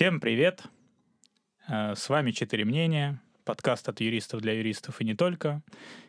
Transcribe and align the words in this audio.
Всем 0.00 0.18
привет! 0.18 0.62
Э, 1.68 1.94
С 1.94 2.08
вами 2.08 2.30
«Четыре 2.30 2.64
мнения», 2.64 3.20
подкаст 3.44 3.86
от 3.86 4.00
юристов 4.00 4.40
для 4.40 4.54
юристов 4.54 5.02
и 5.02 5.04
не 5.04 5.14
только. 5.14 5.62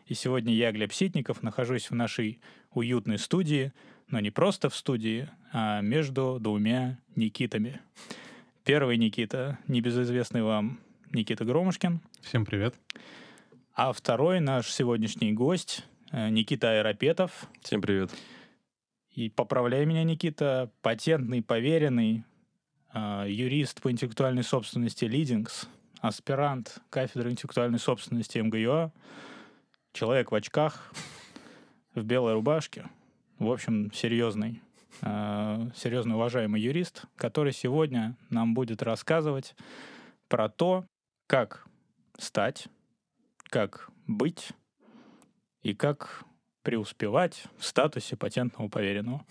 И 0.06 0.14
сегодня 0.14 0.54
я, 0.54 0.72
Глеб 0.72 0.94
Ситников, 0.94 1.42
нахожусь 1.42 1.90
в 1.90 1.94
нашей 1.94 2.40
уютной 2.70 3.18
студии, 3.18 3.74
но 4.08 4.18
не 4.18 4.30
просто 4.30 4.70
в 4.70 4.74
студии, 4.74 5.28
а 5.52 5.82
между 5.82 6.38
двумя 6.40 7.00
Никитами. 7.16 7.82
Первый 8.64 8.96
Никита, 8.96 9.58
небезызвестный 9.66 10.42
вам 10.42 10.80
Никита 11.10 11.44
Громушкин, 11.44 12.00
Всем 12.22 12.46
привет. 12.46 12.74
а 13.74 13.92
второй 13.92 14.40
наш 14.40 14.70
сегодняшний 14.70 15.34
гость 15.34 15.84
э, 16.12 16.30
Никита 16.30 16.78
Аэропетов. 16.78 17.46
Всем 17.60 17.82
привет. 17.82 18.10
И 19.10 19.28
поправляй 19.28 19.84
меня, 19.84 20.02
Никита, 20.02 20.72
патентный, 20.80 21.42
поверенный, 21.42 22.24
юрист 22.94 23.80
по 23.80 23.90
интеллектуальной 23.90 24.42
собственности 24.42 25.04
Лидингс, 25.04 25.68
аспирант 26.00 26.78
кафедры 26.90 27.30
интеллектуальной 27.30 27.78
собственности 27.78 28.38
МГЮА, 28.38 28.92
человек 29.92 30.32
в 30.32 30.34
очках, 30.34 30.92
в 31.94 32.02
белой 32.04 32.34
рубашке. 32.34 32.86
В 33.38 33.50
общем, 33.50 33.92
серьезный, 33.92 34.60
э, 35.00 35.70
серьезно 35.74 36.16
уважаемый 36.16 36.60
юрист, 36.60 37.04
который 37.16 37.52
сегодня 37.52 38.16
нам 38.30 38.54
будет 38.54 38.82
рассказывать 38.82 39.54
про 40.28 40.48
то, 40.48 40.84
как 41.26 41.66
стать, 42.18 42.68
как 43.44 43.90
быть 44.06 44.52
и 45.62 45.74
как 45.74 46.24
преуспевать 46.62 47.44
в 47.58 47.64
статусе 47.64 48.16
патентного 48.16 48.68
поверенного. 48.68 49.24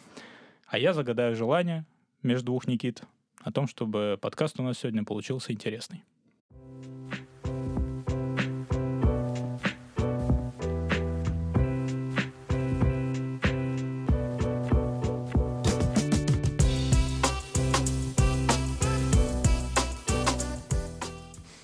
А 0.67 0.77
я 0.77 0.93
загадаю 0.93 1.35
желание 1.35 1.85
между 2.21 2.47
двух 2.47 2.67
Никит 2.67 3.03
о 3.43 3.51
том, 3.51 3.67
чтобы 3.67 4.17
подкаст 4.21 4.59
у 4.59 4.63
нас 4.63 4.79
сегодня 4.79 5.03
получился 5.03 5.51
интересный. 5.51 6.03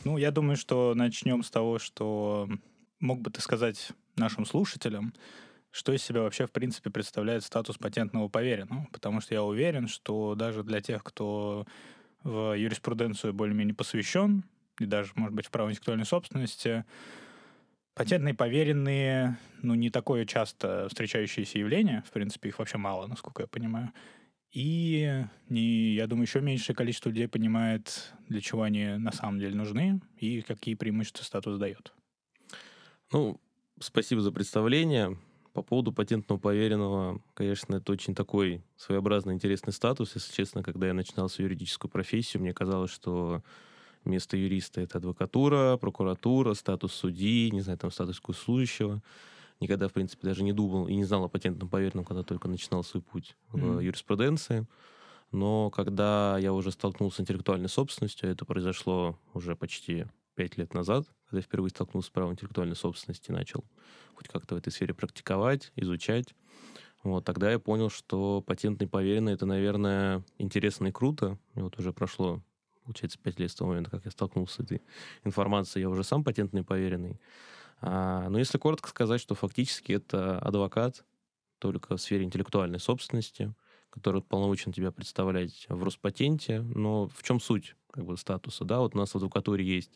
Ну, 0.04 0.18
я 0.18 0.32
думаю, 0.32 0.58
что 0.58 0.94
начнем 0.96 1.44
с 1.44 1.52
того, 1.52 1.80
что 1.80 2.50
мог 3.00 3.22
бы 3.22 3.30
ты 3.30 3.42
сказать 3.42 3.92
нашим 4.16 4.46
слушателям, 4.46 5.14
что 5.72 5.94
из 5.94 6.04
себя 6.04 6.22
вообще, 6.22 6.48
в 6.48 6.52
принципе, 6.52 6.90
представляет 6.90 7.44
статус 7.44 7.78
патентного 7.78 8.28
поверенного. 8.30 8.88
Потому 8.92 9.22
что 9.22 9.34
я 9.34 9.44
уверен, 9.44 9.88
что 9.88 10.36
даже 10.36 10.64
для 10.64 10.82
тех, 10.82 11.04
кто 11.04 11.66
в 12.24 12.54
юриспруденцию 12.58 13.34
более-менее 13.34 13.76
посвящен, 13.76 14.44
и 14.80 14.86
даже, 14.86 15.12
может 15.16 15.36
быть, 15.36 15.48
в 15.48 15.52
право 15.52 15.70
интеллектуальной 15.70 16.06
собственности, 16.06 16.86
патентные 17.96 18.34
поверенные, 18.34 19.38
ну, 19.62 19.74
не 19.74 19.90
такое 19.90 20.26
часто 20.26 20.88
встречающееся 20.90 21.60
явление, 21.60 22.04
в 22.08 22.12
принципе, 22.12 22.50
их 22.50 22.60
вообще 22.60 22.78
мало, 22.78 23.08
насколько 23.08 23.44
я 23.44 23.48
понимаю. 23.48 23.92
И, 24.52 25.24
не, 25.50 25.94
я 25.94 26.08
думаю, 26.08 26.26
еще 26.26 26.42
меньшее 26.42 26.76
количество 26.76 27.10
людей 27.10 27.28
понимает, 27.28 28.14
для 28.30 28.40
чего 28.40 28.64
они 28.64 28.86
на 28.98 29.12
самом 29.12 29.40
деле 29.40 29.56
нужны 29.56 30.02
и 30.18 30.42
какие 30.42 30.76
преимущества 30.76 31.24
статус 31.24 31.60
дает. 31.60 31.94
Ну, 33.12 33.40
спасибо 33.80 34.22
за 34.22 34.32
представление. 34.32 35.18
По 35.58 35.64
поводу 35.64 35.92
патентного 35.92 36.38
поверенного, 36.38 37.20
конечно, 37.34 37.78
это 37.78 37.92
очень 37.92 38.14
такой 38.14 38.62
своеобразный 38.76 39.34
интересный 39.34 39.74
статус. 39.74 40.14
Если 40.14 40.32
честно, 40.32 40.62
когда 40.62 40.86
я 40.86 40.94
начинал 40.94 41.30
свою 41.30 41.50
юридическую 41.50 41.90
профессию, 41.90 42.44
мне 42.44 42.54
казалось, 42.54 42.92
что 42.92 43.42
место 44.06 44.38
юриста— 44.38 44.82
это 44.84 45.00
адвокатура, 45.00 45.78
прокуратура, 45.78 46.54
статус 46.54 46.94
судьи, 46.94 47.50
не 47.50 47.62
знаю, 47.62 47.80
там 47.80 47.90
статус 47.90 48.22
госслужащего. 48.22 49.02
Никогда, 49.60 49.88
в 49.88 49.94
принципе, 49.94 50.28
даже 50.28 50.44
не 50.44 50.54
думал 50.54 50.88
и 50.88 50.94
не 50.96 51.06
знал 51.06 51.24
о 51.24 51.28
патентном 51.28 51.70
поверенном, 51.70 52.06
когда 52.06 52.22
только 52.22 52.48
начинал 52.48 52.84
свой 52.84 53.02
путь 53.02 53.36
в 53.52 53.58
Мгм. 53.58 53.80
юриспруденции. 53.80 54.68
Но 55.32 55.72
когда 55.72 56.38
я 56.40 56.54
уже 56.54 56.72
столкнулся 56.72 57.18
с 57.18 57.22
интеллектуальной 57.22 57.70
собственностью, 57.70 58.30
это 58.30 58.46
произошло 58.46 59.18
уже 59.34 59.56
почти 59.56 60.06
пять 60.36 60.58
лет 60.58 60.76
назад, 60.76 61.08
когда 61.28 61.40
я 61.40 61.42
впервые 61.42 61.70
столкнулся 61.70 62.08
с 62.08 62.12
правом 62.12 62.34
интеллектуальной 62.34 62.76
собственности, 62.76 63.32
начал 63.32 63.64
хоть 64.16 64.28
как-то 64.28 64.56
в 64.56 64.58
этой 64.58 64.72
сфере 64.72 64.94
практиковать, 64.94 65.72
изучать. 65.76 66.34
Вот, 67.04 67.26
тогда 67.26 67.52
я 67.52 67.60
понял, 67.60 67.90
что 67.90 68.42
патентный 68.42 68.88
поверенный— 68.88 69.34
это, 69.34 69.46
наверное, 69.46 70.24
интересно 70.38 70.88
и 70.88 70.92
круто. 70.92 71.38
И 71.56 71.60
вот 71.60 71.78
уже 71.78 71.94
прошло, 71.94 72.42
получается, 72.84 73.20
пять 73.20 73.40
лет 73.40 73.52
с 73.52 73.56
того 73.56 73.70
момента, 73.70 73.92
как 73.92 74.06
я 74.06 74.12
столкнулся 74.12 74.56
с 74.56 74.60
этой 74.60 74.82
информацией. 75.24 75.84
Я 75.84 75.90
уже 75.90 76.04
сам 76.04 76.24
патентный 76.24 76.64
поверенный. 76.64 77.20
А, 77.82 78.28
но 78.30 78.40
если 78.40 78.58
коротко 78.58 78.90
сказать, 78.90 79.22
что 79.22 79.36
фактически 79.36 79.92
это 79.92 80.40
адвокат, 80.40 81.06
только 81.60 81.96
в 81.96 82.02
сфере 82.02 82.24
интеллектуальной 82.24 82.80
собственности, 82.80 83.54
который 83.90 84.22
полномочен 84.22 84.72
тебя 84.72 84.92
представлять 84.92 85.66
в 85.70 85.84
Роспатенте. 85.84 86.62
Но 86.62 87.08
в 87.08 87.24
чем 87.24 87.40
суть 87.40 87.76
как 87.92 88.06
бы, 88.06 88.18
статуса? 88.18 88.66
Да, 88.66 88.80
вот 88.80 88.96
у 88.96 88.98
нас 88.98 89.12
в 89.12 89.16
адвокатуре 89.16 89.66
есть 89.66 89.92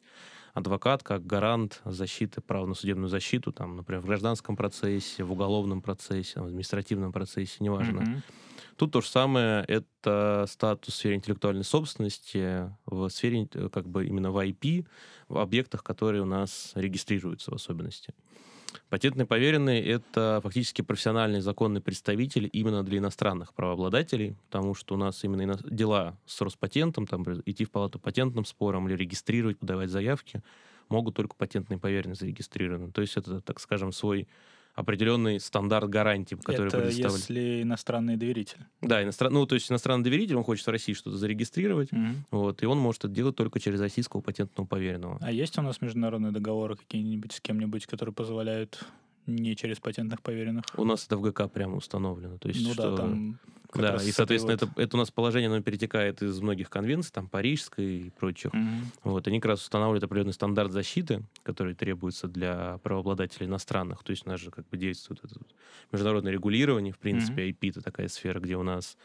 адвокат 0.54 1.04
как 1.04 1.26
гарант 1.26 1.82
защиты 1.86 2.42
права 2.42 2.66
на 2.66 2.74
судебную 2.74 3.10
защиту, 3.10 3.52
там, 3.52 3.78
например, 3.78 4.02
в 4.02 4.06
гражданском 4.06 4.56
процессе, 4.56 5.24
в 5.24 5.32
уголовном 5.32 5.82
процессе, 5.82 6.40
в 6.40 6.46
административном 6.46 7.12
процессе, 7.12 7.58
неважно. 7.60 8.02
Мгм. 8.02 8.24
Тут 8.76 8.92
то 8.92 9.02
же 9.02 9.08
самое, 9.08 9.64
это 9.68 10.46
статус 10.50 10.94
в 10.94 10.98
сфере 10.98 11.16
интеллектуальной 11.16 11.64
собственности, 11.64 12.72
в 12.86 13.10
сфере 13.10 13.48
э, 13.54 13.70
как 13.70 13.88
бы 13.88 14.06
именно 14.06 14.32
в 14.32 14.38
IP, 14.38 14.86
в 15.28 15.38
объектах, 15.38 15.84
которые 15.84 16.22
у 16.22 16.26
нас 16.26 16.72
регистрируются 16.76 17.52
в 17.52 17.56
особенности. 17.56 18.14
Патентный 18.90 19.26
поверенный— 19.26 19.80
это 19.82 20.40
фактически 20.44 20.82
профессиональный 20.82 21.42
законный 21.42 21.82
представитель 21.82 22.50
именно 22.52 22.84
для 22.84 23.00
иностранных 23.00 23.54
правообладателей, 23.54 24.36
потому 24.50 24.74
что 24.74 24.96
у 24.96 24.98
нас 24.98 25.24
именно 25.24 25.58
дела 25.64 26.18
с 26.26 26.42
Роспатентом, 26.42 27.08
там, 27.08 27.24
идти 27.46 27.66
в 27.66 27.72
палату 27.72 28.00
патентным 28.00 28.46
спором 28.46 28.88
или 28.88 28.96
регистрировать, 28.96 29.58
подавать 29.60 29.90
заявки, 29.90 30.42
могут 30.90 31.16
только 31.16 31.36
патентные 31.36 31.80
поверенные 31.80 32.16
зарегистрированы. 32.16 32.92
То 32.92 33.02
есть 33.02 33.18
это, 33.18 33.42
так 33.42 33.60
скажем, 33.60 33.92
свой 33.92 34.28
определенный 34.82 35.40
стандарт 35.40 35.90
гарантий, 35.90 36.36
который 36.36 36.68
Это 36.68 36.78
предоставлен. 36.78 37.16
если 37.18 37.62
иностранный 37.64 38.18
доверитель. 38.18 38.58
Да, 38.82 39.02
иностран... 39.04 39.34
ну, 39.34 39.46
то 39.46 39.56
есть 39.56 39.72
иностранный 39.72 40.04
доверитель, 40.04 40.36
он 40.36 40.44
хочет 40.44 40.66
в 40.66 40.70
России 40.70 40.94
что-то 40.94 41.18
зарегистрировать, 41.18 41.92
Мгм. 41.92 42.26
вот, 42.32 42.64
и 42.64 42.66
он 42.66 42.78
может 42.80 43.06
это 43.06 43.14
делать 43.14 43.36
только 43.36 43.60
через 43.60 43.80
российского 43.80 44.22
патентного 44.22 44.68
поверенного. 44.68 45.18
А 45.22 45.32
есть 45.32 45.58
у 45.58 45.62
нас 45.62 45.82
международные 45.82 46.32
договоры 46.32 46.76
какие-нибудь 46.76 47.32
с 47.34 47.42
кем-нибудь, 47.42 47.86
которые 47.86 48.14
позволяют 48.14 48.84
не 49.28 49.56
через 49.56 49.80
патентных 49.80 50.22
поверенных? 50.22 50.66
У 50.76 50.84
нас 50.84 51.06
это 51.06 51.16
в 51.18 51.22
ГК 51.22 51.48
прямо 51.48 51.78
установлено. 51.78 52.38
То 52.38 52.50
есть, 52.50 52.66
ну 52.66 52.74
что... 52.74 52.92
да, 52.92 52.98
там... 52.98 53.40
как 53.72 53.82
Да, 53.82 54.04
и, 54.04 54.12
соответственно, 54.12 54.58
вот- 54.60 54.64
это, 54.64 54.82
это 54.82 54.98
у 54.98 55.00
нас 55.00 55.12
положение, 55.12 55.48
оно 55.50 55.62
перетекает 55.62 56.22
из 56.22 56.40
многих 56.42 56.70
конвенций, 56.70 57.12
там, 57.12 57.30
Парижской 57.30 57.86
и 58.08 58.10
прочих. 58.12 58.54
Мгм. 58.54 58.92
Вот, 59.04 59.28
они 59.28 59.40
как 59.40 59.50
раз 59.52 59.62
устанавливают 59.64 60.04
определенный 60.04 60.34
стандарт 60.34 60.72
защиты, 60.72 61.24
который 61.44 61.74
требуется 61.74 62.28
для 62.28 62.78
правообладателей 62.80 63.48
иностранных. 63.48 64.04
То 64.04 64.12
есть 64.12 64.26
у 64.28 64.30
нас 64.30 64.40
же 64.40 64.52
как 64.52 64.68
бы 64.70 64.78
действует 64.78 65.22
это 65.24 65.40
международное 65.92 66.32
регулирование, 66.34 66.94
в 66.94 67.00
принципе, 67.00 67.50
IP 67.50 67.70
это 67.70 67.82
такая 67.82 68.08
сфера, 68.10 68.40
где 68.40 68.58
у 68.58 68.64
нас, 68.64 68.98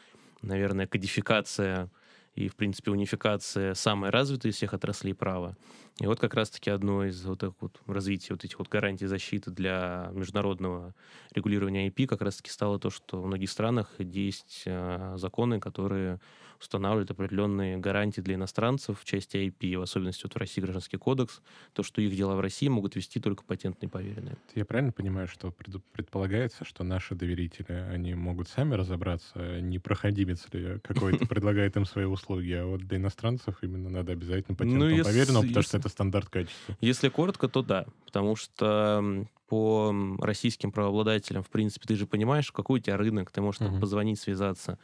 наверное, 0.42 0.86
кодификация 0.86 1.90
и, 2.36 2.48
в 2.48 2.54
принципе, 2.54 2.90
унификация 2.90 3.74
самая 3.74 4.12
развитая 4.12 4.52
из 4.52 4.56
всех 4.56 4.74
отраслей 4.74 5.14
права. 5.14 5.56
И 6.00 6.06
вот 6.06 6.20
как 6.20 6.34
раз-таки 6.34 6.70
одно 6.70 7.04
из 7.04 7.24
вот, 7.24 7.40
так 7.40 7.54
вот 7.60 7.80
развития 7.86 8.34
вот 8.34 8.44
этих 8.44 8.58
вот 8.58 8.68
гарантий 8.68 9.06
защиты 9.06 9.50
для 9.50 10.10
международного 10.12 10.94
регулирования 11.34 11.88
IP 11.88 12.06
как 12.06 12.20
раз-таки 12.20 12.50
стало 12.50 12.78
то, 12.78 12.90
что 12.90 13.22
в 13.22 13.26
многих 13.26 13.50
странах 13.50 13.90
есть 13.98 14.64
э, 14.66 15.14
законы, 15.16 15.58
которые 15.58 16.20
устанавливают 16.60 17.10
определенные 17.10 17.76
гарантии 17.78 18.20
для 18.20 18.34
иностранцев 18.36 19.00
в 19.00 19.04
части 19.04 19.36
IP, 19.36 19.78
в 19.78 19.82
особенности 19.82 20.22
вот 20.24 20.34
в 20.34 20.36
России 20.38 20.60
Гражданский 20.60 20.96
кодекс, 20.96 21.40
то, 21.72 21.82
что 21.82 22.00
их 22.00 22.14
дела 22.16 22.34
в 22.36 22.40
России 22.40 22.68
могут 22.68 22.96
вести 22.96 23.20
только 23.20 23.44
патентные 23.44 23.88
поверенные. 23.88 24.36
Я 24.54 24.64
правильно 24.64 24.92
понимаю, 24.92 25.28
что 25.28 25.50
пред- 25.50 25.82
предполагается, 25.92 26.64
что 26.64 26.84
наши 26.84 27.14
доверители, 27.14 27.72
они 27.72 28.14
могут 28.14 28.48
сами 28.48 28.74
разобраться, 28.74 29.60
не 29.60 29.78
проходимец 29.78 30.46
ли 30.52 30.78
какой-то 30.80 31.26
предлагает 31.28 31.76
им 31.76 31.84
свои 31.84 32.04
услуги, 32.06 32.52
а 32.52 32.66
вот 32.66 32.80
для 32.80 32.98
иностранцев 32.98 33.58
именно 33.62 33.88
надо 33.90 34.12
обязательно 34.12 34.56
патентному 34.56 34.90
если- 34.90 35.02
поверенному, 35.02 35.40
потому 35.42 35.56
если- 35.58 35.68
что 35.68 35.78
это 35.78 35.88
стандарт 35.88 36.28
качества. 36.28 36.76
Если 36.80 37.08
коротко, 37.08 37.48
то 37.48 37.62
да, 37.62 37.86
потому 38.04 38.36
что 38.36 39.26
по 39.48 39.94
российским 40.20 40.72
правообладателям, 40.72 41.42
в 41.44 41.48
принципе, 41.50 41.86
ты 41.86 41.94
же 41.96 42.06
понимаешь, 42.06 42.50
какой 42.50 42.80
у 42.80 42.82
тебя 42.82 42.96
рынок, 42.96 43.30
ты 43.30 43.40
можешь 43.40 43.58
там 43.60 43.78
позвонить, 43.80 44.18
связаться. 44.18 44.78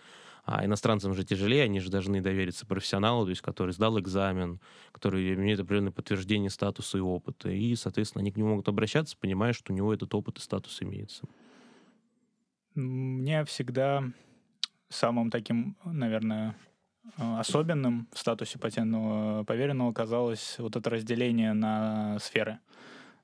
А 0.44 0.64
иностранцам 0.64 1.14
же 1.14 1.24
тяжелее, 1.24 1.62
они 1.64 1.78
же 1.78 1.88
должны 1.88 2.20
довериться 2.20 2.66
профессионалу, 2.66 3.24
то 3.24 3.30
есть 3.30 3.42
который 3.42 3.70
сдал 3.72 3.98
экзамен, 4.00 4.60
который 4.90 5.34
имеет 5.34 5.60
определенное 5.60 5.92
подтверждение 5.92 6.50
статуса 6.50 6.98
и 6.98 7.00
опыта. 7.00 7.48
И, 7.50 7.74
соответственно, 7.76 8.22
они 8.22 8.32
к 8.32 8.36
нему 8.36 8.48
могут 8.50 8.68
обращаться, 8.68 9.16
понимая, 9.16 9.52
что 9.52 9.72
у 9.72 9.76
него 9.76 9.94
этот 9.94 10.12
опыт 10.14 10.38
и 10.38 10.40
статус 10.40 10.82
имеется. 10.82 11.22
Мне 12.74 13.44
всегда 13.44 14.02
самым 14.88 15.30
таким, 15.30 15.76
наверное, 15.84 16.56
э, 17.18 17.38
особенным 17.38 18.08
в 18.12 18.18
статусе 18.18 18.58
патентного 18.58 19.44
поверенного 19.44 19.90
оказалось 19.90 20.56
вот 20.58 20.74
это 20.76 20.90
разделение 20.90 21.52
на 21.52 22.18
сферы. 22.18 22.58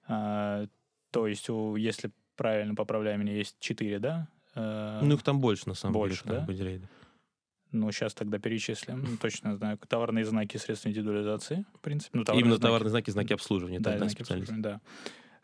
А, 0.06 0.66
То 1.10 1.26
есть, 1.26 1.48
если 1.48 2.10
правильно 2.36 2.74
поправляю 2.74 3.18
меня, 3.18 3.32
есть 3.34 3.56
четыре, 3.58 3.98
да? 3.98 4.28
Э, 4.54 5.00
Ну, 5.02 5.14
их 5.14 5.22
там 5.22 5.40
больше, 5.40 5.68
на 5.68 5.74
самом 5.74 5.94
больше, 5.94 6.24
деле. 6.24 6.38
да? 6.38 6.44
Ну, 7.72 7.90
сейчас 7.92 8.14
тогда 8.14 8.38
перечислим. 8.38 9.04
Ну, 9.04 9.16
Точно 9.18 9.56
знаю. 9.56 9.78
Товарные 9.88 10.24
знаки, 10.24 10.56
средства 10.56 10.88
индивидуализации, 10.88 11.64
в 11.74 11.80
принципе. 11.80 12.18
Ну, 12.18 12.24
товарные 12.24 12.40
Именно 12.42 12.56
знаки. 12.56 12.62
товарные 12.66 12.90
знаки, 12.90 13.10
знаки 13.10 13.32
обслуживания. 13.34 13.80
Да, 13.80 13.98
знаки 13.98 14.22
обслуживания, 14.22 14.62
да. 14.62 14.80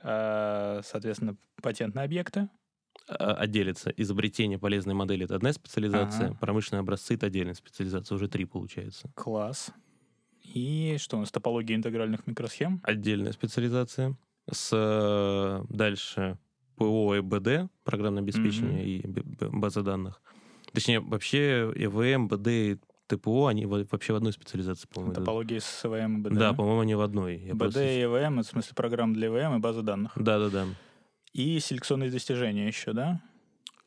А, 0.02 0.80
Соответственно, 0.84 1.36
патентные 1.62 2.04
объекты. 2.04 2.48
А- 3.08 3.34
Отделится. 3.34 3.90
Изобретение 3.90 4.58
полезной 4.58 4.94
модели— 4.94 5.24
это 5.26 5.36
одна 5.36 5.52
специализация. 5.52 6.28
Ага. 6.28 6.38
Промышленные 6.40 6.80
образцы— 6.80 7.14
это 7.16 7.26
отдельная 7.26 7.54
специализация. 7.54 8.16
Уже 8.16 8.28
три 8.28 8.44
получается. 8.46 9.10
Класс. 9.14 9.70
И 10.42 10.96
что 10.98 11.16
у 11.16 11.20
нас? 11.20 11.30
Топология 11.30 11.76
интегральных 11.76 12.26
микросхем. 12.26 12.80
Отдельная 12.82 13.32
специализация. 13.32 14.16
С 14.50 14.70
э, 14.72 15.64
дальше 15.74 16.38
ПО 16.76 17.14
и 17.16 17.20
БД, 17.20 17.70
программное 17.82 18.22
обеспечение 18.22 18.86
и 18.86 19.06
б- 19.06 19.22
б- 19.22 19.48
база 19.50 19.82
данных. 19.82 20.20
Точнее, 20.74 21.00
вообще 21.00 21.72
ЭВМ, 21.74 22.28
БД 22.28 22.46
и 22.48 22.76
ТПО, 23.06 23.46
они 23.48 23.64
во- 23.66 23.86
вообще 23.90 24.12
в 24.12 24.16
одной 24.16 24.32
специализации, 24.32 24.88
по-моему. 24.92 25.14
Топология 25.14 25.60
с 25.60 25.64
СВМ 25.64 26.18
и 26.18 26.20
БД. 26.22 26.34
Да, 26.38 26.52
по-моему, 26.52 26.80
они 26.80 26.94
в 26.94 27.00
одной. 27.00 27.36
Я 27.36 27.52
БД 27.54 27.58
просто- 27.60 27.84
и 27.84 28.02
ЭВМ, 28.04 28.40
это 28.40 28.48
в 28.48 28.50
смысле 28.52 28.72
программ 28.74 29.12
для 29.14 29.28
ЭВМ 29.28 29.56
и 29.56 29.58
базы 29.60 29.82
данных. 29.82 30.12
Да-да-да. 30.16 30.66
И 31.32 31.58
селекционные 31.60 32.10
достижения 32.10 32.66
еще, 32.66 32.92
да? 32.92 33.20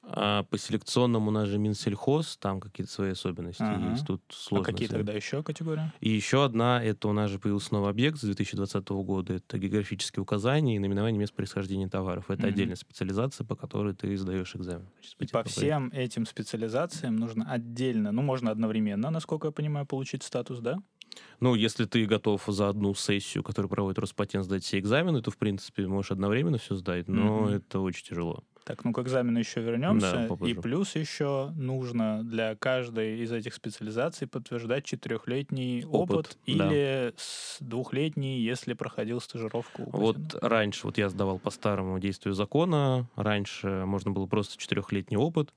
А 0.09 0.43
по 0.43 0.57
селекционному 0.57 1.27
у 1.29 1.31
нас 1.33 1.49
же 1.49 1.57
Минсельхоз, 1.57 2.37
там 2.37 2.61
какие-то 2.61 2.91
свои 2.91 3.11
особенности 3.11 3.63
Ага. 3.63 3.89
есть. 3.91 4.05
Тут 4.07 4.21
А 4.29 4.33
сложно. 4.33 4.73
какие 4.73 4.87
тогда 4.87 5.13
еще 5.13 5.43
категории? 5.43 5.91
И 5.99 6.09
еще 6.09 6.45
одна, 6.45 6.81
это 6.81 7.07
у 7.09 7.13
нас 7.13 7.29
же 7.29 7.39
появился 7.39 7.73
новый 7.73 7.89
объект 7.89 8.17
с 8.17 8.21
2020 8.21 9.03
года, 9.03 9.33
это 9.33 9.57
географические 9.57 10.23
указания 10.23 10.75
и 10.75 10.79
наименование 10.79 11.19
мест 11.19 11.33
происхождения 11.33 11.89
товаров. 11.89 12.31
Это 12.31 12.47
Мгм. 12.47 12.47
отдельная 12.47 12.75
специализация, 12.77 13.45
по 13.45 13.55
которой 13.55 13.93
ты 13.95 14.15
сдаешь 14.17 14.55
экзамен. 14.55 14.89
Значит, 14.95 15.15
И 15.19 15.25
по 15.27 15.43
всем 15.43 15.89
этим 15.93 16.25
специализациям 16.25 17.15
нужно 17.17 17.51
отдельно, 17.51 18.11
ну, 18.11 18.21
можно 18.21 18.51
одновременно, 18.51 19.09
насколько 19.09 19.47
я 19.47 19.51
понимаю, 19.51 19.85
получить 19.85 20.23
статус, 20.23 20.59
да? 20.59 20.77
Ну, 21.39 21.55
если 21.55 21.85
ты 21.85 22.05
готов 22.05 22.43
за 22.47 22.69
одну 22.69 22.93
сессию, 22.93 23.43
которую 23.43 23.69
проводит 23.69 23.99
Роспатент, 23.99 24.45
сдать 24.45 24.63
все 24.63 24.79
экзамены, 24.79 25.21
то, 25.21 25.31
в 25.31 25.37
принципе, 25.37 25.87
можешь 25.87 26.11
одновременно 26.11 26.57
все 26.57 26.75
сдать, 26.75 27.07
но 27.07 27.49
Мгм. 27.49 27.55
это 27.55 27.79
очень 27.79 28.05
тяжело. 28.05 28.43
Так, 28.67 28.83
ну 28.83 28.91
к 28.91 28.99
экзамену 28.99 29.39
еще 29.39 29.61
вернемся. 29.61 30.27
Да, 30.29 30.45
и 30.45 30.53
плюс 30.53 30.93
еще 30.97 31.53
нужно 31.55 32.21
для 32.25 32.53
каждой 32.57 33.19
из 33.21 33.31
этих 33.31 33.53
специализаций 33.53 34.27
подтверждать 34.27 34.83
четырехлетний 34.83 35.85
опыт, 35.85 36.17
Опыт, 36.17 36.37
да. 36.47 36.51
или 36.51 37.13
с 37.15 37.59
двухлетний, 37.61 38.41
если 38.41 38.73
проходил 38.73 39.21
стажировку. 39.21 39.83
у 39.83 39.89
Вот 39.97 40.17
патента. 40.17 40.49
раньше, 40.49 40.85
вот 40.85 40.97
я 40.97 41.07
сдавал 41.07 41.39
по 41.39 41.49
старому 41.49 41.97
действию 41.99 42.33
закона, 42.33 43.07
раньше 43.15 43.85
можно 43.85 44.11
было 44.11 44.25
просто 44.25 44.57
четырехлетний 44.57 45.15
опыт, 45.15 45.53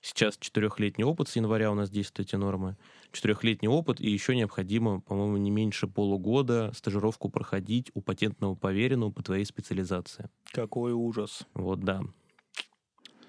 сейчас 0.00 0.36
четырехлетний 0.38 1.04
опыт, 1.04 1.28
с 1.28 1.34
января 1.34 1.72
у 1.72 1.74
нас 1.74 1.90
действуют 1.90 2.28
эти 2.28 2.36
нормы, 2.36 2.76
четырехлетний 3.10 3.68
опыт, 3.68 4.00
и 4.00 4.08
еще 4.08 4.36
необходимо, 4.36 5.00
по-моему, 5.00 5.36
не 5.36 5.50
меньше 5.50 5.88
полугода 5.88 6.70
стажировку 6.76 7.28
проходить 7.28 7.90
у 7.94 8.02
патентного 8.02 8.54
поверенного 8.54 9.10
по 9.10 9.24
твоей 9.24 9.44
специализации. 9.44 10.28
Какой 10.52 10.92
ужас. 10.92 11.44
Вот, 11.54 11.80
да. 11.80 12.02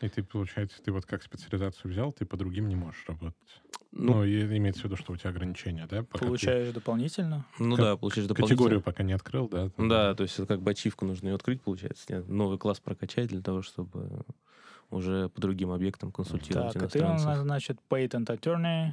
И 0.03 0.09
ты, 0.09 0.21
получается, 0.21 0.81
ты 0.83 0.91
вот 0.91 1.05
как 1.05 1.23
специализацию 1.23 1.89
взял, 1.89 2.11
ты 2.11 2.25
по 2.25 2.35
другим 2.35 2.67
не 2.67 2.75
можешь 2.75 3.05
работать. 3.07 3.61
Ну, 3.93 4.15
Ну, 4.15 4.23
и 4.25 4.41
имеется 4.57 4.81
в 4.81 4.85
виду, 4.85 4.97
что 4.97 5.13
у 5.13 5.15
тебя 5.15 5.29
ограничения, 5.29 5.87
да? 5.87 6.03
Пока 6.03 6.19
ты 6.19 6.25
Получаешь 6.25 6.73
дополнительно? 6.73 7.45
ну 7.57 7.77
как- 7.77 7.85
да, 7.85 7.95
получаешь 7.95 8.27
дополнительно. 8.27 8.57
Категорию 8.57 8.81
пока 8.81 9.03
не 9.03 9.13
открыл, 9.13 9.47
да? 9.47 9.69
там, 9.69 9.87
Да, 9.87 10.13
то 10.13 10.23
есть 10.23 10.37
это 10.37 10.45
как 10.45 10.61
бы 10.61 10.71
ачивку 10.71 11.05
нужно 11.05 11.29
ее 11.29 11.35
открыть, 11.35 11.61
получается, 11.61 12.03
нет, 12.09 12.27
новый 12.27 12.57
класс 12.57 12.81
прокачать 12.81 13.29
для 13.29 13.41
того, 13.41 13.61
чтобы 13.61 14.25
уже 14.89 15.29
по 15.29 15.39
другим 15.39 15.71
объектам 15.71 16.11
консультировать 16.11 16.73
Так, 16.73 16.83
а 16.83 16.87
ты 16.89 16.99
у 16.99 17.03
иностранцев. 17.03 17.25
нас, 17.25 17.39
значит, 17.39 17.77
patent 17.89 18.25
attorney 18.25 18.91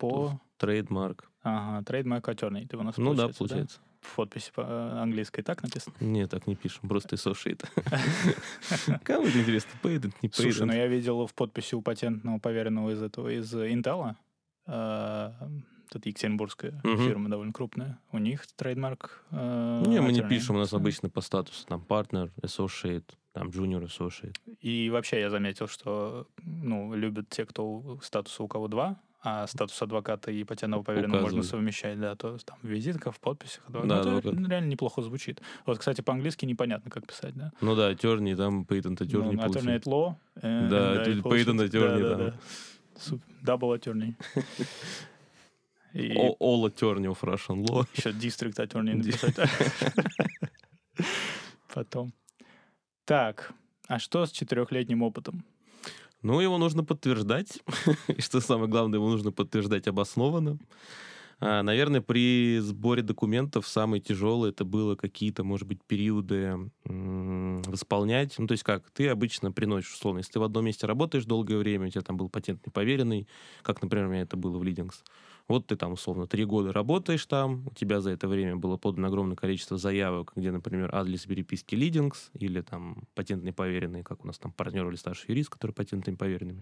по... 0.00 0.40
Trademark. 0.56 1.30
Ага, 1.42 1.84
trademark 1.84 2.22
attorney. 2.22 2.66
Ты 2.66 2.76
у 2.76 2.82
нас 2.82 2.96
Ну 2.96 3.14
да, 3.14 3.28
получается, 3.28 3.38
получается. 3.38 3.80
В 4.04 4.16
подписи 4.16 4.52
по- 4.54 4.60
э, 4.60 4.98
английской 5.00 5.42
так 5.42 5.62
написано? 5.62 5.94
Не, 6.00 6.26
так 6.26 6.46
не 6.46 6.54
пишем, 6.56 6.88
просто 6.88 7.16
associate. 7.16 7.64
Кому 9.02 9.26
это 9.26 9.38
интересно, 9.40 9.70
patent, 9.82 10.12
не 10.22 10.30
Слушай, 10.32 10.66
ну 10.66 10.72
patent. 10.72 10.76
я 10.76 10.86
видел 10.86 11.26
в 11.26 11.34
подписи 11.34 11.74
у 11.74 11.82
патентного 11.82 12.38
поверенного 12.38 12.90
из 12.90 13.02
этого, 13.02 13.28
из 13.28 13.52
Intel, 13.54 14.14
э, 14.66 15.32
это 15.90 16.08
екатеринбургская 16.08 16.80
Мгм. 16.84 16.98
фирма 16.98 17.28
довольно 17.30 17.52
крупная, 17.52 17.98
у 18.12 18.18
них 18.18 18.46
трейдмарк. 18.56 19.24
э, 19.30 19.84
Не, 19.86 20.00
мы 20.00 20.12
не 20.12 20.22
пишем, 20.22 20.56
у 20.56 20.58
нас 20.58 20.72
обычно 20.72 21.08
по 21.10 21.20
статусу 21.20 21.66
там 21.66 21.80
партнер, 21.80 22.30
associate, 22.42 23.04
там 23.32 23.48
junior 23.48 23.84
associate. 23.86 24.36
И 24.60 24.90
вообще 24.90 25.20
я 25.20 25.30
заметил, 25.30 25.66
что 25.66 26.26
ну, 26.42 26.94
любят 26.94 27.28
те, 27.30 27.44
кто 27.46 27.98
статуса 28.02 28.42
у 28.42 28.48
кого 28.48 28.68
два, 28.68 29.00
а 29.26 29.46
статус 29.46 29.80
адвоката 29.80 30.30
и 30.30 30.44
патентного 30.44 30.82
поверенного 30.82 31.22
можно 31.22 31.38
Указывают. 31.38 31.46
совмещать, 31.50 31.98
да, 31.98 32.14
то 32.14 32.36
там 32.44 32.58
в 32.62 32.66
визитках, 32.68 33.14
в 33.14 33.20
подписях. 33.20 33.62
адвокат. 33.66 33.88
Да, 33.88 33.94
Ну, 34.04 34.18
это 34.18 34.28
адвокат. 34.28 34.50
реально 34.50 34.68
неплохо 34.68 35.00
звучит. 35.02 35.40
Вот, 35.64 35.78
кстати, 35.78 36.02
по-английски 36.02 36.44
непонятно, 36.44 36.90
как 36.90 37.06
писать, 37.06 37.34
да? 37.34 37.50
Ну 37.62 37.74
да, 37.74 37.90
attorney, 37.90 38.36
там 38.36 38.62
patent 38.68 38.98
attorney 38.98 39.32
Ну, 39.32 39.38
получается. 39.40 39.58
alternate 39.70 39.82
law. 39.84 40.14
э, 40.42 40.68
Да, 40.68 40.94
это 41.00 41.10
и 41.10 41.14
patent 41.14 41.22
получается- 41.22 41.64
attorney, 41.64 42.02
да, 42.02 42.08
да. 42.10 42.16
да, 42.16 42.30
да. 42.30 43.52
Double 43.54 43.78
attorney. 43.80 44.14
И 45.94 46.12
all 46.12 46.64
attorney 46.66 47.06
of 47.06 47.20
Russian 47.22 47.64
law. 47.66 47.86
еще 47.96 48.10
district 48.10 48.56
attorney 48.58 48.94
написать. 48.96 49.36
Потом. 51.72 52.12
Так, 53.04 53.52
а 53.88 53.98
что 53.98 54.24
с 54.26 54.30
четырехлетним 54.32 55.02
опытом? 55.02 55.44
Ну, 56.24 56.40
его 56.40 56.56
нужно 56.56 56.82
подтверждать. 56.84 57.60
И 58.08 58.22
что 58.22 58.40
самое 58.40 58.68
главное, 58.68 58.98
его 58.98 59.10
нужно 59.10 59.30
подтверждать 59.30 59.86
обоснованно. 59.86 60.58
А, 61.38 61.62
Наверное, 61.62 62.00
при 62.00 62.60
сборе 62.60 63.02
документов 63.02 63.68
самое 63.68 64.02
тяжелое 64.02 64.48
это 64.48 64.64
было 64.64 64.96
какие-то, 64.96 65.44
может 65.44 65.68
быть, 65.68 65.84
периоды 65.84 66.70
восполнять. 66.86 68.38
Ну, 68.38 68.46
то 68.46 68.52
есть 68.52 68.64
как, 68.64 68.90
ты 68.90 69.08
обычно 69.08 69.52
приносишь, 69.52 69.92
условно, 69.92 70.20
если 70.20 70.32
ты 70.32 70.40
в 70.40 70.44
одном 70.44 70.64
месте 70.64 70.86
работаешь 70.86 71.26
долгое 71.26 71.58
время, 71.58 71.88
у 71.88 71.90
тебя 71.90 72.00
там 72.00 72.16
был 72.16 72.30
патентный 72.30 72.72
поверенный, 72.72 73.28
как, 73.60 73.82
например, 73.82 74.06
у 74.06 74.10
меня 74.10 74.22
это 74.22 74.38
было 74.38 74.56
в 74.56 74.62
Leadings. 74.62 74.94
Вот 75.46 75.66
ты 75.66 75.76
там, 75.76 75.92
условно, 75.92 76.26
три 76.26 76.44
года 76.46 76.72
работаешь 76.72 77.26
там, 77.26 77.66
у 77.66 77.74
тебя 77.74 78.00
за 78.00 78.10
это 78.12 78.28
время 78.28 78.56
было 78.56 78.78
подано 78.78 79.08
огромное 79.08 79.36
количество 79.36 79.76
заявок, 79.76 80.32
где, 80.34 80.50
например, 80.50 80.88
адрес 80.94 81.26
переписки 81.26 81.74
Leadings 81.74 82.30
или 82.32 82.62
там 82.62 83.04
патентный 83.14 83.52
поверенный, 83.52 84.02
как 84.02 84.24
у 84.24 84.26
нас 84.26 84.38
там 84.38 84.52
партнер 84.52 84.88
или 84.88 84.96
старший 84.96 85.26
юрист, 85.28 85.50
которые 85.50 85.74
патентными 85.74 86.16
поверенными 86.16 86.60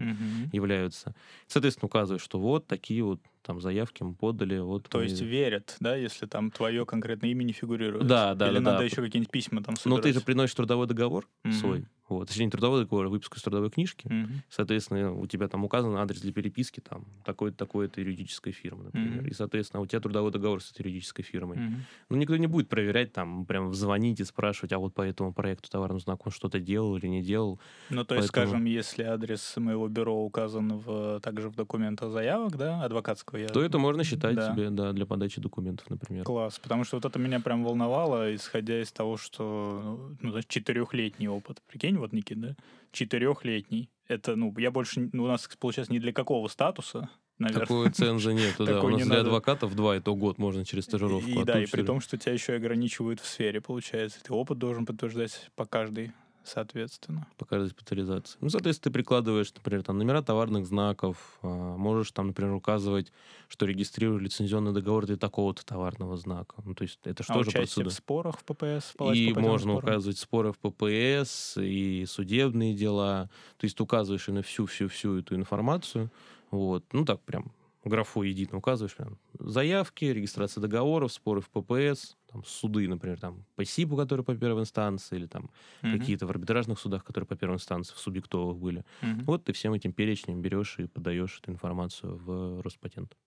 являются. 0.51 1.15
Соответственно, 1.47 1.87
указываешь, 1.87 2.21
что 2.23 2.39
вот 2.39 2.67
такие 2.67 3.03
вот 3.03 3.21
там 3.41 3.61
заявки 3.61 4.03
мы 4.03 4.15
подали. 4.15 4.57
Вот 4.59 4.89
То 4.89 4.97
мы- 4.97 5.05
есть 5.05 5.21
верят, 5.21 5.77
да, 5.79 5.95
если 5.95 6.25
там 6.25 6.51
твое 6.51 6.85
конкретное 6.85 7.29
имя 7.31 7.43
не 7.43 7.53
фигурирует? 7.53 8.05
Да, 8.07 8.35
да, 8.35 8.47
Или 8.49 8.55
да, 8.55 8.61
надо 8.61 8.77
да. 8.79 8.83
еще 8.83 8.97
какие-нибудь 8.97 9.31
письма 9.31 9.63
там 9.63 9.75
Но 9.75 9.79
собирать? 9.79 10.03
ты 10.03 10.13
же 10.13 10.21
приносишь 10.21 10.55
трудовой 10.55 10.87
договор 10.87 11.27
Мгм. 11.45 11.53
свой. 11.53 11.85
Вот. 12.13 12.27
Точнее, 12.27 12.45
не 12.45 12.51
трудовой 12.51 12.81
договор, 12.83 13.05
а 13.05 13.09
выписку 13.09 13.37
из 13.37 13.41
трудовой 13.43 13.69
книжки. 13.69 14.07
Мгм. 14.07 14.41
Соответственно, 14.49 15.13
у 15.13 15.25
тебя 15.27 15.47
там 15.47 15.63
указан 15.65 15.95
адрес 15.95 16.21
для 16.21 16.31
переписки 16.33 16.79
там 16.79 17.05
такой-то, 17.25 17.57
такой-то 17.57 18.01
юридической 18.01 18.51
фирмы, 18.51 18.85
например. 18.85 19.21
Мгм. 19.21 19.27
И, 19.27 19.33
соответственно, 19.33 19.81
у 19.81 19.85
тебя 19.85 19.99
трудовой 19.99 20.31
договор 20.31 20.61
с 20.61 20.71
этой 20.71 20.81
юридической 20.83 21.23
фирмой. 21.23 21.57
Мгм. 21.57 21.75
Ну, 22.09 22.17
никто 22.17 22.37
не 22.37 22.47
будет 22.47 22.69
проверять, 22.69 23.13
там, 23.13 23.45
прям 23.45 23.73
звонить 23.73 24.19
и 24.19 24.23
спрашивать, 24.23 24.73
а 24.73 24.77
вот 24.79 24.93
по 24.93 25.01
этому 25.01 25.33
проекту 25.33 25.69
товарного 25.69 25.99
знака 25.99 26.21
он 26.25 26.31
что-то 26.31 26.59
делал 26.59 26.97
или 26.97 27.07
не 27.07 27.21
делал. 27.21 27.59
Ну, 27.89 28.03
то 28.03 28.15
есть, 28.15 28.31
Поэтому- 28.31 28.47
скажем, 28.51 28.65
если 28.65 29.03
адрес 29.03 29.55
моего 29.57 29.87
бюро 29.87 30.15
указан 30.23 30.77
в, 30.77 31.19
также 31.21 31.49
в 31.49 31.55
документах 31.55 32.11
заявок, 32.11 32.57
да, 32.57 32.83
адвокатского, 32.83 33.37
я... 33.39 33.47
То 33.49 33.61
это 33.61 33.77
можно 33.79 34.03
считать 34.03 34.35
Да. 34.35 34.51
себе, 34.51 34.69
да, 34.69 34.93
для 34.93 35.05
подачи 35.05 35.41
документов, 35.41 35.89
например. 35.89 36.23
Класс, 36.23 36.59
потому 36.59 36.83
что 36.83 36.97
вот 36.97 37.05
это 37.05 37.19
меня 37.19 37.39
прям 37.39 37.63
волновало, 37.63 38.33
исходя 38.35 38.81
из 38.81 38.91
того, 38.91 39.17
что, 39.17 40.11
ну, 40.21 40.31
значит, 40.31 40.49
четырехлетний 40.49 41.27
опыт. 41.27 41.61
Прикинь, 41.67 41.97
вот, 42.03 42.13
Никит, 42.13 42.39
да? 42.39 42.55
Четырехлетний. 42.91 43.89
Это, 44.07 44.35
ну, 44.35 44.53
я 44.57 44.71
больше, 44.71 45.09
ну, 45.13 45.23
у 45.23 45.27
нас, 45.27 45.49
получается, 45.59 45.93
ни 45.93 45.99
для 45.99 46.13
какого 46.13 46.47
статуса, 46.49 47.09
наверное. 47.39 47.65
Такой 47.65 47.89
ценза 47.91 48.33
нету, 48.33 48.65
да. 48.65 48.81
У 48.81 48.89
нас 48.89 49.07
для 49.07 49.21
адвокатов 49.21 49.75
два, 49.75 49.95
это 49.95 50.11
год 50.11 50.37
можно 50.37 50.65
через 50.65 50.83
стажировку. 50.83 51.29
И, 51.29 51.43
да, 51.43 51.61
и 51.63 51.65
при 51.65 51.83
том, 51.83 52.01
что 52.01 52.17
тебя 52.17 52.33
еще 52.33 52.53
ограничивают 52.53 53.19
в 53.19 53.25
сфере, 53.25 53.61
получается. 53.61 54.19
Ты 54.23 54.33
опыт 54.33 54.57
должен 54.57 54.85
подтверждать 54.85 55.49
по 55.55 55.65
каждой, 55.65 56.11
соответственно. 56.43 57.27
по 57.37 57.45
каждой 57.45 57.69
специализации. 57.69 58.37
Ну, 58.41 58.49
соответственно, 58.49 58.91
ты 58.91 58.93
прикладываешь, 58.93 59.53
например, 59.53 59.83
там 59.83 59.97
номера 59.97 60.21
товарных 60.21 60.65
знаков, 60.65 61.37
а, 61.41 61.47
можешь 61.77 62.11
там, 62.11 62.27
например, 62.27 62.53
указывать, 62.53 63.11
что 63.47 63.65
регистрируешь 63.65 64.21
лицензионный 64.21 64.73
договор 64.73 65.05
для 65.05 65.17
такого-то 65.17 65.65
товарного 65.65 66.17
знака. 66.17 66.55
Ну, 66.65 66.73
то 66.75 66.83
есть 66.83 66.99
это 67.03 67.23
что 67.23 67.39
а 67.39 67.43
же 67.43 67.51
процедура? 67.51 67.89
в 67.89 67.93
спорах 67.93 68.39
в 68.39 68.43
ППС? 68.43 68.93
в 68.97 69.13
И 69.13 69.33
можно 69.33 69.73
спорам? 69.73 69.89
указывать 69.89 70.17
споры 70.17 70.53
в 70.53 70.57
ППС, 70.59 71.57
и 71.57 72.05
судебные 72.07 72.73
дела. 72.73 73.29
То 73.57 73.65
есть 73.65 73.77
ты 73.77 73.83
указываешь 73.83 74.27
на 74.27 74.41
всю-всю-всю 74.41 75.19
эту 75.19 75.35
информацию. 75.35 76.11
Вот. 76.51 76.83
Ну, 76.91 77.05
так 77.05 77.21
прям 77.21 77.51
графу 77.89 78.23
едино 78.23 78.57
указываешь 78.57 78.95
прям 78.95 79.19
заявки, 79.39 80.05
регистрация 80.05 80.61
договоров, 80.61 81.11
споры 81.13 81.41
в 81.41 81.49
ППС, 81.49 82.17
там, 82.31 82.43
суды, 82.45 82.87
например, 82.87 83.19
там, 83.19 83.45
по 83.55 83.65
СИПу, 83.65 83.95
которые 83.97 84.25
по 84.25 84.35
первой 84.35 84.61
инстанции, 84.61 85.17
или 85.17 85.27
там 85.27 85.51
Мгм. 85.81 86.13
какие-то 86.13 86.25
в 86.27 86.29
арбитражных 86.31 86.79
судах, 86.79 87.03
которые 87.03 87.27
по 87.27 87.35
первой 87.35 87.55
инстанции, 87.55 87.93
в 87.93 87.99
субъектовых 87.99 88.57
были. 88.57 88.85
Мгм. 89.01 89.27
Вот 89.27 89.45
ты 89.45 89.53
всем 89.53 89.73
этим 89.73 89.93
перечнем 89.93 90.41
берешь 90.41 90.79
и 90.79 90.87
подаешь 90.87 91.39
эту 91.41 91.51
информацию 91.51 92.15
в 92.17 92.61
Роспатент. 92.61 93.17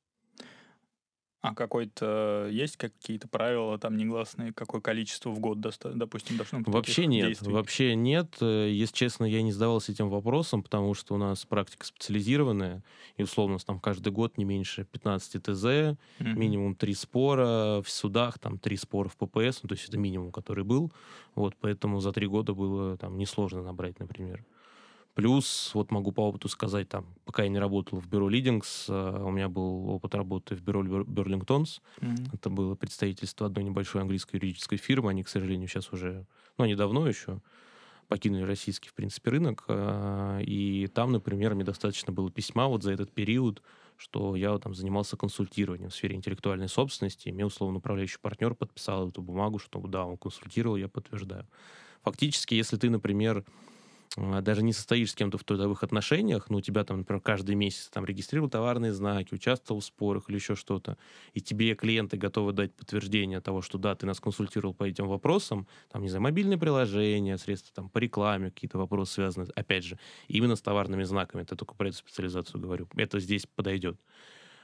А 1.43 1.55
какой-то 1.55 2.49
есть 2.50 2.76
какие-то 2.76 3.28
правила 3.28 3.78
там 3.78 3.97
негласные, 3.97 4.52
какое 4.52 4.81
количество 4.81 5.31
в 5.31 5.38
год, 5.38 5.61
допустим, 5.61 6.37
должно 6.37 6.59
быть 6.61 6.69
Вообще 6.69 7.07
нет, 7.07 7.28
действий? 7.28 7.52
вообще 7.52 7.95
нет. 7.95 8.37
Э, 8.40 8.69
Если 8.69 8.95
честно, 8.95 9.25
я 9.25 9.43
не 9.43 9.52
задавался 9.52 9.93
этим 9.93 10.09
вопросом, 10.09 10.62
потому 10.62 10.95
что 10.95 11.14
у 11.14 11.19
нас 11.19 11.45
практика 11.45 11.87
специализированная, 11.87 12.83
и 13.16 13.23
условно 13.23 13.52
у 13.52 13.57
нас 13.57 13.64
там 13.64 13.78
каждый 13.78 14.12
год 14.12 14.38
не 14.38 14.45
меньше 14.45 14.85
15 14.90 15.38
ТЗ, 15.38 15.97
Мгм. 16.19 16.40
минимум 16.40 16.75
три 16.75 16.95
спора 16.95 17.81
в 17.83 17.88
судах, 17.88 18.38
там 18.40 18.59
три 18.59 18.76
спора 18.76 19.09
в 19.09 19.16
ППС, 19.16 19.62
ну, 19.62 19.69
то 19.69 19.75
есть 19.75 19.88
это 19.88 19.99
минимум, 19.99 20.33
который 20.33 20.64
был. 20.64 20.90
Вот, 21.37 21.55
поэтому 21.61 22.00
за 22.00 22.12
три 22.12 22.26
года 22.26 22.55
было 22.55 22.97
там 22.97 23.19
несложно 23.19 23.62
набрать, 23.62 24.00
например. 24.00 24.45
Плюс, 25.16 25.70
вот 25.73 25.90
могу 25.90 26.12
по 26.12 26.28
опыту 26.28 26.46
сказать, 26.50 26.90
там, 26.90 27.06
пока 27.25 27.42
я 27.42 27.49
не 27.49 27.58
работал 27.58 27.99
в 27.99 28.06
бюро 28.06 28.28
Лидингс, 28.28 28.85
э, 28.90 29.23
у 29.25 29.30
меня 29.30 29.49
был 29.49 29.88
опыт 29.88 30.14
работы 30.14 30.54
в 30.54 30.61
бюро 30.61 30.82
Бер- 30.82 31.06
Берлингтонс. 31.06 31.80
Мгм. 32.02 32.26
Это 32.35 32.50
было 32.50 32.75
представительство 32.75 33.46
одной 33.46 33.64
небольшой 33.64 34.02
английской 34.02 34.37
юридической 34.37 34.76
фирмы. 34.76 35.08
Они, 35.08 35.23
к 35.23 35.28
сожалению, 35.28 35.68
сейчас 35.68 35.90
уже, 35.90 36.26
ну, 36.58 36.64
они 36.64 36.75
давно 36.75 37.08
еще 37.08 37.40
покинули 38.08 38.42
российский, 38.42 38.90
в 38.90 38.94
принципе, 38.94 39.30
рынок. 39.30 39.64
а, 39.68 40.38
И 40.40 40.87
там, 40.88 41.12
например, 41.12 41.54
мне 41.54 41.64
достаточно 41.64 42.12
было 42.12 42.30
письма 42.30 42.66
вот 42.66 42.82
за 42.82 42.92
этот 42.92 43.11
период, 43.11 43.62
что 43.96 44.37
я 44.37 44.58
там 44.58 44.75
занимался 44.75 45.16
консультированием 45.16 45.88
в 45.88 45.94
сфере 45.94 46.14
интеллектуальной 46.14 46.68
собственности, 46.68 47.28
и 47.28 47.32
мне, 47.32 47.46
условно, 47.46 47.78
управляющий 47.78 48.18
партнер 48.20 48.54
подписал 48.54 49.08
эту 49.08 49.23
бумагу, 49.23 49.58
что 49.58 49.80
да, 49.80 50.04
он 50.04 50.18
консультировал, 50.18 50.76
я 50.76 50.88
подтверждаю. 50.88 51.46
Фактически, 52.02 52.52
если 52.52 52.76
ты, 52.76 52.90
например, 52.90 53.44
даже 54.16 54.62
не 54.62 54.73
состоишь 54.73 55.11
с 55.11 55.14
кем-то 55.14 55.37
в 55.37 55.44
трудовых 55.44 55.82
отношениях, 55.82 56.49
но 56.49 56.58
у 56.58 56.61
тебя 56.62 56.85
там, 56.85 56.99
например, 56.99 57.20
каждый 57.20 57.54
месяц 57.54 57.88
там 57.90 58.06
регистрировал 58.06 58.49
товарные 58.49 58.94
знаки, 58.94 59.35
участвовал 59.35 59.80
в 59.80 59.85
спорах 59.85 60.25
или 60.28 60.37
еще 60.37 60.54
что-то, 60.54 60.96
и 61.35 61.40
тебе 61.42 61.75
клиенты 61.75 62.16
готовы 62.16 62.52
дать 62.52 62.75
подтверждение 62.75 63.40
того, 63.40 63.61
что 63.61 63.76
да, 63.76 63.94
ты 63.94 64.06
нас 64.06 64.18
консультировал 64.18 64.73
по 64.75 64.85
этим 64.85 65.06
вопросам, 65.06 65.66
там, 65.90 66.02
не 66.02 66.08
знаю, 66.08 66.23
мобильные 66.23 66.58
приложения, 66.58 67.37
средства 67.37 67.75
там 67.75 67.90
по 67.90 67.99
рекламе, 67.99 68.50
какие-то 68.50 68.78
вопросы 68.78 69.14
связаны, 69.14 69.46
опять 69.54 69.85
же, 69.85 69.99
именно 70.28 70.56
с 70.56 70.62
товарными 70.62 71.02
знаками, 71.04 71.42
это 71.42 71.54
только 71.54 71.75
про 71.75 71.88
эту 71.88 71.99
специализацию 71.99 72.61
говорю, 72.61 72.88
это 72.96 73.20
здесь 73.20 73.46
подойдет. 73.46 74.00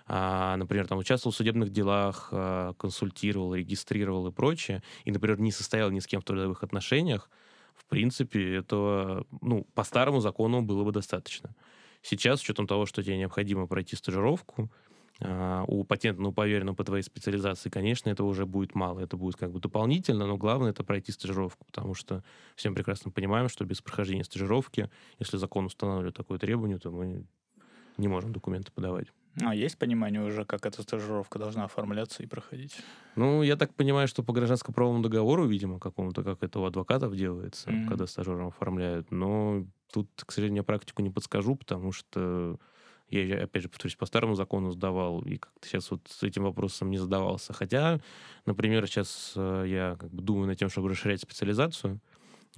А, 0.07 0.57
например, 0.57 0.87
там 0.89 0.99
участвовал 0.99 1.33
в 1.33 1.37
судебных 1.37 1.71
делах, 1.71 2.29
а, 2.33 2.73
консультировал, 2.75 3.55
регистрировал 3.55 4.27
и 4.29 4.33
прочее, 4.33 4.83
и, 5.05 5.13
например, 5.13 5.39
не 5.41 5.53
состоял 5.53 5.91
ни 5.91 6.01
с 6.01 6.07
кем 6.07 6.21
в 6.21 6.25
трудовых 6.25 6.63
отношениях, 6.63 7.31
в 7.77 7.87
принципе, 7.87 8.57
этого, 8.57 9.27
ну, 9.41 9.65
по 9.75 9.85
старому 9.85 10.21
закону 10.21 10.63
было 10.63 10.85
бы 10.85 10.93
достаточно. 10.93 11.55
Сейчас, 12.03 12.41
с 12.41 12.43
учетом 12.43 12.67
того, 12.67 12.87
что 12.87 13.03
тебе 13.03 13.17
необходимо 13.17 13.67
пройти 13.67 13.97
стажировку, 13.97 14.71
а, 15.21 15.65
у 15.69 15.85
патентного 15.85 16.33
поверенного 16.33 16.75
по 16.75 16.85
твоей 16.85 17.03
специализации, 17.03 17.71
конечно, 17.71 18.11
этого 18.11 18.27
уже 18.27 18.45
будет 18.45 18.75
мало. 18.75 19.01
Это 19.01 19.17
будет 19.17 19.37
как 19.37 19.53
бы 19.53 19.61
дополнительно, 19.61 20.27
но 20.27 20.37
главное 20.37 20.71
это 20.71 20.83
пройти 20.85 21.13
стажировку, 21.13 21.65
потому 21.67 21.95
что 21.95 22.25
всем 22.57 22.75
прекрасно 22.75 23.11
понимаем, 23.11 23.49
что 23.49 23.65
без 23.65 23.81
прохождения 23.81 24.25
стажировки, 24.25 24.91
если 25.19 25.37
закон 25.37 25.67
устанавливает 25.67 26.17
такое 26.17 26.39
требование, 26.39 26.79
то 26.79 26.91
мы 26.91 27.25
не 27.99 28.09
можем 28.09 28.33
документы 28.33 28.73
подавать. 28.73 29.09
А 29.41 29.55
есть 29.55 29.79
понимание 29.79 30.23
уже, 30.23 30.45
как 30.45 30.67
эта 30.67 30.83
стажировка 30.83 31.39
должна 31.39 31.65
оформляться 31.65 32.23
и 32.23 32.27
проходить? 32.27 32.83
Ну, 33.15 33.43
я 33.43 33.57
так 33.57 33.75
понимаю, 33.75 34.09
что 34.09 34.23
по 34.23 34.33
гражданско-правовому 34.33 35.03
договору, 35.03 35.47
видимо, 35.47 35.79
какому-то, 35.79 36.23
как 36.25 36.43
это 36.43 36.61
у 36.61 36.65
адвокатов 36.65 37.15
делается, 37.15 37.73
Мгм. 37.73 37.83
когда 37.85 38.07
стажером 38.07 38.49
оформляют. 38.49 39.11
Но 39.11 39.67
тут, 39.93 40.09
к 40.25 40.33
сожалению, 40.33 40.65
практику 40.65 41.03
не 41.03 41.11
подскажу, 41.11 41.55
потому 41.57 41.93
что 41.93 42.59
я, 43.11 43.25
я, 43.25 43.45
опять 43.45 43.65
же, 43.65 43.69
повторюсь, 43.69 43.97
по 43.97 44.07
старому 44.07 44.35
закону 44.35 44.71
сдавал, 44.71 45.21
и 45.23 45.37
как-то 45.37 45.69
сейчас 45.69 45.91
вот 45.91 46.09
с 46.09 46.23
этим 46.23 46.45
вопросом 46.45 46.89
не 46.91 46.97
задавался. 46.97 47.53
Хотя, 47.53 48.01
например, 48.47 48.87
сейчас 48.87 49.35
э, 49.37 49.65
я 49.69 49.97
как 50.01 50.11
бы 50.11 50.23
думаю 50.23 50.47
над 50.47 50.59
тем, 50.59 50.71
чтобы 50.71 50.89
расширять 50.89 51.21
специализацию, 51.21 52.01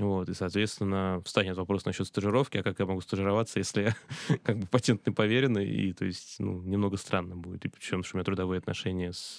вот, 0.00 0.28
и, 0.28 0.34
соответственно, 0.34 1.22
встанет 1.24 1.56
вопрос 1.56 1.84
насчет 1.84 2.08
стажировки, 2.08 2.58
а 2.58 2.62
как 2.64 2.80
я 2.80 2.86
могу 2.86 3.00
стажироваться, 3.00 3.60
если 3.60 3.82
я 3.82 3.96
как 4.42 4.58
бы 4.58 4.66
патентный 4.66 5.12
поверенный, 5.12 5.68
и, 5.68 5.92
то 5.92 6.04
есть, 6.04 6.36
ну, 6.40 6.62
немного 6.62 6.96
странно 6.96 7.36
будет, 7.36 7.64
и 7.64 7.68
причем, 7.68 8.02
что 8.02 8.16
у 8.16 8.18
меня 8.18 8.24
трудовые 8.24 8.58
отношения 8.58 9.12
с, 9.12 9.38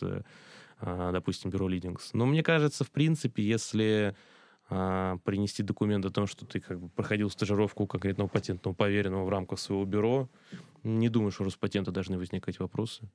а, 0.79 1.12
допустим, 1.12 1.51
бюро 1.51 1.67
Лидингс. 1.67 2.13
Но 2.13 2.25
мне 2.25 2.41
кажется, 2.41 2.85
в 2.85 2.91
принципе, 2.91 3.43
если 3.43 4.15
а, 4.69 5.17
принести 5.25 5.62
документ 5.62 6.05
о 6.05 6.09
том, 6.09 6.25
что 6.25 6.45
ты 6.45 6.62
как 6.62 6.79
бы 6.79 6.88
проходил 6.88 7.29
стажировку 7.29 7.85
конкретного 7.85 8.29
патентного 8.29 8.74
поверенного 8.74 9.25
в 9.25 9.29
рамках 9.29 9.59
своего 9.59 9.83
бюро, 9.83 10.29
не 10.83 11.09
думаю, 11.09 11.31
что 11.31 11.43
у 11.43 11.45
Роспатента 11.47 11.91
должны 11.91 12.17
возникать 12.17 12.59
вопросы. 12.59 13.09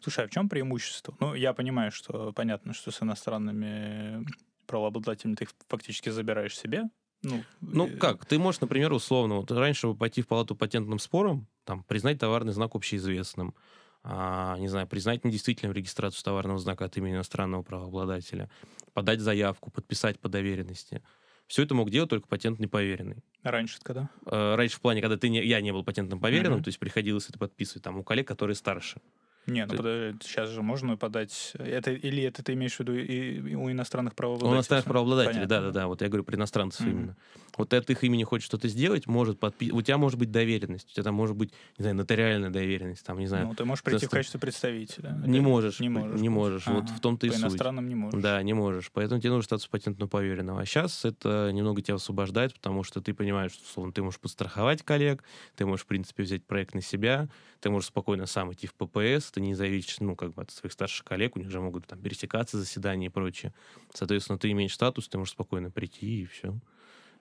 Слушай, 0.00 0.24
а 0.24 0.28
в 0.28 0.30
чем 0.30 0.48
преимущество? 0.48 1.14
Ну, 1.20 1.34
я 1.34 1.52
понимаю, 1.52 1.92
что 1.92 2.32
понятно, 2.32 2.74
что 2.74 2.90
с 2.90 3.00
иностранными 3.02 4.26
правообладателями 4.72 5.36
ты 5.36 5.44
их 5.44 5.50
фактически 5.68 6.10
забираешь 6.10 6.58
себе. 6.58 6.84
Ну, 7.22 7.46
Ну, 7.60 7.86
э, 7.86 7.96
как? 7.98 8.26
Ты 8.26 8.38
можешь, 8.38 8.60
например, 8.60 8.92
условно, 8.92 9.36
вот 9.36 9.50
раньше 9.52 9.94
пойти 9.94 10.22
в 10.22 10.26
палату 10.26 10.56
патентным 10.56 10.98
спором, 10.98 11.46
там, 11.64 11.84
признать 11.84 12.18
товарный 12.18 12.52
знак 12.52 12.74
общеизвестным, 12.74 13.54
а, 14.02 14.56
не 14.58 14.68
знаю, 14.68 14.88
признать 14.88 15.24
недействительным 15.24 15.72
регистрацию 15.74 16.24
товарного 16.24 16.58
знака 16.58 16.84
от 16.86 16.96
имени 16.96 17.14
иностранного 17.14 17.62
правообладателя, 17.62 18.50
подать 18.94 19.20
заявку, 19.20 19.70
подписать 19.70 20.18
по 20.20 20.28
доверенности. 20.28 21.02
Все 21.46 21.62
это 21.62 21.74
мог 21.74 21.90
делать 21.90 22.10
только 22.10 22.26
патентный 22.26 22.68
поверенный. 22.68 23.22
Раньше 23.44 23.78
когда? 23.82 24.10
Э, 24.26 24.56
Раньше 24.56 24.76
в 24.78 24.80
плане, 24.80 25.00
когда 25.00 25.16
ты 25.16 25.28
не, 25.28 25.44
я 25.44 25.60
не 25.60 25.72
был 25.72 25.84
патентным 25.84 26.20
поверенным, 26.20 26.54
Мгм. 26.54 26.64
то 26.64 26.68
есть 26.68 26.80
приходилось 26.80 27.28
это 27.28 27.38
подписывать 27.38 27.84
там 27.84 27.98
у 27.98 28.04
коллег, 28.04 28.26
которые 28.26 28.56
старше. 28.56 29.00
Не, 29.46 29.66
ну 29.66 29.76
подожди, 29.76 30.18
сейчас 30.22 30.50
же 30.50 30.62
можно 30.62 30.96
подать... 30.96 31.52
Это, 31.58 31.90
или 31.90 32.22
это 32.22 32.44
ты 32.44 32.52
имеешь 32.52 32.76
в 32.76 32.80
виду 32.80 32.94
и, 32.94 33.38
и 33.50 33.54
у 33.56 33.70
иностранных 33.70 34.14
правообладателей? 34.14 34.52
У 34.52 34.56
иностранных 34.56 34.84
правообладателей, 34.84 35.46
да-да-да. 35.46 35.88
Вот 35.88 36.00
я 36.00 36.08
говорю 36.08 36.22
про 36.24 36.36
иностранцев 36.36 36.80
Мгм. 36.86 36.90
именно. 36.90 37.16
Вот 37.58 37.74
от 37.74 37.90
их 37.90 38.04
имени 38.04 38.22
хочет 38.24 38.46
что-то 38.46 38.68
сделать, 38.68 39.06
может 39.06 39.40
подпи... 39.40 39.72
У 39.72 39.82
тебя 39.82 39.98
может 39.98 40.18
быть 40.18 40.30
доверенность, 40.30 40.88
у 40.90 40.94
тебя 40.94 41.02
там 41.02 41.14
может 41.14 41.36
быть, 41.36 41.50
не 41.76 41.82
знаю, 41.82 41.96
нотариальная 41.96 42.50
доверенность, 42.50 43.04
там, 43.04 43.18
не 43.18 43.26
знаю. 43.26 43.48
Ну, 43.48 43.54
ты 43.54 43.64
можешь 43.64 43.82
прийти 43.82 44.06
в 44.06 44.10
качестве 44.10 44.38
представителя. 44.40 45.10
не 45.26 45.38
Это- 45.38 45.42
можешь. 45.48 45.80
Не 45.80 45.88
можешь. 45.88 46.20
Не 46.20 46.28
можешь. 46.28 46.66
Вот 46.66 46.84
Ага. 46.84 46.94
в 46.94 47.00
том-то 47.00 47.26
и 47.26 47.30
По 47.30 47.34
суть. 47.34 47.42
иностранным 47.44 47.88
не 47.88 47.94
можешь. 47.96 48.22
Да, 48.22 48.40
не 48.42 48.52
можешь. 48.54 48.90
Поэтому 48.92 49.20
тебе 49.20 49.30
нужен 49.30 49.42
статус 49.44 49.66
патентного 49.66 50.08
поверенного. 50.08 50.60
А 50.60 50.64
сейчас 50.66 51.04
это 51.04 51.50
немного 51.52 51.82
тебя 51.82 51.96
освобождает, 51.96 52.54
потому 52.54 52.84
что 52.84 53.00
ты 53.00 53.12
понимаешь, 53.12 53.52
что, 53.52 53.64
условно, 53.64 53.92
ты 53.92 54.02
можешь 54.02 54.20
подстраховать 54.20 54.82
коллег, 54.82 55.24
ты 55.56 55.66
можешь, 55.66 55.84
в 55.84 55.88
принципе, 55.88 56.22
взять 56.22 56.44
проект 56.44 56.74
на 56.74 56.80
себя, 56.80 57.28
ты 57.60 57.70
можешь 57.70 57.88
спокойно 57.88 58.26
сам 58.26 58.52
идти 58.52 58.66
в 58.66 58.74
ППС, 58.74 59.31
ты 59.32 59.40
не 59.40 59.54
зависишь, 59.54 60.00
ну, 60.00 60.14
как 60.14 60.34
бы 60.34 60.42
от 60.42 60.50
своих 60.50 60.72
старших 60.72 61.04
коллег, 61.04 61.36
у 61.36 61.38
них 61.38 61.50
же 61.50 61.60
могут 61.60 61.86
там 61.86 62.00
пересекаться 62.00 62.58
заседания 62.58 63.06
и 63.06 63.10
прочее. 63.10 63.52
Соответственно, 63.92 64.38
ты 64.38 64.50
имеешь 64.50 64.74
статус, 64.74 65.08
ты 65.08 65.18
можешь 65.18 65.32
спокойно 65.32 65.70
прийти 65.70 66.22
и 66.22 66.26
все. 66.26 66.58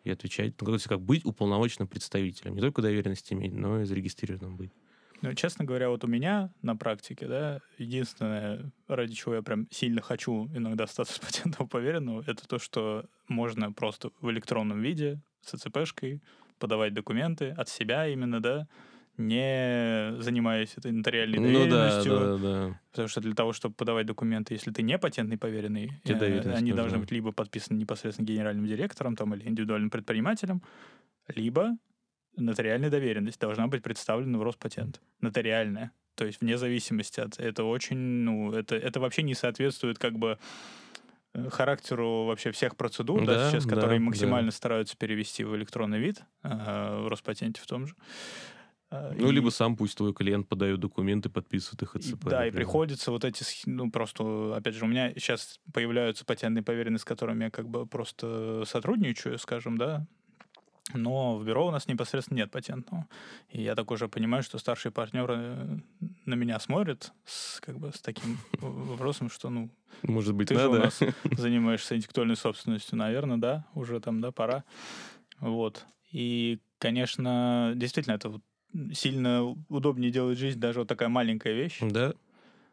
И 0.04 0.10
отвечать. 0.10 0.60
Ну, 0.62 0.78
как 0.88 1.02
быть 1.02 1.26
уполномоченным 1.26 1.88
представителем. 1.88 2.56
Не 2.56 2.62
только 2.62 2.82
доверенность 2.82 3.32
иметь, 3.34 3.54
но 3.54 3.82
и 3.82 3.86
зарегистрированным 3.86 4.58
быть. 4.58 4.72
Ну, 5.22 5.34
честно 5.36 5.66
говоря, 5.66 5.90
вот 5.90 6.04
у 6.04 6.08
меня 6.08 6.52
на 6.64 6.76
практике, 6.76 7.28
да, 7.28 7.60
единственное, 7.78 8.72
ради 8.88 9.14
чего 9.14 9.36
я 9.36 9.44
прям 9.44 9.68
сильно 9.70 10.02
хочу 10.02 10.48
иногда 10.56 10.88
статус 10.88 11.20
патентного 11.20 11.68
поверенного, 11.68 12.24
это 12.26 12.48
то, 12.48 12.58
что 12.58 13.06
можно 13.28 13.72
просто 13.72 14.10
в 14.20 14.32
электронном 14.32 14.82
виде 14.82 15.22
с 15.42 15.52
ЦЦПшкой 15.52 16.22
подавать 16.58 16.94
документы 16.94 17.50
от 17.50 17.70
себя 17.70 18.08
именно, 18.08 18.42
да, 18.42 18.68
не 19.18 20.16
занимаясь 20.20 20.74
этой 20.78 20.92
нотариальной 20.92 21.40
Ну 21.40 21.66
да, 21.68 21.70
доверенностью. 21.70 22.20
да, 22.20 22.38
да. 22.38 22.80
Потому 22.92 23.08
что 23.08 23.22
для 23.22 23.34
того, 23.34 23.54
чтобы 23.54 23.76
подавать 23.76 24.06
документы, 24.06 24.54
если 24.54 24.72
ты 24.72 24.82
не 24.82 24.98
патентный 24.98 25.38
поверенный, 25.38 25.92
э, 26.06 26.54
они 26.54 26.74
должны 26.74 26.98
быть 27.00 27.12
либо 27.12 27.32
подписаны 27.32 27.78
непосредственно 27.78 28.26
генеральным 28.26 28.66
директором 28.66 29.16
там, 29.16 29.34
или 29.36 29.48
индивидуальным 29.48 29.90
предпринимателем, 29.90 30.62
либо 31.28 31.78
нотариальная 32.38 32.90
доверенность 32.90 33.40
должна 33.40 33.68
быть 33.68 33.84
представлена 33.84 34.38
в 34.38 34.44
Роспатент. 34.44 35.02
Нотариальная. 35.20 35.92
То 36.16 36.26
есть 36.26 36.42
вне 36.42 36.58
зависимости 36.58 37.20
от... 37.20 37.40
Это 37.40 37.64
очень... 37.64 37.98
Ну, 37.98 38.54
это, 38.54 38.76
это 38.76 39.00
вообще 39.00 39.24
не 39.24 39.34
соответствует 39.34 39.98
как 39.98 40.18
бы 40.18 40.38
э, 41.34 41.50
характеру 41.50 42.26
вообще 42.26 42.52
всех 42.52 42.76
процедур, 42.76 43.26
да, 43.26 43.36
Да, 43.36 43.50
сейчас, 43.52 43.66
да, 43.66 43.76
которые 43.76 44.00
да. 44.00 44.06
максимально 44.06 44.52
стараются 44.52 44.98
перевести 44.98 45.44
в 45.44 45.56
электронный 45.56 46.00
вид, 46.00 46.24
э, 46.44 47.02
в 47.02 47.08
Роспатенте 47.08 47.62
в 47.62 47.68
том 47.68 47.88
же. 47.88 47.96
Э, 48.92 49.14
Ну, 49.18 49.30
и- 49.30 49.32
либо 49.32 49.50
сам 49.50 49.78
пусть 49.78 49.96
твой 49.98 50.14
клиент 50.14 50.48
подает 50.50 50.80
документы, 50.80 51.30
подписывает 51.30 51.82
их 51.84 51.96
и- 51.96 52.00
ИЦП. 52.00 52.26
да, 52.30 52.46
и 52.46 52.52
приходится 52.52 53.12
вот 53.12 53.24
эти, 53.24 53.44
ну, 53.66 53.90
просто, 53.90 54.54
опять 54.56 54.76
же, 54.76 54.84
у 54.86 54.88
меня 54.88 55.12
сейчас 55.14 55.60
появляются 55.74 56.26
патентные 56.26 56.62
поверенные, 56.64 57.00
с 57.00 57.06
которыми 57.06 57.46
я 57.46 57.50
как 57.52 57.70
бы 57.70 57.86
просто 57.88 58.64
сотрудничаю, 58.66 59.38
скажем, 59.40 59.78
да, 59.78 60.06
Но 60.94 61.38
в 61.38 61.46
бюро 61.46 61.68
у 61.68 61.72
нас 61.72 61.88
непосредственно 61.88 62.40
нет 62.40 62.52
патентного. 62.52 63.08
И 63.48 63.62
я 63.62 63.76
так 63.76 63.92
уже 63.92 64.10
понимаю, 64.10 64.44
что 64.44 64.58
старшие 64.58 64.92
партнеры 64.92 65.36
э, 65.38 65.78
на 66.26 66.34
меня 66.34 66.60
смотрят 66.60 67.14
с, 67.24 67.62
как 67.62 67.78
бы, 67.80 67.94
с 67.94 68.02
таким 68.02 68.40
вопросом, 68.60 69.30
что, 69.30 69.50
ну, 69.50 69.70
Может 70.04 70.36
быть, 70.36 70.50
ты 70.50 70.56
же 70.56 70.68
у 70.68 70.72
надо. 70.74 70.86
нас 70.86 71.00
занимаешься 71.38 71.96
интеллектуальной 71.96 72.36
собственностью, 72.36 72.98
наверное, 72.98 73.38
да, 73.38 73.66
уже 73.74 74.02
там, 74.02 74.20
да, 74.20 74.32
пора. 74.34 74.66
Вот. 75.40 75.86
И, 76.12 76.60
конечно, 76.78 77.72
действительно, 77.76 78.16
это 78.16 78.28
вот 78.30 78.42
сильно 78.94 79.56
удобнее 79.70 80.12
делать 80.12 80.38
жизнь 80.38 80.60
даже 80.60 80.80
вот 80.80 80.88
такая 80.88 81.10
маленькая 81.10 81.54
вещь. 81.54 81.80
Да. 81.82 82.14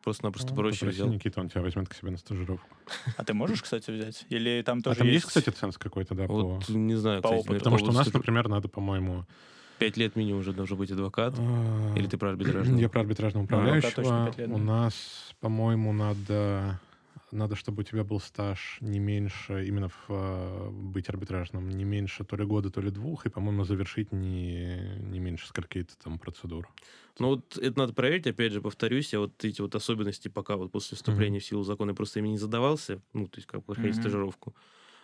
Просто-напросто 0.05 0.50
Ну, 0.50 0.57
проще 0.57 0.81
попроси 0.81 0.97
взял. 1.02 1.09
Никита, 1.12 1.40
он 1.40 1.49
тебя 1.49 1.61
возьмет 1.61 1.88
к 1.88 1.95
себе 1.95 2.12
на 2.12 2.19
стажировку. 2.19 2.69
А 3.17 3.25
ты 3.25 3.35
можешь, 3.35 3.62
кстати, 3.62 3.90
взять? 3.90 4.25
Или 4.28 4.62
там 4.62 4.78
А 4.78 4.83
тоже 4.83 4.99
там 4.99 5.07
есть, 5.09 5.17
есть... 5.17 5.26
кстати, 5.26 5.50
ценз 5.50 5.76
какой-то, 5.76 6.14
да, 6.14 6.26
по... 6.26 6.35
Вот 6.35 6.69
не 6.69 6.95
знаю, 6.95 7.21
по 7.21 7.28
кстати, 7.28 7.40
опыту. 7.43 7.59
Потому 7.59 7.78
что 7.78 7.90
у 7.90 7.93
нас, 7.93 8.12
например, 8.12 8.49
надо, 8.49 8.69
по-моему... 8.69 9.26
пять 9.78 9.97
лет 9.97 10.14
минимум 10.14 10.40
уже 10.40 10.52
должен 10.52 10.78
быть 10.78 10.90
адвокат. 10.93 11.35
а, 11.37 11.95
Или 11.97 12.07
ты 12.07 12.17
про 12.17 12.31
арбитражного? 12.31 12.78
Я 12.78 12.88
про 12.88 13.00
арбитражного 13.00 13.45
адвокат 13.45 13.95
точно 13.95 14.28
управляющего. 14.28 14.55
У 14.55 14.59
нас, 14.59 14.95
по-моему, 15.40 15.93
надо... 15.93 16.81
Надо, 17.30 17.56
чтобы 17.56 17.82
у 17.82 17.85
тебя 17.85 18.04
был 18.04 18.20
стаж 18.20 18.78
не 18.80 18.99
меньше, 18.99 19.66
именно 19.66 19.88
в, 19.90 20.06
а, 20.08 20.70
быть 20.70 21.08
арбитражным, 21.11 21.68
не 21.68 21.85
меньше 21.85 22.25
то 22.25 22.37
ли 22.37 22.44
года, 22.44 22.70
то 22.70 22.80
ли 22.80 22.90
двух, 22.90 23.26
и, 23.26 23.30
по-моему, 23.30 23.64
завершить 23.64 24.12
не, 24.12 24.97
не 24.99 25.18
меньше 25.20 25.47
скольки-то 25.49 25.97
там 25.99 26.18
процедур. 26.18 26.75
Ну 27.18 27.28
вот 27.28 27.56
это 27.58 27.76
надо 27.78 27.92
проверить, 27.94 28.26
опять 28.26 28.52
же, 28.52 28.61
повторюсь, 28.62 29.12
я 29.12 29.18
вот 29.20 29.44
эти 29.44 29.61
вот 29.61 29.75
особенности 29.75 30.28
пока 30.28 30.56
вот 30.56 30.70
после 30.70 30.97
вступления 30.97 31.40
в 31.40 31.44
силу 31.44 31.62
закона 31.64 31.94
просто 31.94 32.20
ими 32.20 32.28
не 32.28 32.38
задавался, 32.38 33.02
ну, 33.12 33.26
то 33.26 33.38
есть 33.38 33.47
как 33.47 33.64
проходить 33.64 33.97
Мгм. 33.97 33.97
стажировку. 33.97 34.54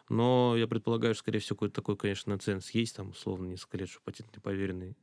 Но 0.09 0.57
я 0.57 0.69
предполагаю, 0.69 1.15
что, 1.15 1.21
скорее 1.23 1.41
всего, 1.41 1.57
какой-то 1.57 1.75
такой, 1.77 1.97
конечно, 1.97 2.39
ценз 2.39 2.71
есть, 2.73 2.97
там, 2.97 3.11
условно, 3.11 3.49
несколько 3.49 3.79
лет, 3.79 3.89
что 3.91 4.01
патентный 4.05 4.43
поверенный 4.43 4.99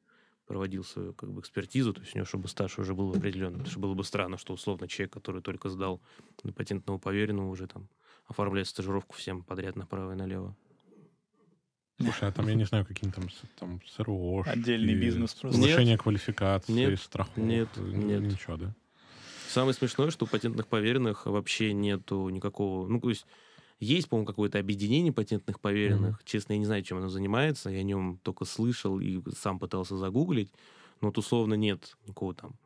проводил 0.51 0.83
свою 0.83 1.13
как 1.13 1.31
бы 1.31 1.39
экспертизу, 1.39 1.93
то 1.93 2.01
есть 2.01 2.13
у 2.13 2.17
него, 2.17 2.25
чтобы 2.25 2.49
стаж 2.49 2.77
уже 2.77 2.93
был 2.93 3.15
определенный. 3.15 3.59
Потому 3.59 3.71
что 3.71 3.79
было 3.79 3.93
бы 3.93 4.03
странно, 4.03 4.37
что 4.37 4.53
условно 4.53 4.85
человек, 4.89 5.13
который 5.13 5.41
только 5.41 5.69
сдал 5.69 6.01
на 6.43 6.51
патентного 6.51 6.97
поверенного, 6.97 7.49
уже 7.49 7.67
там 7.67 7.87
оформляет 8.27 8.67
стажировку 8.67 9.15
всем 9.15 9.43
подряд 9.43 9.77
направо 9.77 10.11
и 10.11 10.15
налево. 10.15 10.53
Слушай, 12.01 12.27
а 12.27 12.31
там, 12.33 12.49
я 12.49 12.55
не 12.55 12.65
знаю, 12.65 12.85
какие 12.85 13.09
там, 13.11 13.29
там 13.57 13.81
СРО, 13.87 14.43
Отдельный 14.45 14.93
бизнес 14.95 15.33
просто. 15.35 15.57
Повышение 15.57 15.97
квалификации, 15.97 16.73
Нет. 16.73 16.99
страховки. 16.99 17.39
Нет. 17.39 17.69
н- 17.77 18.07
Нет. 18.07 18.21
Ничего, 18.21 18.57
да? 18.57 18.75
Самое 19.47 19.73
смешное, 19.73 20.11
что 20.11 20.25
у 20.25 20.27
патентных 20.27 20.67
поверенных 20.67 21.27
вообще 21.27 21.71
нету 21.71 22.27
никакого... 22.27 22.87
Ну, 22.89 22.99
то 22.99 23.09
есть 23.09 23.25
есть, 23.81 24.07
по-моему, 24.09 24.27
какое-то 24.27 24.59
объединение 24.59 25.11
патентных 25.11 25.59
поверенных. 25.59 26.21
Честно, 26.23 26.53
я 26.53 26.59
не 26.59 26.65
знаю, 26.65 26.83
чем 26.83 26.99
оно 26.99 27.09
занимается. 27.09 27.69
Я 27.69 27.79
о 27.79 27.83
нем 27.83 28.19
только 28.23 28.45
слышал 28.45 28.99
и 28.99 29.19
сам 29.35 29.59
пытался 29.59 29.97
загуглить. 29.97 30.53
Но 31.01 31.07
вот 31.07 31.17
условно 31.17 31.55
нет 31.55 31.97
никакого 32.05 32.33
там 32.35 32.59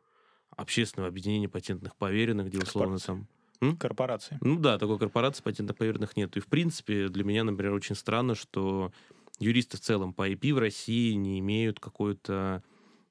общественного 0.50 1.08
объединения 1.08 1.48
патентных 1.48 1.96
поверенных, 1.96 2.48
где 2.48 2.58
условно 2.58 2.98
Корпорации. 2.98 3.26
там... 3.60 3.76
Корпорации. 3.78 4.38
Ну 4.42 4.58
да, 4.58 4.78
такой 4.78 4.98
корпорации 4.98 5.42
патентных 5.42 5.76
поверенных 5.76 6.16
нет. 6.16 6.36
И, 6.36 6.40
в 6.40 6.46
принципе, 6.46 7.08
для 7.08 7.24
меня, 7.24 7.42
например, 7.44 7.72
очень 7.72 7.94
странно, 7.94 8.34
что 8.34 8.92
юристы 9.38 9.78
в 9.78 9.80
целом 9.80 10.12
по 10.12 10.28
IP 10.28 10.52
в 10.52 10.58
России 10.58 11.14
не 11.14 11.38
имеют 11.40 11.80
какой-то 11.80 12.62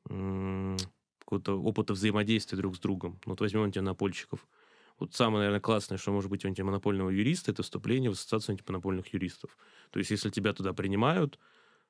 м, 0.08 0.78
какого-то 1.20 1.60
опыта 1.60 1.94
взаимодействия 1.94 2.58
друг 2.58 2.76
с 2.76 2.80
другом. 2.80 3.20
Ну, 3.26 3.32
Вот 3.32 3.42
возьмем 3.42 3.64
антимонопольщиков. 3.64 4.46
Вот 5.00 5.14
самое, 5.14 5.40
наверное, 5.40 5.60
классное, 5.60 5.98
что 5.98 6.12
может 6.12 6.30
быть 6.30 6.46
у 6.46 6.48
антимонопольного 6.48 7.10
юриста, 7.10 7.52
это 7.52 7.64
вступление 7.64 8.10
в 8.10 8.14
ассоциацию 8.14 8.54
антимонопольных 8.54 9.14
юристов. 9.14 9.58
То 9.92 10.00
есть, 10.00 10.12
если 10.12 10.30
тебя 10.30 10.54
туда 10.54 10.74
принимают, 10.74 11.38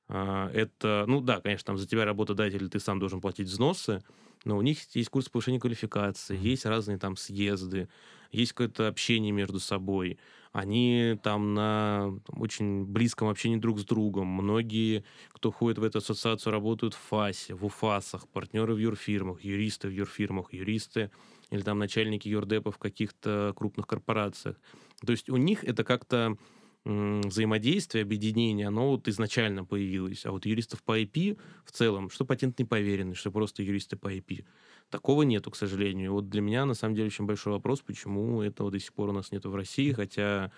а, 0.07 0.49
это, 0.53 1.05
ну 1.07 1.21
да, 1.21 1.41
конечно, 1.41 1.65
там 1.65 1.77
за 1.77 1.87
тебя 1.87 2.05
работодатель, 2.05 2.69
ты 2.69 2.79
сам 2.79 2.99
должен 2.99 3.21
платить 3.21 3.47
взносы, 3.47 4.03
но 4.43 4.57
у 4.57 4.61
них 4.61 4.79
есть 4.95 5.09
курс 5.09 5.29
повышения 5.29 5.59
квалификации, 5.59 6.37
есть 6.37 6.65
разные 6.65 6.99
там 6.99 7.15
съезды, 7.15 7.89
есть 8.31 8.53
какое-то 8.53 8.87
общение 8.87 9.31
между 9.31 9.59
собой. 9.59 10.19
Они 10.51 11.19
там 11.23 11.53
на 11.53 12.13
там, 12.25 12.41
очень 12.41 12.85
близком 12.85 13.27
общении 13.27 13.57
друг 13.57 13.79
с 13.79 13.85
другом. 13.85 14.27
Многие, 14.27 15.03
кто 15.31 15.51
входит 15.51 15.79
в 15.79 15.83
эту 15.83 15.97
ассоциацию, 15.97 16.53
работают 16.53 16.93
в 16.93 16.99
ФАСе, 16.99 17.55
в 17.55 17.65
УФАСах, 17.65 18.27
партнеры 18.29 18.73
в 18.75 18.77
юрфирмах, 18.77 19.43
юристы 19.43 19.89
в 19.89 19.91
юрфирмах, 19.91 20.53
юристы 20.53 21.11
или 21.51 21.61
там 21.61 21.79
начальники 21.79 22.27
юрдепов 22.27 22.75
в 22.75 22.79
каких-то 22.79 23.53
крупных 23.55 23.87
корпорациях. 23.87 24.57
То 25.05 25.11
есть 25.11 25.29
у 25.29 25.37
них 25.37 25.63
это 25.63 25.83
как-то 25.83 26.37
взаимодействие, 26.85 28.03
объединение, 28.03 28.67
оно 28.67 28.91
вот 28.91 29.07
изначально 29.07 29.65
появилось. 29.65 30.23
А 30.25 30.31
вот 30.31 30.45
юристов 30.45 30.83
по 30.83 30.99
IP 30.99 31.39
в 31.65 31.71
целом, 31.71 32.11
что 32.11 32.25
патентный 32.25 32.65
поверенный, 32.67 33.15
что 33.15 33.31
просто 33.31 33.63
юристы 33.63 33.97
по 33.97 34.13
IP, 34.13 34.45
такого 34.91 35.23
нету, 35.23 35.49
к 35.49 35.55
сожалению. 35.55 36.13
Вот 36.13 36.29
для 36.29 36.41
меня, 36.41 36.65
на 36.65 36.75
самом 36.75 36.93
деле, 36.93 37.07
очень 37.07 37.25
большой 37.25 37.53
вопрос, 37.53 37.81
почему 37.81 38.43
этого 38.43 38.69
до 38.69 38.79
сих 38.79 38.93
пор 38.93 39.09
у 39.09 39.13
нас 39.13 39.31
нету 39.31 39.49
в 39.49 39.55
России, 39.55 39.91
хотя, 39.93 40.51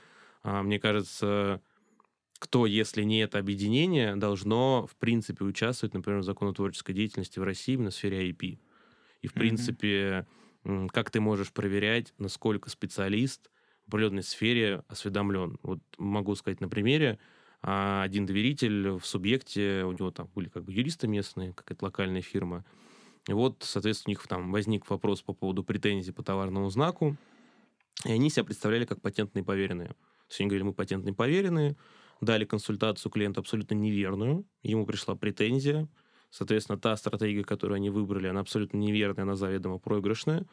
а, 0.43 0.63
мне 0.63 0.79
кажется, 0.79 1.61
кто, 2.39 2.65
если 2.65 3.03
не 3.03 3.19
это 3.21 3.39
объединение, 3.39 4.15
должно, 4.15 4.85
в 4.87 4.95
принципе, 4.97 5.43
участвовать, 5.45 5.93
например, 5.93 6.19
в 6.21 6.23
законотворческой 6.25 6.93
деятельности 6.95 7.39
в 7.39 7.43
России 7.43 7.73
именно 7.73 7.89
в 7.89 7.95
сфере 7.95 8.29
IP. 8.29 8.59
И, 9.21 9.27
в 9.27 9.33
Мгм. 9.35 9.37
принципе, 9.37 10.27
как 10.91 11.11
ты 11.11 11.19
можешь 11.19 11.51
проверять, 11.51 12.13
насколько 12.17 12.69
специалист 12.69 13.49
в 13.85 13.89
определенной 13.89 14.23
сфере 14.23 14.83
осведомлен. 14.87 15.57
Вот 15.63 15.79
могу 15.97 16.35
сказать 16.35 16.61
на 16.61 16.67
примере. 16.67 17.19
а, 17.61 18.03
Один 18.03 18.25
доверитель 18.25 18.91
в 18.91 19.05
субъекте, 19.05 19.83
у 19.85 19.91
него 19.93 20.11
там 20.11 20.29
были 20.35 20.49
как 20.49 20.63
бы 20.65 20.73
юристы 20.73 21.07
местные, 21.07 21.53
какая-то 21.53 21.85
локальная 21.85 22.21
фирма. 22.21 22.65
И 23.27 23.33
вот, 23.33 23.63
соответственно, 23.63 24.11
у 24.11 24.13
них 24.13 24.27
там 24.27 24.51
возник 24.51 24.89
вопрос 24.89 25.21
по 25.21 25.33
поводу 25.33 25.63
претензий 25.63 26.11
по 26.11 26.23
товарному 26.23 26.69
знаку, 26.69 27.17
и 28.05 28.11
они 28.11 28.29
себя 28.29 28.43
представляли 28.43 28.85
как 28.85 29.01
патентные 29.01 29.43
поверенные. 29.43 29.89
То 29.89 30.29
есть 30.29 30.41
они 30.41 30.49
говорили, 30.49 30.67
мы 30.67 30.73
патентные 30.73 31.13
поверенные, 31.13 31.75
дали 32.21 32.45
консультацию 32.45 33.11
клиенту 33.11 33.41
абсолютно 33.41 33.75
неверную, 33.75 34.45
ему 34.63 34.85
пришла 34.85 35.15
претензия, 35.15 35.87
соответственно, 36.37 36.77
та 36.77 36.95
стратегия, 36.97 37.43
которую 37.43 37.75
они 37.77 37.89
выбрали, 37.89 38.27
она 38.27 38.41
абсолютно 38.41 38.77
неверная, 38.77 39.23
она 39.23 39.35
заведомо 39.35 39.79
проигрышная. 39.79 40.45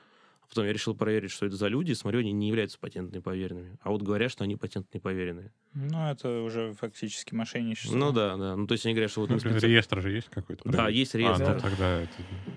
А 0.42 0.46
потом 0.46 0.66
я 0.66 0.74
решил 0.74 0.94
проверить, 0.94 1.30
что 1.30 1.46
это 1.46 1.56
за 1.56 1.68
люди, 1.68 1.92
и 1.92 1.94
смотрю, 1.94 2.20
они 2.20 2.30
не 2.32 2.48
являются 2.48 2.78
патентными 2.78 3.22
поверенными, 3.22 3.78
а 3.80 3.90
вот 3.90 4.02
говорят, 4.02 4.30
что 4.30 4.44
они 4.44 4.56
патентные 4.56 5.00
поверенные. 5.00 5.50
Ну, 5.72 6.06
это 6.10 6.42
уже 6.42 6.74
фактически 6.74 7.34
мошенничество. 7.34 7.96
Ну 7.96 8.12
да, 8.12 8.36
да. 8.36 8.54
Ну 8.54 8.66
то 8.66 8.72
есть 8.72 8.84
они 8.84 8.94
говорят, 8.94 9.10
что 9.10 9.22
вот 9.22 9.30
Например, 9.30 9.56
специ- 9.56 9.66
реестр 9.68 10.02
же 10.02 10.10
есть 10.12 10.28
какой-то? 10.28 10.68
Да, 10.68 10.88
есть 10.90 11.14
А, 11.14 11.18
реестр. 11.18 11.54
ну 11.54 11.60
тогда 11.60 12.00
это... 12.02 12.10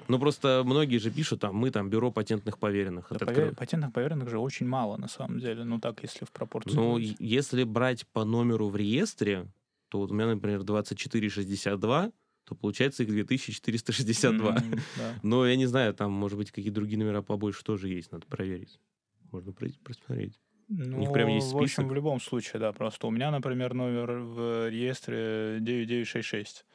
Ну 0.09 0.19
просто 0.19 0.63
многие 0.65 0.97
же 0.97 1.11
пишут, 1.11 1.39
там, 1.39 1.55
мы 1.55 1.71
там 1.71 1.89
бюро 1.89 2.11
патентных 2.11 2.59
поверенных. 2.59 3.07
Да, 3.09 3.15
Это 3.15 3.25
пове- 3.25 3.51
откры- 3.51 3.55
Патентных 3.55 3.93
поверенных 3.93 4.29
же 4.29 4.37
очень 4.37 4.67
мало, 4.67 4.97
на 4.97 5.07
самом 5.07 5.39
деле. 5.39 5.63
Ну, 5.63 5.79
так, 5.79 6.03
если 6.03 6.25
в 6.25 6.31
пропорции. 6.31 6.75
Ну, 6.75 6.97
если 6.97 7.63
брать 7.63 8.05
по 8.07 8.25
номеру 8.25 8.67
в 8.67 8.75
реестре, 8.75 9.47
то 9.87 9.99
вот 9.99 10.11
у 10.11 10.13
меня, 10.13 10.27
например, 10.27 10.63
2462, 10.63 12.11
то 12.47 12.55
получается 12.55 13.03
их 13.03 13.09
2462. 13.09 14.55
М, 14.55 14.71
да. 14.97 15.15
Но 15.23 15.45
я 15.45 15.57
не 15.57 15.65
знаю, 15.65 15.93
там, 15.93 16.11
может 16.13 16.37
быть, 16.37 16.51
какие 16.51 16.71
другие 16.71 16.97
номера 16.97 17.21
побольше 17.21 17.63
тоже 17.63 17.89
есть, 17.89 18.11
надо 18.13 18.25
проверить. 18.25 18.79
Можно 19.31 19.51
про- 19.51 19.67
просмотреть. 19.83 20.39
Ну, 20.69 20.97
них 20.99 21.11
прям 21.11 21.27
есть 21.27 21.51
в 21.51 21.57
общем, 21.57 21.67
список? 21.67 21.91
в 21.91 21.93
любом 21.93 22.21
случае, 22.21 22.59
да. 22.61 22.71
Просто 22.71 23.07
у 23.07 23.11
меня, 23.11 23.31
например, 23.31 23.73
номер 23.73 24.19
в 24.19 24.69
реестре 24.69 25.57
9966. 25.59 26.65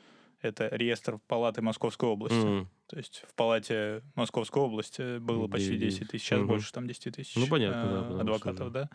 Это 0.42 0.68
реестр 0.72 1.18
Палаты 1.26 1.62
Московской 1.62 2.08
области. 2.08 2.36
М, 2.44 2.68
То 2.88 2.98
есть 2.98 3.24
в 3.26 3.34
Палате 3.34 4.02
Московской 4.14 4.62
области 4.62 5.18
было 5.18 5.46
почти 5.48 5.76
9. 5.76 5.80
10 6.00 6.08
тысяч, 6.08 6.24
сейчас 6.26 6.40
Мгм. 6.40 6.48
больше 6.48 6.72
там 6.72 6.86
10 6.86 7.10
тысяч 7.10 7.36
Ну, 7.36 7.46
понятно, 7.46 7.82
да, 7.82 7.98
э, 8.00 8.02
потому 8.02 8.20
адвокатов, 8.20 8.56
что, 8.56 8.70
да. 8.70 8.90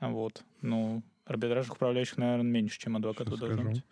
Вот. 0.00 0.44
Ну, 0.60 1.02
арбитражных 1.24 1.76
управляющих, 1.76 2.18
наверное, 2.18 2.44
меньше, 2.44 2.78
чем 2.78 2.96
адвокатов 2.96 3.38
должно 3.38 3.62
быть. 3.70 3.82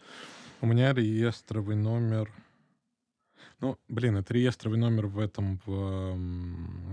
У 0.61 0.67
меня 0.67 0.93
реестровый 0.93 1.77
номер... 1.77 2.31
Ну, 3.61 3.79
блин, 3.89 4.17
это 4.17 4.35
реестровый 4.35 4.79
номер 4.79 5.07
в 5.07 5.19
этом, 5.19 5.61
в, 5.65 6.17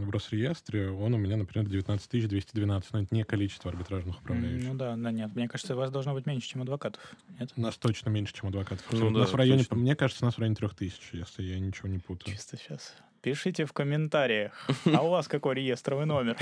в 0.05 0.09
Росреестре. 0.09 0.89
Он 0.89 1.13
у 1.13 1.17
меня, 1.17 1.35
например, 1.35 1.67
19212. 1.67 2.93
Но 2.93 3.01
это 3.01 3.15
не 3.15 3.23
количество 3.23 3.71
арбитражных 3.71 4.17
М, 4.17 4.21
управляющих. 4.21 4.67
Ну 4.69 4.75
да, 4.75 4.95
да 4.95 5.11
нет. 5.11 5.35
Мне 5.35 5.49
кажется, 5.49 5.75
вас 5.75 5.91
должно 5.91 6.13
быть 6.13 6.25
меньше, 6.25 6.47
чем 6.47 6.61
адвокатов. 6.61 7.01
Нет? 7.39 7.51
У 7.55 7.61
нас 7.61 7.77
точно 7.77 8.09
меньше, 8.09 8.33
чем 8.33 8.49
адвокатов. 8.49 8.85
Ну 8.91 9.07
у 9.07 9.09
нас 9.09 9.29
да, 9.29 9.33
в 9.33 9.35
районе, 9.35 9.63
точно. 9.63 9.77
мне 9.77 9.95
кажется, 9.95 10.23
у 10.23 10.27
нас 10.27 10.35
в 10.35 10.39
районе 10.39 10.55
3000, 10.55 11.15
если 11.15 11.43
я 11.43 11.59
ничего 11.59 11.89
не 11.89 11.99
путаю. 11.99 12.35
Чисто 12.35 12.57
сейчас. 12.57 12.95
Пишите 13.21 13.65
в 13.65 13.73
комментариях. 13.73 14.67
А 14.85 15.03
у 15.03 15.09
вас 15.09 15.27
какой 15.27 15.55
реестровый 15.55 16.05
номер? 16.05 16.37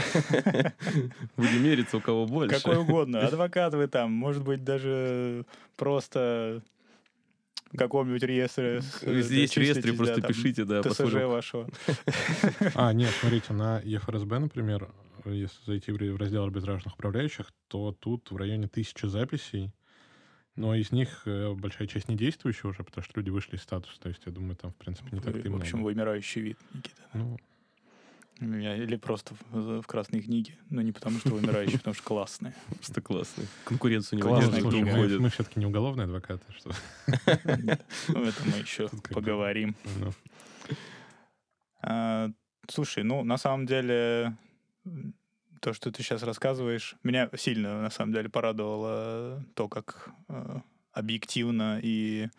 Будем 1.36 1.64
мериться, 1.64 1.98
у 1.98 2.02
кого 2.02 2.26
больше. 2.26 2.56
Какой 2.56 2.78
угодно. 2.78 3.20
Адвокат 3.28 3.74
вы 3.74 3.88
там, 3.88 4.12
может 4.12 4.44
быть, 4.44 4.64
даже 4.64 5.46
просто 5.76 6.62
каком-нибудь 7.78 8.24
реестре. 8.24 8.82
с- 8.82 9.04
Если 9.04 9.40
есть 9.40 9.56
в 9.56 9.60
реестре, 9.60 9.94
просто 9.94 10.22
да, 10.22 10.28
пишите, 10.28 10.66
да, 10.66 10.82
ТСЖ 10.82 10.88
посмотрим. 10.98 11.30
вашего. 11.30 11.70
А, 12.76 12.94
нет, 12.94 13.12
смотрите, 13.20 13.54
на 13.54 13.80
ЕФРСБ, 13.80 14.40
например, 14.40 14.90
если 15.26 15.58
зайти 15.66 15.92
в 15.92 16.18
раздел 16.18 16.44
арбитражных 16.44 16.94
управляющих, 16.96 17.52
то 17.68 17.92
тут 17.92 18.32
в 18.32 18.38
районе 18.38 18.68
тысячи 18.68 19.06
записей 19.06 19.72
Но 20.56 20.76
из 20.76 20.92
них 20.92 21.22
э, 21.26 21.54
большая 21.54 21.88
часть 21.88 22.10
не 22.10 22.16
действующая 22.18 22.68
уже, 22.70 22.84
потому 22.84 23.04
что 23.06 23.20
люди 23.20 23.30
вышли 23.30 23.56
из 23.56 23.62
статуса. 23.62 23.98
То 24.02 24.10
есть, 24.10 24.22
я 24.26 24.32
думаю, 24.32 24.56
там, 24.58 24.72
в 24.72 24.76
принципе, 24.76 25.10
не 25.14 25.22
так 25.22 25.36
и 25.36 25.48
В 25.48 25.56
общем, 25.56 25.78
много. 25.78 25.86
вымирающий 25.94 26.42
вид, 26.42 26.58
Никита. 26.74 27.02
Ну, 27.14 27.38
меня- 28.46 28.76
Или 28.76 28.96
просто 28.98 29.36
в, 29.52 29.82
в 29.82 29.88
красной 29.88 30.22
книге. 30.22 30.58
Ну, 30.70 30.82
не 30.82 30.92
потому 30.92 31.20
что 31.20 31.30
вымирающий, 31.30 31.78
потому 31.78 31.94
что 31.94 32.04
классные. 32.04 32.54
Просто 32.76 33.02
классный. 33.02 33.48
Конкуренцию 33.66 34.18
не 34.18 34.24
Классная 34.24 34.62
книга. 34.62 34.86
мы, 34.86 34.92
уходит. 34.94 35.20
мы 35.20 35.30
все-таки 35.30 35.60
не 35.60 35.66
уголовные 35.66 36.06
адвокаты. 36.06 36.44
Что... 36.58 36.72
Ну, 38.08 38.24
это 38.24 38.44
мы 38.46 38.58
еще 38.62 38.90
поговорим. 39.12 39.76
ну, 40.00 40.12
А, 41.82 42.30
Слушай, 42.70 43.04
ну, 43.04 43.24
на 43.24 43.38
самом 43.38 43.66
деле, 43.66 44.36
то, 45.60 45.74
что 45.74 45.92
ты 45.92 46.04
сейчас 46.04 46.22
рассказываешь, 46.24 46.96
меня 47.04 47.30
сильно, 47.36 47.82
на 47.82 47.90
самом 47.90 48.14
деле, 48.14 48.30
порадовало 48.30 49.44
то, 49.56 49.68
как 49.68 50.12
э, 50.28 50.60
объективно 50.92 51.80
и 51.82 52.30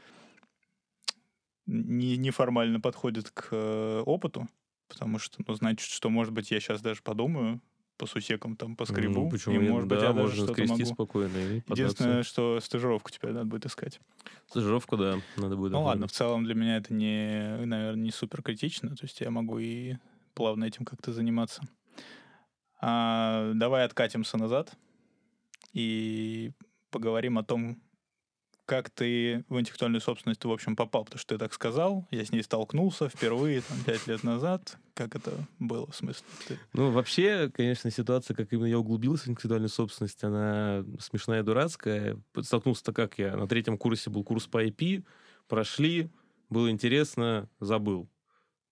не- 1.66 2.16
неформально 2.16 2.80
подходит 2.80 3.30
к 3.30 3.48
э, 3.50 4.02
опыту, 4.06 4.48
потому 4.90 5.18
что, 5.18 5.42
ну, 5.46 5.55
значит, 5.55 5.88
что, 5.88 6.11
может 6.11 6.33
быть, 6.35 6.50
я 6.50 6.61
сейчас 6.61 6.83
даже 6.83 7.00
подумаю 7.03 7.61
по 7.96 8.07
сусекам, 8.07 8.57
там, 8.57 8.76
по 8.76 8.87
скребу, 8.87 9.24
Ну, 9.24 9.31
почему 9.31 9.61
и, 9.61 9.68
может 9.68 9.88
быть, 9.88 9.98
да, 10.00 10.07
я 10.09 10.12
даже 10.12 10.35
что-то 10.35 10.64
могу. 10.66 10.85
спокойно 10.87 11.37
и 11.37 11.61
податься. 11.61 11.83
Единственное, 11.83 12.22
что 12.22 12.59
стажировку 12.61 13.11
теперь 13.11 13.33
надо 13.33 13.44
будет 13.46 13.66
искать. 13.66 14.00
Стажировку, 14.48 14.96
да, 14.96 15.18
надо 15.37 15.57
будет. 15.57 15.72
Ну 15.72 15.83
ладно, 15.83 16.07
в 16.07 16.12
целом 16.12 16.44
для 16.44 16.55
меня 16.55 16.76
это 16.79 16.94
не, 16.94 17.59
наверное, 17.64 18.03
не 18.03 18.11
супер 18.11 18.42
критично. 18.42 18.96
То 18.96 19.05
есть 19.05 19.20
я 19.20 19.31
могу 19.31 19.59
и 19.59 19.96
плавно 20.35 20.64
этим 20.64 20.85
как-то 20.87 21.12
заниматься. 21.12 21.62
А, 22.81 23.53
давай 23.55 23.85
откатимся 23.85 24.38
назад 24.38 24.72
и 25.74 26.53
поговорим 26.90 27.38
о 27.38 27.44
том, 27.44 27.83
как 28.70 28.88
ты 28.88 29.44
в 29.48 29.59
интеллектуальную 29.59 30.00
собственность, 30.00 30.44
в 30.44 30.50
общем, 30.52 30.76
попал. 30.76 31.04
Потому 31.04 31.18
что 31.18 31.35
ты 31.35 31.38
так 31.38 31.52
сказал, 31.52 32.06
я 32.12 32.24
с 32.24 32.30
ней 32.30 32.40
столкнулся 32.44 33.09
впервые 33.09 33.62
там, 33.62 33.76
пять 33.85 34.06
лет 34.06 34.22
назад. 34.22 34.78
Как 34.94 35.16
это 35.16 35.33
было, 35.59 35.90
в 35.90 35.96
смысле? 35.96 36.24
Ты- 36.46 36.59
Ну, 36.72 36.92
вообще, 36.92 37.50
конечно, 37.52 37.90
ситуация, 37.90 38.37
как 38.37 38.52
именно 38.52 38.66
я 38.66 38.78
углубился 38.78 39.24
в 39.24 39.28
интеллектуальную 39.30 39.70
собственность, 39.70 40.22
она 40.22 40.85
смешная 41.00 41.40
и 41.40 41.42
дурацкая. 41.42 42.16
Столкнулся-то 42.40 42.92
как 42.92 43.18
я. 43.18 43.37
На 43.37 43.48
третьем 43.48 43.76
курсе 43.76 44.09
был 44.09 44.22
курс 44.22 44.46
по 44.46 44.64
IP, 44.64 45.02
прошли, 45.48 46.09
было 46.48 46.70
интересно, 46.70 47.48
забыл. 47.59 48.09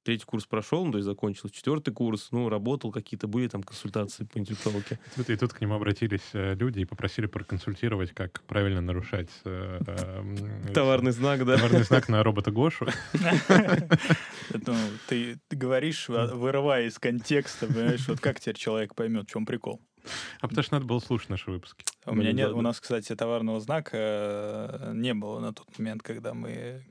Третий 0.05 0.25
курс 0.25 0.47
прошел, 0.47 0.85
ну, 0.85 0.93
то 0.93 0.99
есть 0.99 1.07
закончил. 1.07 1.49
Четвертый 1.49 1.93
курс, 1.93 2.29
ну, 2.31 2.49
работал, 2.49 2.93
какие-то 2.93 3.27
были 3.27 3.49
там 3.49 3.63
консультации 3.63 4.25
по 4.25 4.39
интеллектуалке. 4.39 4.99
и 5.27 5.37
тут 5.37 5.53
к 5.53 5.61
нему 5.61 5.75
обратились 5.75 6.31
э, 6.33 6.55
люди 6.55 6.81
и 6.81 6.85
попросили 6.85 7.27
проконсультировать, 7.27 8.13
как 8.13 8.43
правильно 8.45 8.81
нарушать 8.81 9.29
э, 9.45 9.81
э, 9.87 10.73
Товарный 10.73 11.13
знак, 11.13 11.45
да? 11.45 11.57
товарный 11.57 11.83
знак 11.83 12.09
на 12.09 12.23
робота 12.23 12.51
Гошу. 12.51 12.87
Ну, 14.67 14.75
ты, 15.09 15.39
говоришь, 15.51 16.09
вырывая 16.09 16.87
из 16.87 16.99
контекста, 16.99 17.67
понимаешь, 17.67 18.09
вот 18.09 18.21
как 18.21 18.41
теперь 18.41 18.57
человек 18.57 18.95
поймет, 18.95 19.29
в 19.29 19.31
чем 19.31 19.45
прикол? 19.45 19.81
А 20.41 20.49
потому 20.49 20.63
что 20.63 20.75
надо 20.75 20.87
было 20.87 21.01
слушать 21.01 21.29
наши 21.29 21.51
выпуски. 21.51 21.85
У 22.07 22.15
меня 22.15 22.33
нет, 22.33 22.53
у 22.53 22.63
нас, 22.63 22.81
кстати, 22.81 23.15
товарного 23.15 23.61
знака 23.61 24.91
не 24.95 25.13
было 25.13 25.41
на 25.41 25.53
тот 25.53 25.67
момент, 25.79 26.03
когда 26.03 26.33
мы 26.33 26.83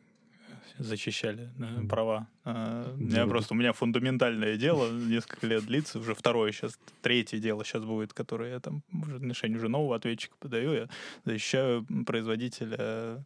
защищали 0.77 1.49
э, 1.59 1.87
права. 1.87 2.27
Э, 2.45 2.93
У 2.95 3.03
меня 3.03 3.25
просто 3.27 3.53
у 3.53 3.57
меня 3.57 3.73
фундаментальное 3.73 4.57
дело, 4.57 4.91
несколько 4.91 5.47
лет 5.47 5.65
длится, 5.65 5.99
уже 5.99 6.13
второе 6.13 6.51
сейчас, 6.51 6.79
третье 7.01 7.39
дело 7.39 7.63
сейчас 7.65 7.83
будет, 7.83 8.13
которое 8.13 8.51
я 8.51 8.59
там 8.59 8.83
уже 8.91 9.13
в 9.13 9.17
отношении 9.17 9.57
уже 9.57 9.67
нового 9.67 9.95
ответчика 9.95 10.35
подаю, 10.39 10.73
я 10.73 10.89
защищаю 11.25 11.85
производителя 12.05 13.23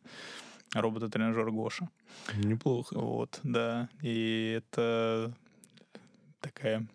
робота-тренажера 0.74 1.52
Гоша. 1.52 1.90
Неплохо. 2.36 2.98
Вот, 2.98 3.40
да. 3.44 3.90
И 4.02 4.56
это 4.58 5.34
такая 6.40 6.86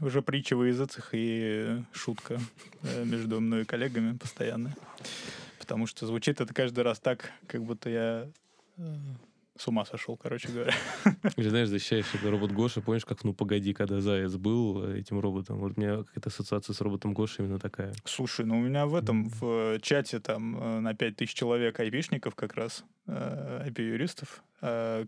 уже 0.00 0.22
притча 0.22 0.56
во 0.56 0.66
языцах 0.66 1.10
и 1.12 1.82
шутка 1.92 2.38
э, 2.82 3.04
между 3.04 3.40
мной 3.40 3.62
и 3.62 3.64
коллегами 3.64 4.16
постоянно. 4.16 4.74
Потому 5.58 5.86
что 5.86 6.06
звучит 6.06 6.40
это 6.40 6.52
каждый 6.52 6.84
раз 6.84 7.00
так, 7.00 7.32
как 7.46 7.62
будто 7.64 7.90
я 7.90 8.28
э, 8.76 8.96
с 9.60 9.68
ума 9.68 9.84
сошел, 9.84 10.16
короче 10.16 10.48
говоря. 10.48 10.72
Или, 11.36 11.48
знаешь, 11.48 11.68
защищаешь 11.68 12.06
робот 12.22 12.52
Гоша, 12.52 12.80
помнишь, 12.80 13.04
как 13.04 13.24
«Ну, 13.24 13.32
погоди», 13.32 13.72
когда 13.72 14.00
Заяц 14.00 14.34
был 14.34 14.84
этим 14.92 15.20
роботом? 15.20 15.58
Вот 15.58 15.72
у 15.76 15.80
меня 15.80 15.98
какая-то 15.98 16.28
ассоциация 16.28 16.74
с 16.74 16.80
роботом 16.80 17.14
Гоша 17.14 17.42
именно 17.42 17.58
такая. 17.58 17.92
Слушай, 18.04 18.46
ну 18.46 18.58
у 18.58 18.62
меня 18.62 18.86
в 18.86 18.94
этом, 18.94 19.28
в 19.28 19.44
э, 19.74 19.78
чате 19.80 20.20
там 20.20 20.56
э, 20.58 20.80
на 20.80 20.94
5000 20.94 21.32
человек 21.34 21.78
айпишников 21.80 22.34
как 22.34 22.54
раз, 22.54 22.84
IP-юристов, 23.06 24.42
э, 24.62 25.06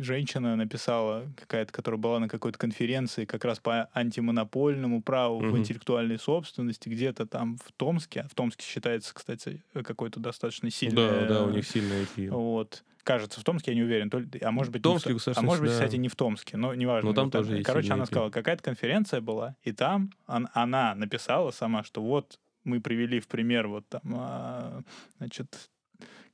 женщина 0.00 0.56
написала 0.56 1.26
какая-то, 1.36 1.72
которая 1.72 2.00
была 2.00 2.18
на 2.18 2.28
какой-то 2.28 2.58
конференции 2.58 3.24
как 3.24 3.44
раз 3.44 3.58
по 3.60 3.88
антимонопольному 3.94 5.02
праву 5.02 5.38
в 5.38 5.44
Мгм. 5.44 5.58
интеллектуальной 5.58 6.18
собственности, 6.18 6.88
где-то 6.88 7.26
там 7.26 7.56
в 7.58 7.72
Томске. 7.76 8.22
А 8.22 8.28
В 8.28 8.34
Томске 8.34 8.64
считается, 8.66 9.14
кстати, 9.14 9.62
какой-то 9.72 10.20
достаточно 10.20 10.70
сильный... 10.70 10.96
Да, 10.96 11.26
да, 11.26 11.44
у 11.44 11.50
них 11.50 11.66
сильная 11.66 12.02
IP. 12.02 12.30
Вот. 12.30 12.82
Кажется, 13.06 13.40
в 13.40 13.44
Томске, 13.44 13.70
я 13.70 13.76
не 13.76 13.84
уверен. 13.84 14.10
То 14.10 14.18
ли- 14.18 14.28
а 14.42 14.50
может 14.50 14.72
быть, 14.72 14.80
не 14.84 14.90
в 14.98 15.00
Томске, 15.00 15.30
а 15.36 15.42
может 15.42 15.62
быть, 15.62 15.70
да. 15.70 15.76
кстати, 15.76 15.94
не 15.94 16.08
в 16.08 16.16
Томске, 16.16 16.56
но 16.56 16.74
неважно. 16.74 17.10
Но 17.10 17.14
там 17.14 17.26
Вот 17.26 17.32
тоже 17.34 17.52
есть 17.54 17.64
Короче, 17.64 17.92
она 17.92 18.04
сказала, 18.06 18.30
какая-то 18.30 18.64
конференция 18.64 19.20
была, 19.20 19.54
и 19.62 19.70
там 19.70 20.10
он- 20.26 20.48
она 20.54 20.92
написала 20.96 21.52
сама, 21.52 21.84
что 21.84 22.02
вот 22.02 22.40
мы 22.64 22.80
привели 22.80 23.20
в 23.20 23.28
пример 23.28 23.68
вот 23.68 23.88
там, 23.88 24.02
а, 24.16 24.82
значит, 25.18 25.70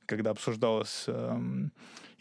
когда 0.07 0.31
обсуждалось 0.31 1.03
эм, 1.07 1.71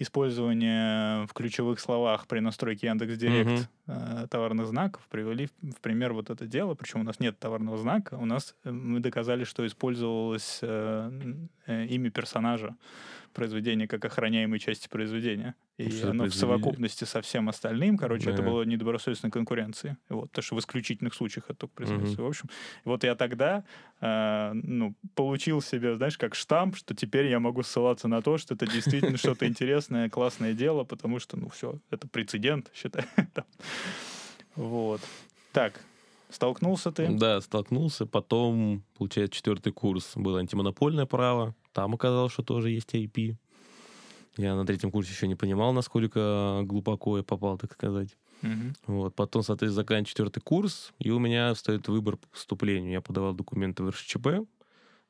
использование 0.02 1.26
в 1.26 1.32
ключевых 1.34 1.80
словах 1.80 2.26
при 2.26 2.40
настройке 2.40 2.86
Яндекс.Директ 2.88 3.68
э, 3.86 4.26
товарных 4.30 4.66
знаков, 4.66 5.02
привели 5.10 5.48
в 5.62 5.80
пример 5.80 6.12
вот 6.12 6.30
это 6.30 6.46
дело, 6.46 6.74
причем 6.74 7.00
у 7.00 7.04
нас 7.04 7.20
нет 7.20 7.38
товарного 7.38 7.78
знака, 7.78 8.14
у 8.14 8.24
нас 8.26 8.54
э, 8.64 8.70
мы 8.70 9.00
доказали, 9.00 9.44
что 9.44 9.66
использовалось 9.66 10.58
э, 10.62 11.46
имя 11.66 12.10
персонажа 12.10 12.76
произведения 13.32 13.88
как 13.88 14.04
охраняемой 14.04 14.58
части 14.58 14.88
произведения. 14.88 15.54
И 15.78 15.90
Что 15.90 16.10
оно 16.10 16.24
в 16.26 16.34
совокупности 16.34 17.04
со 17.04 17.22
всем 17.22 17.48
остальным, 17.48 17.96
короче, 17.96 18.30
это 18.30 18.42
Да. 18.42 18.48
было 18.48 18.62
недобросовестной 18.62 19.30
конкуренции. 19.30 19.96
Вот, 20.10 20.30
потому 20.30 20.42
что 20.44 20.54
в 20.54 20.58
исключительных 20.58 21.14
случаях 21.14 21.46
это 21.48 21.54
только 21.60 21.74
производится. 21.74 22.16
Мгм. 22.16 22.24
В 22.24 22.28
общем, 22.28 22.50
вот 22.84 23.04
я 23.04 23.14
тогда 23.14 23.64
э, 24.00 24.50
ну, 24.52 24.94
получил 25.14 25.62
себе, 25.62 25.96
знаешь, 25.96 26.18
как 26.18 26.34
штамп, 26.34 26.76
что 26.76 26.94
теперь 26.94 27.26
я 27.26 27.40
могу 27.40 27.62
ссылаться 27.62 28.06
на 28.06 28.20
то, 28.20 28.36
что 28.36 28.54
это 28.54 28.66
действительно 28.66 29.16
что-то 29.16 29.46
интересное, 29.48 29.72
классное 30.10 30.54
дело, 30.54 30.84
потому 30.84 31.18
что, 31.18 31.36
ну, 31.36 31.48
все, 31.48 31.78
это 31.90 32.06
прецедент, 32.08 32.70
считай. 32.74 33.04
Вот. 34.54 35.00
Так, 35.52 35.80
столкнулся 36.30 36.92
ты. 36.92 37.08
Да, 37.08 37.40
столкнулся. 37.40 38.06
Потом, 38.06 38.82
получается, 38.96 39.36
четвертый 39.36 39.72
курс 39.72 40.12
был 40.14 40.36
антимонопольное 40.36 41.06
право. 41.06 41.54
Там 41.72 41.94
оказалось, 41.94 42.32
что 42.32 42.42
тоже 42.42 42.70
есть 42.70 42.94
IP. 42.94 43.36
Я 44.36 44.54
на 44.54 44.64
третьем 44.64 44.90
курсе 44.90 45.12
еще 45.12 45.28
не 45.28 45.34
понимал, 45.34 45.72
насколько 45.72 46.62
глубоко 46.64 47.18
я 47.18 47.22
попал, 47.22 47.58
так 47.58 47.72
сказать. 47.72 48.16
Мгм. 48.40 48.74
Вот. 48.86 49.14
Потом, 49.14 49.42
соответственно, 49.42 49.82
заканчиваю 49.82 50.06
четвертый 50.06 50.40
курс, 50.40 50.92
и 50.98 51.10
у 51.10 51.18
меня 51.18 51.54
стоит 51.54 51.88
выбор 51.88 52.16
по 52.16 52.26
поступлению. 52.28 52.92
Я 52.92 53.00
подавал 53.00 53.34
документы 53.34 53.82
в 53.82 53.90
РШЧП 53.90 54.48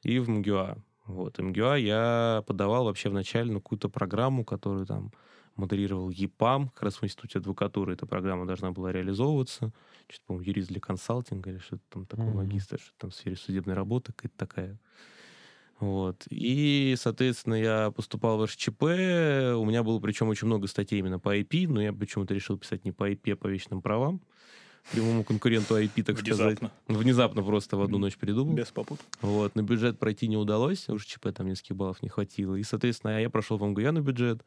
и 0.02 0.18
в 0.18 0.28
МГУА. 0.28 0.76
Вот. 1.06 1.38
МГУА 1.38 1.76
я 1.76 2.44
подавал 2.46 2.84
вообще 2.84 3.08
вначале 3.08 3.52
на 3.52 3.60
какую-то 3.60 3.88
программу, 3.88 4.44
которую 4.44 4.86
там 4.86 5.12
модерировал 5.56 6.10
ЕПАМ, 6.10 6.68
как 6.70 6.84
раз 6.84 6.96
в 6.96 7.04
Институте 7.04 7.38
адвокатуры 7.38 7.92
эта 7.94 8.06
программа 8.06 8.46
должна 8.46 8.70
была 8.72 8.92
реализовываться. 8.92 9.72
Что-то, 10.08 10.26
по-моему, 10.26 10.48
юрист 10.48 10.68
для 10.68 10.80
консалтинга 10.80 11.50
или 11.50 11.58
что-то 11.58 11.82
там 11.90 12.06
такое, 12.06 12.34
Мгм. 12.34 12.34
магистр, 12.34 12.78
что-то 12.78 12.96
там 12.98 13.10
в 13.10 13.14
сфере 13.14 13.36
судебной 13.36 13.74
работы 13.74 14.12
какая-то 14.12 14.36
такая. 14.38 14.80
Вот. 15.80 16.26
И, 16.30 16.94
соответственно, 16.96 17.54
я 17.54 17.90
поступал 17.90 18.38
в 18.38 18.44
РШЧП. 18.44 18.82
У 18.82 19.64
меня 19.64 19.82
было, 19.82 19.98
причем, 20.00 20.28
очень 20.28 20.46
много 20.46 20.68
статей 20.68 20.98
именно 21.00 21.18
по 21.18 21.36
IP, 21.36 21.66
но 21.66 21.82
я 21.82 21.92
почему-то 21.92 22.34
решил 22.34 22.56
писать 22.58 22.84
не 22.84 22.92
по 22.92 23.10
IP, 23.10 23.32
а 23.32 23.36
по 23.36 23.48
вечным 23.48 23.82
правам. 23.82 24.22
Прямому 24.90 25.24
конкуренту 25.24 25.80
IP, 25.80 26.02
так 26.02 26.18
сказать. 26.18 26.58
Внезапно, 26.60 26.70
Внезапно 26.88 27.42
просто 27.42 27.76
в 27.76 27.82
одну 27.82 27.98
ночь 27.98 28.16
придумал. 28.16 28.54
без 28.54 28.66
попут. 28.70 29.00
Вот, 29.20 29.54
на 29.54 29.62
бюджет 29.62 29.98
пройти 29.98 30.26
не 30.28 30.36
удалось, 30.36 30.88
уж 30.88 31.06
ЧП 31.06 31.28
там 31.34 31.46
нескольких 31.46 31.76
баллов 31.76 32.02
не 32.02 32.08
хватило. 32.08 32.56
И, 32.56 32.62
соответственно, 32.62 33.20
я 33.20 33.30
прошел 33.30 33.56
в 33.58 33.64
МГУ 33.64 33.80
на 33.92 34.00
бюджет. 34.00 34.42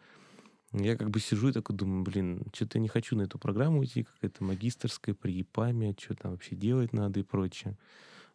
Я 0.73 0.97
как 0.97 1.09
бы 1.09 1.19
сижу 1.21 1.49
и 1.49 1.51
такой 1.53 1.75
думаю, 1.75 2.03
блин, 2.03 2.43
что-то 2.53 2.77
я 2.77 2.81
не 2.81 2.89
хочу 2.89 3.15
на 3.15 3.21
эту 3.21 3.39
программу 3.39 3.83
идти, 3.85 4.03
какая-то 4.03 4.43
магистрская 4.43 5.15
при 5.15 5.31
ЕПАМе, 5.31 5.95
что 5.97 6.15
там 6.15 6.31
вообще 6.31 6.55
делать 6.55 6.91
надо 6.91 7.21
и 7.21 7.23
прочее. 7.23 7.77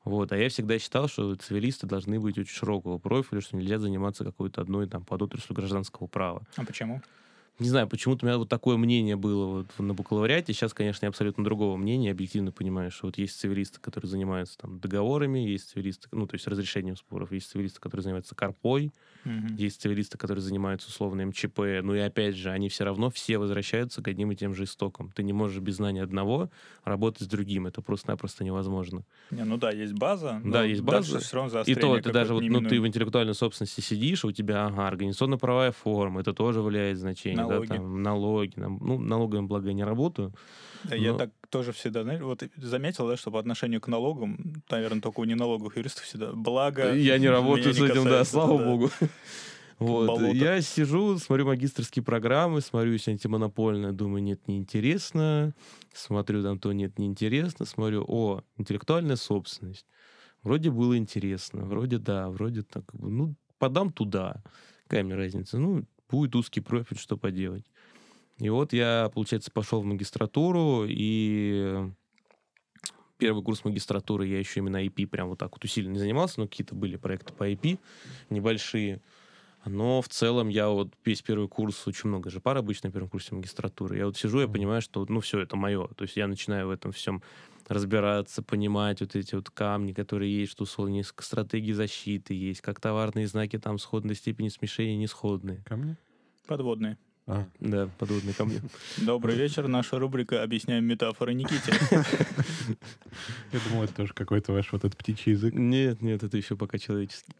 Вот. 0.04 0.32
А 0.32 0.38
я 0.38 0.48
всегда 0.48 0.78
считал, 0.78 1.06
что 1.08 1.34
цивилисты 1.34 1.86
должны 1.86 2.18
быть 2.18 2.38
очень 2.38 2.54
широкого 2.54 2.96
профиля, 2.98 3.42
что 3.42 3.56
нельзя 3.56 3.78
заниматься 3.78 4.24
какой-то 4.24 4.62
одной 4.62 4.88
там 4.88 5.04
подотраслью 5.04 5.54
гражданского 5.54 6.06
права. 6.06 6.42
А 6.56 6.64
почему? 6.64 7.02
Не 7.60 7.68
знаю, 7.68 7.88
почему-то 7.88 8.24
у 8.24 8.28
меня 8.28 8.38
вот 8.38 8.48
такое 8.48 8.76
мнение 8.76 9.16
было 9.16 9.46
вот 9.46 9.78
на 9.78 9.94
бакалавриате. 9.94 10.52
Сейчас, 10.52 10.74
конечно, 10.74 11.04
я 11.04 11.10
абсолютно 11.10 11.44
другого 11.44 11.76
мнения, 11.76 12.10
объективно 12.10 12.52
понимаю, 12.52 12.90
что 12.90 13.06
вот 13.06 13.18
есть 13.18 13.38
цивилисты, 13.38 13.80
которые 13.80 14.10
занимаются 14.10 14.58
там 14.58 14.80
договорами, 14.80 15.40
есть 15.40 15.70
цивилисты, 15.70 16.08
ну, 16.12 16.26
то 16.26 16.34
есть 16.34 16.46
разрешением 16.48 16.96
споров, 16.96 17.32
есть 17.32 17.50
цивилисты, 17.50 17.80
которые 17.80 18.02
занимаются 18.02 18.34
карпой, 18.34 18.92
Мгм. 19.24 19.56
есть 19.56 19.80
цивилисты, 19.80 20.16
которые 20.16 20.42
занимаются 20.42 20.88
условно 20.88 21.26
МЧП, 21.26 21.58
ну 21.82 21.94
и 21.94 21.98
опять 21.98 22.36
же, 22.36 22.50
они 22.50 22.68
все 22.68 22.84
равно 22.84 23.10
все 23.10 23.38
возвращаются 23.38 24.02
к 24.02 24.08
одним 24.08 24.32
и 24.32 24.36
тем 24.36 24.54
же 24.54 24.64
истокам. 24.64 25.10
Ты 25.12 25.22
не 25.22 25.32
можешь 25.32 25.58
без 25.60 25.76
знания 25.76 26.02
одного 26.02 26.50
работать 26.84 27.22
с 27.22 27.26
другим, 27.26 27.66
это 27.66 27.82
просто-напросто 27.82 28.44
невозможно. 28.44 29.04
Не, 29.30 29.44
ну 29.44 29.56
да, 29.56 29.70
есть 29.70 29.92
база. 29.92 30.40
Да, 30.44 30.64
есть 30.64 30.82
база. 30.82 31.18
все 31.18 31.36
равно 31.36 31.62
И 31.62 31.74
то 31.74 32.00
ты 32.00 32.12
даже 32.12 32.34
вот, 32.34 32.42
ну, 32.44 32.62
ты 32.62 32.80
в 32.80 32.86
интеллектуальной 32.86 33.34
собственности 33.34 33.80
сидишь, 33.80 34.24
у 34.24 34.32
тебя, 34.32 34.66
ага, 34.66 34.86
организационно-правовая 34.86 35.72
форма, 35.72 36.20
это 36.20 36.32
тоже 36.32 36.62
влияет 36.62 36.98
значение, 36.98 37.42
Налоги. 37.42 37.68
да, 37.68 37.74
там, 37.76 38.02
налоги, 38.02 38.54
ну, 38.56 38.98
налоговым, 38.98 39.48
благо, 39.48 39.68
я 39.68 39.74
не 39.74 39.84
работаю. 39.84 40.32
Да, 40.84 40.94
я 40.94 41.12
но- 41.12 41.18
так 41.18 41.30
тоже 41.50 41.72
всегда, 41.72 42.02
знаешь, 42.02 42.20
вот 42.20 42.42
заметил, 42.56 43.06
да, 43.08 43.16
что 43.16 43.30
по 43.30 43.38
отношению 43.38 43.80
к 43.80 43.88
налогам, 43.88 44.62
наверное, 44.70 45.02
только 45.02 45.20
у 45.20 45.24
неналоговых 45.24 45.76
юристов 45.76 46.04
всегда, 46.04 46.32
благо... 46.32 46.94
Я 46.94 47.18
не 47.18 47.28
работаю 47.28 47.74
с 47.74 47.80
этим, 47.80 48.04
да, 48.04 48.24
слава 48.24 48.58
да. 48.58 48.64
богу. 48.64 48.90
Вот, 49.78 50.08
болото. 50.08 50.36
я 50.36 50.60
сижу, 50.60 51.18
смотрю 51.18 51.46
магистрские 51.46 52.02
программы, 52.02 52.60
смотрю 52.60 52.98
все 52.98 53.12
антимонопольное, 53.12 53.92
думаю, 53.92 54.22
нет, 54.22 54.46
неинтересно. 54.46 55.54
Смотрю 55.94 56.42
там 56.42 56.58
то, 56.58 56.72
нет, 56.72 56.98
неинтересно. 56.98 57.64
Смотрю, 57.64 58.04
о, 58.06 58.42
интеллектуальная 58.58 59.16
собственность. 59.16 59.86
Вроде 60.42 60.70
было 60.70 60.98
интересно, 60.98 61.64
вроде 61.64 61.96
да, 61.98 62.28
вроде 62.28 62.62
так, 62.62 62.84
ну, 62.92 63.34
подам 63.58 63.90
туда. 63.90 64.42
Какая 64.84 65.02
мне 65.02 65.14
разница? 65.14 65.58
Ну, 65.58 65.86
будет 66.10 66.36
узкий 66.36 66.60
профиль, 66.60 66.98
что 66.98 67.16
поделать. 67.16 67.64
И 68.38 68.48
вот 68.50 68.72
я, 68.72 69.10
получается, 69.14 69.50
пошел 69.50 69.80
в 69.80 69.84
магистратуру, 69.84 70.84
и 70.86 71.90
первый 73.20 73.44
курс 73.44 73.64
магистратуры 73.64 74.26
я 74.26 74.38
еще 74.38 74.60
именно 74.60 74.82
IP 74.84 75.06
прям 75.06 75.28
вот 75.28 75.38
так 75.38 75.52
вот 75.52 75.62
усиленно 75.62 75.92
не 75.92 75.98
занимался, 75.98 76.40
но 76.40 76.48
какие-то 76.48 76.74
были 76.74 76.96
проекты 76.96 77.32
по 77.32 77.48
IP 77.48 77.78
небольшие. 78.30 79.00
Но 79.66 80.00
в 80.00 80.08
целом 80.08 80.48
я 80.48 80.70
вот 80.70 80.94
весь 81.04 81.20
первый 81.20 81.46
курс, 81.46 81.86
очень 81.86 82.08
много 82.08 82.30
же 82.30 82.40
пар 82.40 82.56
обычно 82.56 82.88
на 82.88 82.92
первом 82.92 83.10
курсе 83.10 83.34
магистратуры. 83.34 83.98
Я 83.98 84.06
вот 84.06 84.16
сижу, 84.16 84.40
я 84.40 84.48
понимаю, 84.48 84.80
что 84.80 85.04
ну 85.06 85.20
все, 85.20 85.38
это 85.38 85.54
мое. 85.56 85.86
То 85.88 86.02
есть 86.04 86.16
я 86.16 86.26
начинаю 86.26 86.68
в 86.68 86.70
этом 86.70 86.92
всем 86.92 87.22
разбираться, 87.68 88.42
понимать 88.42 89.00
вот 89.00 89.14
эти 89.14 89.34
вот 89.34 89.50
камни, 89.50 89.92
которые 89.92 90.34
есть, 90.34 90.52
что 90.52 90.64
условно 90.64 90.94
несколько 90.94 91.22
стратегий 91.22 91.74
защиты 91.74 92.34
есть, 92.34 92.62
как 92.62 92.80
товарные 92.80 93.28
знаки 93.28 93.58
там 93.58 93.78
сходной 93.78 94.16
степени 94.16 94.48
смешения, 94.48 94.96
не 94.96 95.06
сходные. 95.06 95.62
Ко 95.66 95.76
мне? 95.76 95.96
Подводные. 96.46 96.96
А, 97.26 97.46
Да, 97.60 97.88
подводные 97.98 98.34
камни. 98.34 98.60
Добрый 98.98 99.36
вечер, 99.36 99.68
наша 99.68 99.98
рубрика 99.98 100.42
«Объясняем 100.42 100.84
метафоры 100.84 101.34
Никите». 101.34 101.72
я 103.52 103.60
думал, 103.68 103.84
это 103.84 103.94
тоже 103.94 104.12
какой-то 104.14 104.52
ваш 104.52 104.72
вот 104.72 104.84
этот 104.84 104.96
птичий 104.96 105.32
язык. 105.32 105.54
Нет, 105.54 106.02
нет, 106.02 106.22
это 106.22 106.36
еще 106.36 106.56
пока 106.56 106.78
человеческий. 106.78 107.32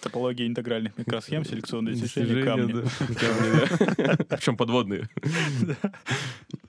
Топология 0.00 0.46
интегральных 0.46 0.96
микросхем, 0.98 1.44
селекционные 1.46 1.94
достижения, 1.96 2.44
камни. 2.44 2.72
Причем 4.28 4.56
подводные. 4.56 5.08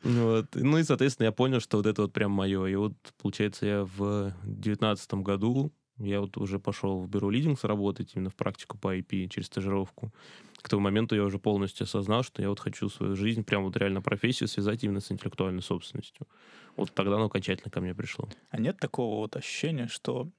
Вот. 0.03 0.47
Ну 0.53 0.77
и, 0.77 0.83
соответственно, 0.83 1.25
я 1.25 1.31
понял, 1.31 1.59
что 1.59 1.77
вот 1.77 1.85
это 1.85 2.03
вот 2.03 2.13
прям 2.13 2.31
мое. 2.31 2.65
И 2.65 2.75
вот, 2.75 2.93
получается, 3.21 3.65
я 3.65 3.83
в 3.97 4.33
девятнадцатом 4.43 5.23
году 5.23 5.71
я 5.99 6.21
вот 6.21 6.37
уже 6.37 6.59
пошел 6.59 7.01
в 7.01 7.09
бюро 7.09 7.29
Лидингс 7.29 7.63
работать 7.63 8.11
именно 8.15 8.29
в 8.29 8.35
практику 8.35 8.77
по 8.77 8.95
IP 8.95 9.29
через 9.29 9.47
стажировку. 9.47 10.11
К 10.67 10.69
тому 10.69 10.81
моменту 10.81 11.15
я 11.15 11.23
уже 11.23 11.39
полностью 11.39 11.85
осознал, 11.85 12.23
что 12.23 12.41
я 12.41 12.49
вот 12.49 12.59
хочу 12.59 12.89
свою 12.89 13.15
жизнь, 13.15 13.45
прям 13.45 13.63
вот 13.63 13.77
реально 13.77 14.01
профессию 14.01 14.49
связать 14.49 14.83
именно 14.83 14.99
с 14.99 15.09
интеллектуальной 15.09 15.61
собственностью. 15.61 16.27
Вот 16.75 16.93
тогда 16.93 17.15
оно 17.15 17.27
окончательно 17.27 17.71
ко 17.71 17.79
мне 17.79 17.95
пришло. 17.95 18.27
А 18.49 18.59
нет 18.59 18.77
такого 18.77 19.15
вот 19.15 19.37
ощущения, 19.37 19.87
что 19.87 20.29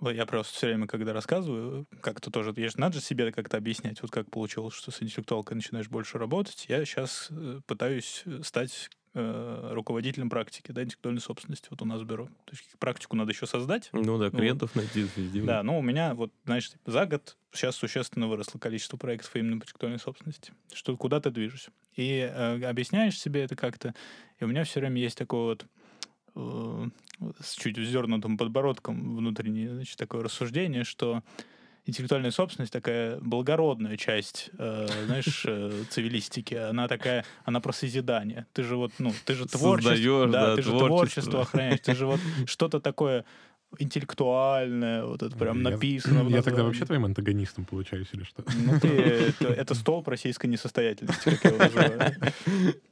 я 0.00 0.26
просто 0.26 0.52
все 0.52 0.66
время, 0.66 0.88
когда 0.88 1.12
рассказываю, 1.12 1.86
как-то 2.00 2.32
тоже, 2.32 2.52
я 2.56 2.70
же 2.70 2.80
надо 2.80 2.94
же 2.96 3.00
себе 3.00 3.30
как-то 3.30 3.56
объяснять, 3.56 4.02
вот 4.02 4.10
как 4.10 4.28
получилось, 4.32 4.74
что 4.74 4.90
с 4.90 5.00
интеллектуалкой 5.00 5.54
начинаешь 5.54 5.88
больше 5.88 6.18
работать. 6.18 6.66
Я 6.68 6.84
сейчас 6.84 7.30
пытаюсь 7.68 8.24
э, 8.26 8.42
стать 8.42 8.90
э, 9.14 9.70
руководителем 9.72 10.30
практики, 10.30 10.72
да, 10.72 10.82
интеллектуальной 10.82 11.20
собственности 11.20 11.68
вот 11.70 11.82
у 11.82 11.84
нас 11.84 12.00
в 12.00 12.04
бюро. 12.04 12.26
То 12.44 12.52
есть 12.52 12.64
практику 12.78 13.16
надо 13.16 13.32
еще 13.32 13.46
создать. 13.46 13.88
Ну 13.92 14.18
да, 14.18 14.30
клиентов 14.30 14.74
найти 14.74 15.06
везде. 15.16 15.42
Да, 15.42 15.62
но 15.62 15.78
у 15.78 15.82
меня 15.82 16.14
вот, 16.14 16.32
знаешь, 16.44 16.70
типа, 16.70 16.90
за 16.90 17.06
год 17.06 17.36
сейчас 17.52 17.76
существенно 17.76 18.28
выросло 18.28 18.58
количество 18.58 18.96
проектов 18.96 19.34
именно 19.36 19.58
по 19.58 19.64
интеллектуальной 19.64 19.98
собственности, 19.98 20.52
что 20.72 20.96
куда-то 20.96 21.30
движусь. 21.30 21.68
И 21.96 22.18
э, 22.18 22.64
объясняешь 22.64 23.18
себе 23.18 23.42
это 23.42 23.56
как-то, 23.56 23.94
и 24.38 24.44
у 24.44 24.48
меня 24.48 24.64
все 24.64 24.80
время 24.80 25.00
есть 25.00 25.18
такое 25.18 25.40
вот 25.40 25.66
э, 26.36 26.88
с 27.40 27.54
чуть 27.54 27.78
вздернутым 27.78 28.36
подбородком 28.36 29.16
внутреннее, 29.16 29.74
значит, 29.74 29.98
такое 29.98 30.22
рассуждение, 30.22 30.84
что 30.84 31.22
интеллектуальная 31.88 32.30
собственность 32.30 32.72
такая 32.72 33.18
благородная 33.20 33.96
часть, 33.96 34.50
э, 34.58 34.86
знаешь, 35.06 35.42
э, 35.46 35.84
цивилистики. 35.90 36.54
Она 36.54 36.86
такая, 36.86 37.24
она 37.44 37.60
про 37.60 37.72
созидание. 37.72 38.46
Ты 38.52 38.62
же 38.62 38.76
вот, 38.76 38.92
ну, 38.98 39.12
ты 39.24 39.34
же 39.34 39.46
творчество, 39.46 39.94
Создаёшь, 39.94 40.30
да, 40.30 40.46
да, 40.48 40.56
ты 40.56 40.62
же 40.62 40.68
творчество. 40.70 40.86
творчество 40.88 41.40
охраняешь, 41.40 41.80
ты 41.80 41.94
же 41.94 42.06
вот 42.06 42.20
что-то 42.46 42.80
такое 42.80 43.24
интеллектуальное, 43.78 45.04
вот 45.04 45.22
это 45.22 45.36
прям 45.36 45.58
Я- 45.62 45.70
написано. 45.70 46.28
Я 46.28 46.42
тогда 46.42 46.62
вообще 46.62 46.84
твоим 46.84 47.04
антагонистом 47.06 47.64
получаюсь 47.64 48.08
или 48.12 48.22
что? 48.22 48.44
Ну, 48.54 48.78
ты, 48.80 48.88
это, 48.88 49.48
это 49.48 49.74
столб 49.74 50.08
российской 50.08 50.46
несостоятельности, 50.46 51.30
как 51.30 51.44
я 51.44 51.50
его 51.50 51.58
называю. 51.64 52.00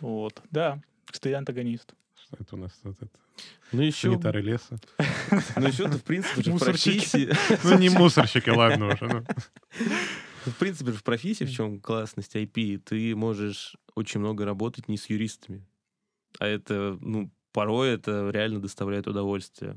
Вот, 0.00 0.42
да, 0.50 0.80
ты 1.20 1.32
антагонист. 1.34 1.94
Что 2.20 2.36
это 2.40 2.56
у 2.56 2.58
нас? 2.58 2.72
Вот 2.82 2.96
это, 3.00 3.10
Ну 3.72 3.82
еще, 3.82 4.10
санитары 4.10 4.42
леса? 4.42 4.78
ну 5.56 5.66
еще 5.66 5.88
ты 5.88 5.96
в 5.98 6.04
принципе 6.04 6.42
же 6.42 6.52
в 6.52 6.58
профессии, 6.58 7.32
Ну, 7.64 7.78
не 7.78 7.88
мусорщики, 7.88 8.50
ладно 8.50 8.88
уже. 8.92 9.06
ну. 9.06 9.24
в 10.50 10.54
принципе 10.58 10.92
в 10.92 11.02
профессии, 11.02 11.44
в 11.44 11.50
чем 11.50 11.80
классность 11.80 12.36
IP, 12.36 12.78
ты 12.78 13.14
можешь 13.16 13.76
очень 13.94 14.20
много 14.20 14.44
работать 14.44 14.88
не 14.88 14.98
с 14.98 15.08
юристами, 15.08 15.66
а 16.38 16.46
это, 16.46 16.98
ну, 17.00 17.30
порой 17.52 17.90
это 17.90 18.30
реально 18.30 18.60
доставляет 18.60 19.06
удовольствие. 19.06 19.76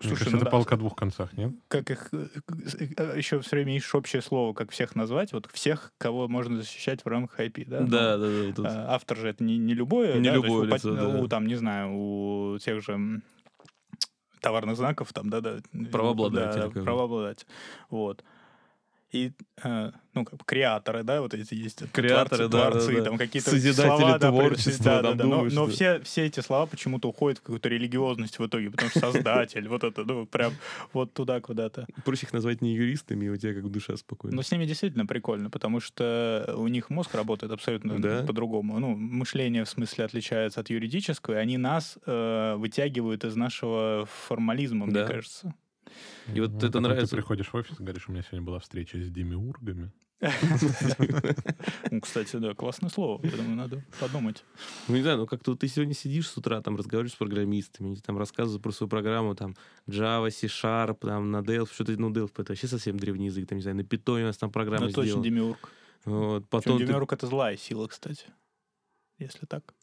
Слушай, 0.00 0.10
кажется, 0.10 0.30
ну 0.30 0.36
это 0.38 0.44
да. 0.46 0.50
палка 0.50 0.74
о 0.74 0.78
двух 0.78 0.96
концах, 0.96 1.32
нет? 1.34 1.52
Как 1.68 1.90
их 1.90 2.10
еще 2.12 3.40
все 3.40 3.56
время 3.56 3.76
ищешь 3.76 3.94
общее 3.94 4.22
слово, 4.22 4.52
как 4.52 4.70
всех 4.70 4.94
назвать, 4.96 5.32
вот 5.32 5.48
всех, 5.52 5.92
кого 5.98 6.28
можно 6.28 6.56
защищать 6.58 7.04
в 7.04 7.08
рамках 7.08 7.38
IP, 7.40 7.64
да? 7.66 7.80
Да, 7.80 7.84
Ну, 7.84 7.88
да, 7.88 8.16
да. 8.48 8.52
тут- 8.54 8.66
а, 8.66 8.94
Автор 8.94 9.16
же 9.16 9.28
это 9.28 9.42
не, 9.44 9.56
не 9.58 9.74
любое, 9.74 10.18
Не 10.18 10.30
да, 10.30 10.30
то 10.30 10.36
есть 10.36 10.46
любое 10.46 10.62
у, 10.62 10.74
лицо, 10.74 10.94
да. 10.94 11.08
у, 11.20 11.28
там, 11.28 11.46
не 11.46 11.54
знаю, 11.54 11.90
у 11.94 12.58
тех 12.58 12.82
же 12.82 13.20
товарных 14.40 14.76
знаков, 14.76 15.12
там, 15.12 15.30
да, 15.30 15.40
да. 15.40 15.56
Правообладатель, 15.90 16.60
да, 16.74 16.82
правообладатель. 16.82 17.46
Вот. 17.88 18.22
И, 19.14 19.32
э, 19.62 19.92
ну, 20.12 20.24
как 20.24 20.40
бы 20.40 20.44
креаторы, 20.44 21.04
да, 21.04 21.20
вот 21.20 21.34
эти 21.34 21.54
есть. 21.54 21.88
Креаторы, 21.92 22.48
творцы, 22.48 22.48
да, 22.48 22.64
да, 22.64 22.70
творцы, 22.72 22.96
да. 22.96 23.04
там 23.04 23.16
какие-то 23.16 23.50
Созидатели 23.50 23.86
слова, 23.86 24.18
да, 24.18 24.28
творчества, 24.30 24.84
да, 24.84 25.02
да, 25.02 25.14
да, 25.14 25.24
но, 25.24 25.36
думаешь, 25.36 25.52
но 25.52 25.66
все, 25.68 26.00
все 26.00 26.26
эти 26.26 26.40
слова 26.40 26.66
почему-то 26.66 27.08
уходят 27.08 27.38
в 27.38 27.42
какую-то 27.42 27.68
религиозность 27.68 28.40
в 28.40 28.44
итоге, 28.44 28.72
потому 28.72 28.90
что 28.90 28.98
создатель, 28.98 29.68
вот 29.68 29.84
это, 29.84 30.02
ну, 30.04 30.26
прям 30.26 30.52
вот 30.92 31.14
туда 31.14 31.40
куда-то. 31.40 31.86
Проще 32.04 32.26
их 32.26 32.32
назвать 32.32 32.60
не 32.60 32.74
юристами, 32.74 33.26
и 33.26 33.28
у 33.28 33.36
тебя 33.36 33.54
как 33.54 33.70
душа 33.70 33.96
спокойна. 33.96 34.34
Но 34.34 34.42
с 34.42 34.50
ними 34.50 34.66
действительно 34.66 35.06
прикольно, 35.06 35.48
потому 35.48 35.78
что 35.78 36.52
у 36.56 36.66
них 36.66 36.90
мозг 36.90 37.14
работает 37.14 37.52
абсолютно 37.52 38.00
Да. 38.00 38.24
по-другому. 38.26 38.80
Ну, 38.80 38.96
мышление 38.96 39.64
в 39.64 39.68
смысле 39.68 40.06
отличается 40.06 40.58
от 40.58 40.70
юридического, 40.70 41.34
и 41.34 41.36
они 41.36 41.56
нас 41.56 41.98
э, 42.04 42.54
вытягивают 42.56 43.24
из 43.24 43.36
нашего 43.36 44.08
формализма, 44.26 44.86
мне 44.86 44.94
Да. 44.94 45.06
кажется. 45.06 45.54
И 46.32 46.40
вот 46.40 46.52
Ну, 46.52 46.68
это 46.68 46.80
нравится. 46.80 47.10
Ты 47.10 47.16
приходишь 47.16 47.48
в 47.48 47.54
офис 47.54 47.78
и 47.78 47.82
говоришь, 47.82 48.08
у 48.08 48.12
меня 48.12 48.22
сегодня 48.22 48.42
была 48.42 48.58
встреча 48.58 48.98
с 48.98 49.10
демиургами. 49.10 49.92
Ну, 51.90 52.00
кстати, 52.00 52.36
да, 52.36 52.54
классное 52.54 52.88
слово. 52.88 53.20
Я 53.24 53.36
думаю, 53.36 53.56
надо 53.56 53.84
подумать. 54.00 54.44
Ну, 54.88 54.96
не 54.96 55.02
знаю, 55.02 55.18
ну 55.18 55.26
как-то 55.26 55.54
ты 55.54 55.68
сегодня 55.68 55.94
сидишь 55.94 56.28
с 56.28 56.36
утра, 56.36 56.60
там 56.62 56.76
разговариваешь 56.76 57.12
с 57.12 57.16
программистами, 57.16 57.88
они 57.88 57.96
там 57.96 58.18
рассказывают 58.18 58.62
про 58.62 58.72
свою 58.72 58.88
программу, 58.88 59.34
там, 59.34 59.54
Java, 59.86 60.30
C-Sharp, 60.30 60.98
там, 61.00 61.30
на 61.30 61.38
Delphi, 61.38 61.72
что-то, 61.72 61.92
ну, 61.98 62.10
Delphi, 62.10 62.32
это 62.38 62.52
вообще 62.52 62.66
совсем 62.66 62.98
древний 62.98 63.26
язык, 63.26 63.48
там, 63.48 63.58
не 63.58 63.62
знаю, 63.62 63.76
на 63.76 63.82
Python 63.82 64.22
у 64.22 64.24
нас 64.24 64.36
там 64.36 64.50
программа 64.50 64.86
Да, 64.86 64.92
точно, 64.92 65.22
демиург. 65.22 65.70
Вот, 66.04 66.48
потом 66.48 66.78
демиург— 66.78 67.12
это 67.12 67.26
злая 67.26 67.56
сила, 67.56 67.86
кстати. 67.86 68.26
Если 69.18 69.46
так. 69.46 69.74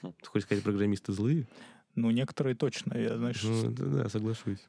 ты 0.00 0.26
хочешь 0.26 0.46
сказать, 0.46 0.64
программисты 0.64 1.12
злые? 1.12 1.46
Ну, 1.94 2.10
некоторые 2.10 2.54
точно. 2.54 2.96
Я, 2.96 3.16
знаешь, 3.18 3.42
Ну, 3.42 3.70
да, 3.70 3.84
да, 3.84 4.08
соглашусь. 4.08 4.60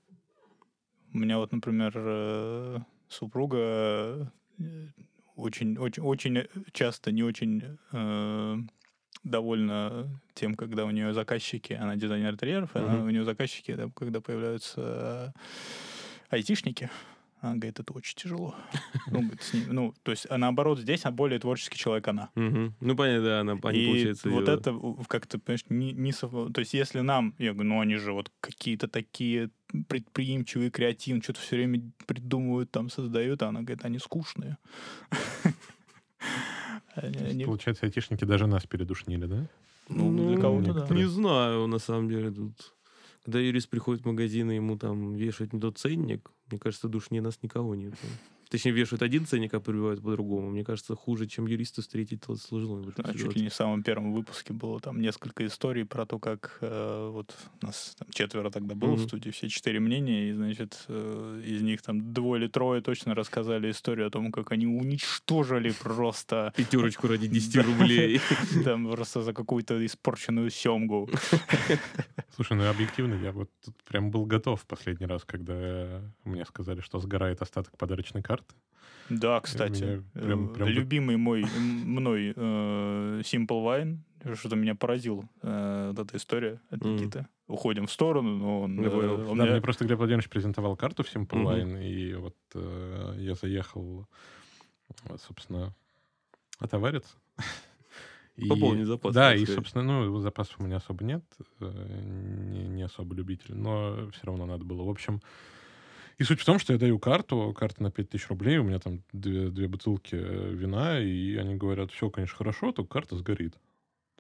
У 1.14 1.18
меня 1.18 1.38
вот, 1.38 1.52
например, 1.52 1.94
э, 1.96 2.80
супруга 3.08 4.32
э, 4.60 4.88
очень, 5.36 5.78
очень, 5.78 6.04
очень 6.04 6.48
часто 6.72 7.12
не 7.12 7.24
очень 7.24 7.78
э, 7.92 8.58
довольна 9.24 10.20
тем, 10.34 10.56
когда 10.56 10.86
у 10.86 10.92
нее 10.92 11.14
заказчики, 11.14 11.74
она 11.74 11.96
дизайнер 11.96 12.32
интерьеров, 12.32 12.76
и 12.76 12.80
она- 12.80 13.04
у 13.04 13.10
нее 13.10 13.24
заказчики, 13.26 13.74
да, 13.76 13.90
когда 13.96 14.22
появляются 14.22 15.34
э, 15.36 15.40
айтишники, 16.30 16.90
Она 17.44 17.56
говорит, 17.56 17.78
это 17.78 17.92
очень 17.94 18.16
тяжело. 18.16 18.56
Ну, 19.12 19.20
говорит, 19.20 19.44
с 19.44 19.54
ним- 19.54 19.74
ну, 19.74 19.94
то 20.04 20.12
есть, 20.12 20.26
а 20.30 20.38
наоборот, 20.38 20.80
здесь 20.80 21.04
а 21.06 21.12
более 21.12 21.40
творческий 21.40 21.78
человек 21.78 22.08
она. 22.08 22.30
Мгм. 22.36 22.74
Ну, 22.80 22.96
понятно, 22.96 23.26
да, 23.26 23.40
она, 23.42 23.52
они, 23.64 23.82
и 23.82 23.86
получается, 23.86 24.30
вот 24.30 24.48
это 24.48 24.74
как-то, 25.10 25.40
понимаешь, 25.40 25.66
не, 25.68 25.92
не 25.92 26.12
сов- 26.14 26.54
То 26.54 26.60
есть, 26.62 26.74
если 26.74 27.02
нам, 27.02 27.36
я 27.40 27.52
говорю, 27.54 27.70
ну 27.70 27.80
они 27.82 27.98
же 27.98 28.14
вот 28.14 28.32
какие-то 28.40 28.88
такие 28.88 29.50
предприимчивые, 29.90 30.72
креативные, 30.72 31.22
что-то 31.22 31.42
все 31.42 31.58
время 31.58 31.82
придумывают, 32.08 32.72
там 32.72 32.90
создают, 32.90 33.44
а 33.44 33.50
она 33.50 33.60
говорит, 33.62 33.84
они 33.84 34.00
скучные. 34.00 34.58
Они- 36.96 37.44
Получается, 37.46 37.86
айтишники 37.86 38.24
даже 38.26 38.48
нас 38.48 38.66
передушнили, 38.66 39.26
да? 39.26 39.48
Ну, 39.90 40.16
для 40.30 40.38
кого-то 40.38 40.74
да. 40.74 40.96
Не 40.96 41.06
знаю, 41.10 41.68
на 41.68 41.80
самом 41.80 42.08
деле, 42.08 42.32
тут... 42.32 42.74
Когда 43.24 43.40
юрист 43.40 43.70
приходит 43.70 44.04
в 44.04 44.08
магазин, 44.08 44.52
и 44.52 44.56
ему 44.56 44.78
там 44.78 45.16
вешают 45.16 45.54
не 45.54 45.60
тот 45.60 45.78
ценник, 45.78 46.30
мне 46.50 46.60
кажется, 46.60 46.90
душнее 46.90 47.22
нас 47.22 47.40
никого 47.42 47.74
нет. 47.74 47.94
Точнее, 48.54 48.72
вешают 48.72 49.02
один 49.02 49.26
ценник, 49.26 49.52
а 49.56 49.60
прибивают 49.60 50.04
по-другому. 50.04 50.52
Мне 50.52 50.64
кажется, 50.64 50.96
хуже, 50.96 51.26
чем 51.26 51.48
юристу 51.48 51.82
встретить 51.82 52.24
сложно. 52.40 52.76
в 52.76 52.90
этой 52.90 53.02
А 53.04 53.08
чуть 53.12 53.18
ситуации. 53.22 53.38
ли 53.40 53.44
не 53.46 53.50
в 53.50 53.54
самом 53.56 53.82
первом 53.82 54.14
выпуске 54.14 54.54
было 54.54 54.80
там 54.80 55.02
несколько 55.02 55.44
историй 55.48 55.86
про 55.86 56.06
то, 56.06 56.20
как 56.20 56.60
э, 56.62 57.10
вот 57.12 57.36
нас 57.64 57.96
там 57.98 58.08
четверо 58.12 58.52
тогда 58.52 58.76
было 58.76 58.92
в 58.96 59.00
Мгм. 59.00 59.08
студии, 59.08 59.32
все 59.32 59.50
четыре 59.50 59.80
мнения, 59.80 60.30
и, 60.30 60.34
значит, 60.34 60.86
э, 60.88 61.42
из 61.44 61.64
них 61.64 61.82
там 61.82 62.14
двое 62.14 62.44
или 62.44 62.48
трое 62.48 62.82
точно 62.84 63.16
рассказали 63.16 63.72
историю 63.72 64.06
о 64.06 64.10
том, 64.12 64.32
как 64.32 64.52
они 64.52 64.68
уничтожили 64.68 65.72
просто 65.72 66.54
Пятерочку 66.56 67.08
ради 67.08 67.26
10 67.28 67.54
Да. 67.56 67.64
рублей. 67.64 68.22
там 68.64 68.88
просто 68.92 69.24
за 69.24 69.34
какую-то 69.34 69.84
испорченную 69.84 70.52
семгу. 70.52 71.10
Слушай, 72.36 72.58
ну 72.58 72.70
объективно, 72.70 73.16
я 73.16 73.32
вот 73.32 73.50
тут 73.66 73.76
прям 73.84 74.12
был 74.12 74.26
готов 74.26 74.62
в 74.62 74.66
последний 74.66 75.06
раз, 75.08 75.24
когда 75.24 76.02
мне 76.24 76.46
сказали, 76.46 76.82
что 76.82 77.00
сгорает 77.00 77.42
остаток 77.42 77.78
подарочной 77.78 78.22
карты. 78.24 78.43
Да, 79.10 79.40
кстати, 79.42 80.02
прям- 80.14 80.52
э, 80.52 80.54
прям 80.56 80.68
любимый 80.70 81.18
мой 81.18 81.44
мной 81.60 82.34
э, 82.36 83.22
Simple 83.24 83.48
Wine, 83.48 83.98
что-то 84.36 84.56
меня 84.56 84.76
поразил 84.76 85.26
э, 85.42 85.92
вот 85.96 86.08
эта 86.08 86.18
история 86.18 86.62
от. 86.70 86.82
Никиты. 86.84 87.28
Уходим 87.48 87.88
в 87.88 87.92
сторону, 87.92 88.38
но 88.38 88.62
он, 88.62 88.82
Я 88.82 88.88
э, 88.88 89.26
он 89.28 89.38
Да, 89.38 89.44
меня- 89.44 89.52
мне 89.54 89.62
просто 89.62 89.84
Глеб 89.86 89.98
Владимирович 89.98 90.30
презентовал 90.30 90.78
карту 90.78 91.04
в 91.04 91.14
Simple. 91.14 91.44
Line, 91.44 91.86
и 91.86 92.14
вот 92.16 92.38
э, 92.56 93.16
я 93.20 93.36
заехал, 93.36 94.08
вот, 95.08 95.22
собственно, 95.22 95.74
отовариться. 96.60 97.18
И- 98.38 98.48
Пополнить 98.50 98.88
запас, 98.88 99.14
Да, 99.14 99.36
и, 99.36 99.46
собственно, 99.46 99.84
ну, 99.84 100.18
запасов 100.20 100.56
у 100.60 100.64
меня 100.64 100.78
особо 100.78 101.04
нет, 101.04 101.24
э, 101.60 102.00
не, 102.04 102.68
не 102.68 102.82
особо 102.82 103.14
любитель, 103.14 103.54
но 103.54 104.10
все 104.12 104.22
равно 104.26 104.46
надо 104.48 104.64
было. 104.66 104.82
В 104.84 104.90
общем, 104.90 105.22
и 106.18 106.24
суть 106.24 106.42
в 106.42 106.46
том, 106.46 106.60
что 106.60 106.74
я 106.74 106.80
даю 106.80 107.00
карту, 107.00 107.54
карта 107.58 107.84
на 107.84 107.92
5000 107.92 108.30
рублей, 108.30 108.58
у 108.58 108.64
меня 108.64 108.80
там 108.80 109.04
две, 109.12 109.50
две 109.50 109.68
бутылки 109.68 110.16
э, 110.16 110.54
вина, 110.54 111.00
и 111.00 111.36
они 111.36 111.56
говорят, 111.56 111.92
все, 111.92 112.10
конечно, 112.10 112.38
хорошо, 112.38 112.72
только 112.72 112.92
карта 112.92 113.16
сгорит. 113.18 113.56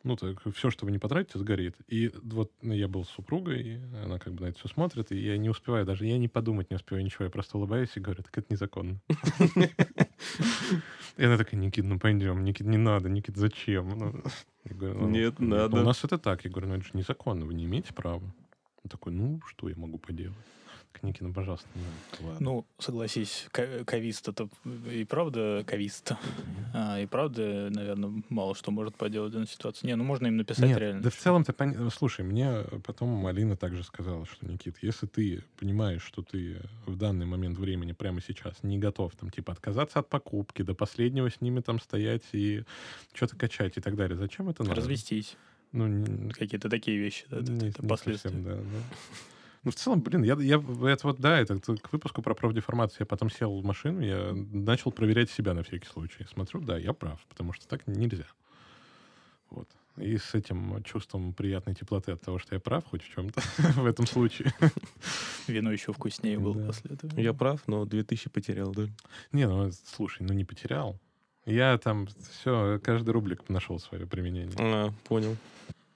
Ну, 0.04 0.18
так, 0.18 0.38
все, 0.54 0.70
что 0.70 0.86
вы 0.86 0.92
не 0.92 1.00
потратите, 1.00 1.40
сгорит. 1.40 1.78
И 1.88 2.12
вот 2.24 2.52
ну, 2.62 2.74
я 2.74 2.90
был 2.90 3.06
с 3.06 3.10
супругой, 3.10 3.80
она 4.04 4.20
как 4.20 4.34
бы 4.34 4.44
на 4.44 4.50
это 4.50 4.60
все 4.60 4.68
смотрит, 4.68 5.14
и 5.14 5.18
я 5.18 5.38
не 5.38 5.50
успеваю 5.50 5.86
даже, 5.86 6.06
я 6.06 6.18
не 6.18 6.28
подумать 6.28 6.70
не 6.70 6.76
успеваю 6.76 7.06
ничего, 7.06 7.24
я 7.24 7.32
просто 7.32 7.58
улыбаюсь 7.58 7.96
и 7.96 8.02
говорю, 8.02 8.22
так 8.22 8.38
это 8.38 8.48
незаконно. 8.50 9.00
И 11.18 11.24
она 11.24 11.38
такая, 11.38 11.60
Никит, 11.60 11.86
ну 11.86 12.00
пойдем, 12.00 12.44
Никит, 12.44 12.66
не 12.66 12.78
надо, 12.78 13.08
Никит, 13.08 13.38
зачем? 13.38 14.24
«Ну, 14.66 15.08
Нет, 15.10 15.36
ну, 15.40 15.56
надо. 15.56 15.82
У 15.82 15.84
нас 15.84 16.04
это 16.04 16.18
так. 16.18 16.44
Я 16.46 16.52
говорю, 16.52 16.70
ну 16.70 16.76
это 16.76 16.86
же 16.86 16.92
незаконно, 16.94 17.46
вы 17.46 17.54
не 17.54 17.66
имеете 17.66 17.94
права. 17.94 18.24
Он 18.84 18.90
такой, 18.90 19.14
ну, 19.14 19.42
что 19.46 19.70
я 19.70 19.76
могу 19.76 19.98
поделать? 19.98 20.38
Ну, 21.02 21.34
пожалуйста. 21.34 21.68
Ладно. 22.22 22.38
Ну, 22.40 22.66
согласись, 22.80 23.48
ка- 23.52 23.84
ковист 23.86 24.28
это 24.30 24.48
и 24.92 25.04
правда 25.04 25.64
ковист. 25.68 26.14
А, 26.74 27.00
и 27.00 27.06
правда, 27.06 27.70
наверное, 27.72 28.24
мало 28.30 28.56
что 28.56 28.72
может 28.72 28.96
поделать 28.96 29.32
в 29.32 29.34
данной 29.34 29.48
ситуации. 29.48 29.88
Не, 29.88 29.96
ну 29.96 30.04
можно 30.04 30.28
им 30.28 30.38
написать 30.38 30.70
Нет, 30.70 30.78
реально. 30.78 31.02
да 31.02 31.10
в 31.10 31.16
целом-то 31.16 31.52
понятно. 31.54 31.90
Слушай, 31.90 32.24
мне 32.26 32.64
потом 32.86 33.26
Алина 33.26 33.58
также 33.58 33.84
сказала, 33.84 34.26
что, 34.26 34.46
Никит, 34.46 34.78
если 34.82 35.06
ты 35.08 35.44
понимаешь, 35.60 36.04
что 36.04 36.22
ты 36.22 36.58
в 36.86 36.96
данный 36.96 37.26
момент 37.26 37.58
времени 37.58 37.92
прямо 37.92 38.22
сейчас 38.22 38.62
не 38.64 38.78
готов 38.78 39.14
там 39.16 39.30
типа 39.30 39.52
отказаться 39.54 40.00
от 40.00 40.10
покупки, 40.10 40.62
до 40.62 40.74
последнего 40.74 41.30
с 41.30 41.42
ними 41.42 41.60
там 41.60 41.80
стоять 41.80 42.24
и 42.32 42.64
что-то 43.14 43.36
качать 43.36 43.78
и 43.78 43.82
так 43.82 43.96
далее, 43.96 44.18
зачем 44.18 44.50
это 44.50 44.64
надо? 44.64 44.76
Развестись. 44.76 45.36
Ну, 45.72 45.88
не- 45.88 46.30
Какие-то 46.32 46.70
такие 46.70 46.98
вещи. 46.98 47.26
да, 47.30 47.38
это- 47.40 47.52
не- 47.52 47.70
это 47.70 47.82
не 47.82 47.88
последствия. 47.90 48.30
совсем, 48.32 48.44
да, 48.44 48.56
да. 48.56 48.62
Ну, 49.64 49.72
в 49.72 49.76
целом, 49.76 50.02
блин, 50.02 50.24
я, 50.24 50.36
я 50.36 50.58
это 50.92 51.08
вот, 51.08 51.20
да, 51.20 51.40
это, 51.40 51.54
это 51.56 51.78
к 51.78 51.94
выпуску 51.94 52.22
про 52.22 52.34
профдеформацию 52.34 52.98
я 53.02 53.06
потом 53.06 53.30
сел 53.30 53.60
в 53.62 53.64
машину, 53.64 54.02
я 54.02 54.34
начал 54.34 54.92
проверять 54.92 55.30
себя 55.30 55.54
на 55.54 55.64
всякий 55.64 55.88
случай. 55.88 56.26
Смотрю, 56.32 56.60
да, 56.62 56.78
я 56.78 56.92
прав, 56.94 57.20
потому 57.30 57.54
что 57.54 57.68
так 57.68 57.88
нельзя. 57.88 58.26
Вот. 59.50 59.70
И 59.98 60.18
с 60.18 60.34
этим 60.34 60.84
чувством 60.84 61.34
приятной 61.34 61.76
теплоты 61.76 62.12
от 62.12 62.22
того, 62.22 62.40
что 62.40 62.56
я 62.56 62.60
прав 62.60 62.84
хоть 62.86 63.04
в 63.04 63.14
чем-то 63.14 63.42
в 63.76 63.86
этом 63.86 64.06
случае. 64.08 64.52
Вино 65.48 65.72
еще 65.72 65.94
вкуснее 65.94 66.40
было 66.40 66.56
Да. 66.56 66.66
после 66.68 66.92
этого. 66.96 67.20
Я 67.20 67.34
прав, 67.34 67.62
но 67.68 67.86
2000 67.86 68.30
потерял, 68.32 68.72
да? 68.74 68.88
Не, 69.32 69.48
ну, 69.48 69.72
слушай, 69.86 70.24
ну 70.24 70.34
не 70.34 70.44
потерял. 70.46 71.00
Я 71.46 71.78
там 71.78 72.08
все, 72.32 72.80
каждый 72.84 73.12
рублик 73.12 73.48
нашел 73.50 73.78
свое 73.80 74.08
применение. 74.08 74.52
А, 74.58 74.92
понял. 75.08 75.38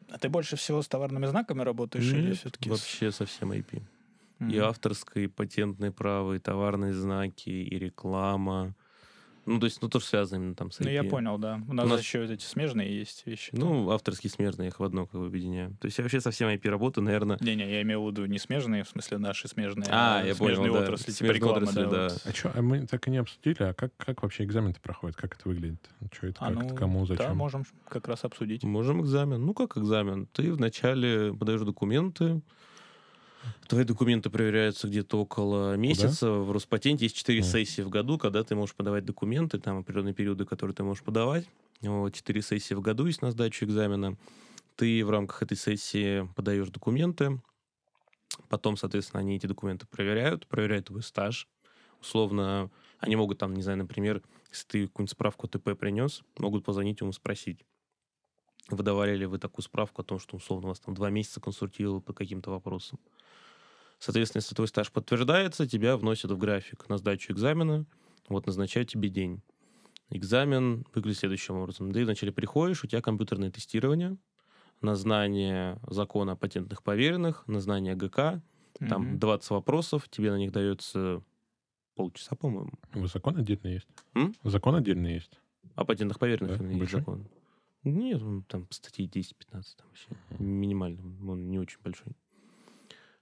А 0.09 0.17
ты 0.17 0.29
больше 0.29 0.55
всего 0.55 0.81
с 0.81 0.87
товарными 0.87 1.25
знаками 1.25 1.63
работаешь 1.63 2.05
или 2.05 2.29
Нет, 2.29 2.37
все-таки? 2.37 2.69
Вообще 2.69 3.11
совсем 3.11 3.51
IP. 3.51 3.81
И 4.39 4.57
авторское, 4.57 5.23
и 5.23 5.27
патентные 5.27 5.91
права, 5.91 6.33
и 6.33 6.39
товарные 6.39 6.93
знаки, 6.93 7.49
и 7.49 7.79
реклама. 7.79 8.75
Ну, 9.47 9.59
то 9.59 9.65
есть, 9.65 9.81
ну, 9.81 9.87
тоже 9.87 10.05
связано 10.05 10.37
именно 10.39 10.55
там 10.55 10.71
с 10.71 10.79
IP. 10.81 10.83
Ну, 10.83 10.89
я 10.89 11.03
понял, 11.05 11.37
да. 11.37 11.61
У 11.67 11.73
нас, 11.73 11.85
У 11.85 11.89
нас- 11.89 12.01
еще 12.01 12.21
вот 12.21 12.29
эти 12.31 12.43
смежные 12.43 12.95
есть 12.99 13.25
вещи. 13.25 13.51
Ну, 13.53 13.89
авторские 13.91 14.29
смежные, 14.29 14.65
я 14.65 14.69
их 14.69 14.79
в 14.79 14.83
одно 14.83 15.05
как 15.07 15.21
бы 15.21 15.27
объединяю. 15.27 15.75
То 15.79 15.85
есть 15.85 15.97
я 15.97 16.03
вообще 16.03 16.19
совсем 16.19 16.49
IP 16.49 16.69
работаю, 16.69 17.05
наверное... 17.05 17.37
Не-не, 17.39 17.71
я 17.71 17.81
имею 17.81 18.03
в 18.03 18.09
виду 18.11 18.25
не 18.25 18.39
смежные, 18.39 18.83
в 18.83 18.89
смысле 18.89 19.17
наши 19.19 19.47
смежные, 19.47 19.87
А, 19.89 20.21
я 20.23 20.35
понял, 20.35 20.57
смежные 20.57 20.73
да. 20.73 20.79
отрасли, 20.81 21.05
типа 21.05 21.17
Смежные 21.17 21.35
реклама, 21.35 21.57
отрасли, 21.57 21.83
да. 21.83 21.89
да. 21.89 22.03
вот. 22.09 22.21
А 22.25 22.33
что, 22.33 22.61
мы 22.61 22.85
так 22.87 23.07
и 23.07 23.11
не 23.11 23.17
обсудили, 23.17 23.63
а 23.63 23.73
как, 23.73 23.95
как 23.95 24.21
вообще 24.21 24.43
экзамен-то 24.43 24.81
проходит? 24.81 25.15
Как 25.15 25.35
это 25.35 25.47
выглядит? 25.47 25.89
Что 26.11 26.27
это, 26.27 26.37
А, 26.41 26.47
как 26.47 26.55
ну, 26.55 26.65
это, 26.65 26.75
кому, 26.75 27.05
зачем? 27.05 27.25
Да, 27.27 27.33
можем 27.33 27.63
как 27.87 28.07
раз 28.09 28.25
обсудить. 28.25 28.63
Можем 28.63 29.01
экзамен. 29.01 29.45
Ну, 29.45 29.53
как 29.53 29.77
экзамен? 29.77 30.27
Ты 30.33 30.51
вначале 30.51 31.33
подаешь 31.33 31.61
документы, 31.61 32.41
Твои 33.67 33.83
документы 33.83 34.29
проверяются 34.29 34.87
где-то 34.87 35.19
около 35.19 35.75
месяца. 35.75 36.31
В 36.31 36.51
Роспатенте 36.51 37.05
есть 37.05 37.15
четыре 37.15 37.41
Мгм. 37.41 37.49
сессии 37.51 37.81
в 37.81 37.89
году, 37.89 38.17
когда 38.17 38.43
ты 38.43 38.55
можешь 38.55 38.75
подавать 38.75 39.05
документы, 39.05 39.59
там 39.59 39.79
определенные 39.79 40.13
периоды, 40.13 40.45
которые 40.45 40.75
ты 40.75 40.83
можешь 40.83 41.03
подавать. 41.03 41.45
Вот, 41.81 42.13
четыре 42.13 42.41
сессии 42.41 42.73
в 42.73 42.81
году 42.81 43.05
есть 43.05 43.21
на 43.21 43.31
сдачу 43.31 43.65
экзамена. 43.65 44.17
Ты 44.75 45.03
в 45.05 45.09
рамках 45.09 45.43
этой 45.43 45.57
сессии 45.57 46.27
подаешь 46.35 46.69
документы, 46.69 47.41
потом, 48.49 48.77
соответственно, 48.77 49.21
они 49.21 49.35
эти 49.35 49.47
документы 49.47 49.87
проверяют, 49.87 50.47
проверяют 50.47 50.87
твой 50.87 51.03
стаж. 51.03 51.47
Условно, 52.01 52.69
они 52.99 53.15
могут 53.15 53.39
там, 53.39 53.53
не 53.53 53.61
знаю, 53.61 53.79
например, 53.79 54.21
если 54.51 54.67
ты 54.67 54.87
какую-нибудь 54.87 55.11
справку 55.11 55.47
ТП 55.47 55.77
принес, 55.77 56.23
могут 56.37 56.63
позвонить 56.63 57.01
ему 57.01 57.11
спросить, 57.11 57.65
выдавали 58.69 59.15
ли 59.15 59.25
вы 59.25 59.39
такую 59.39 59.63
справку 59.63 60.01
о 60.01 60.05
том, 60.05 60.19
что 60.19 60.37
условно 60.37 60.69
вас 60.69 60.79
там 60.79 60.93
два 60.93 61.09
месяца 61.09 61.39
консультировал 61.41 62.01
по 62.01 62.13
каким-то 62.13 62.51
вопросам. 62.51 62.99
Соответственно, 63.99 64.39
если 64.41 64.55
твой 64.55 64.67
стаж 64.67 64.91
подтверждается, 64.91 65.67
тебя 65.67 65.97
вносят 65.97 66.31
в 66.31 66.37
график 66.37 66.87
на 66.89 66.97
сдачу 66.97 67.33
экзамена, 67.33 67.85
вот 68.29 68.45
назначают 68.45 68.89
тебе 68.89 69.09
день. 69.09 69.41
Экзамен 70.09 70.85
выглядит 70.93 71.19
следующим 71.19 71.55
образом. 71.55 71.91
Ты 71.91 72.05
вначале 72.05 72.31
приходишь, 72.31 72.83
у 72.83 72.87
тебя 72.87 73.01
компьютерное 73.01 73.51
тестирование 73.51 74.17
на 74.81 74.95
знание 74.95 75.79
закона 75.87 76.33
о 76.33 76.35
патентных 76.35 76.83
поверенных, 76.83 77.47
на 77.47 77.59
знание 77.59 77.95
ГК, 77.95 78.41
там 78.79 79.01
Мгм. 79.01 79.19
20 79.19 79.49
вопросов, 79.49 80.07
тебе 80.09 80.31
на 80.31 80.37
них 80.37 80.51
дается 80.51 81.23
полчаса, 81.95 82.35
по-моему. 82.35 82.71
Вы 82.93 83.07
Закон 83.07 83.37
отдельно 83.37 83.67
есть? 83.67 83.87
М? 84.13 84.33
Закон 84.43 84.75
отдельно 84.75 85.07
есть. 85.07 85.39
О 85.75 85.83
патентных 85.83 86.19
поверенных 86.19 86.59
Да, 86.59 86.63
именно 86.63 86.79
есть 86.81 86.91
закон. 86.91 87.27
Нет, 87.83 88.21
он 88.21 88.43
там 88.43 88.67
статьи 88.69 89.07
10-15 89.07 89.77
там 89.77 89.87
вообще. 89.87 90.09
Минимально, 90.39 91.01
он 91.29 91.49
не 91.49 91.57
очень 91.59 91.79
большой. 91.83 92.13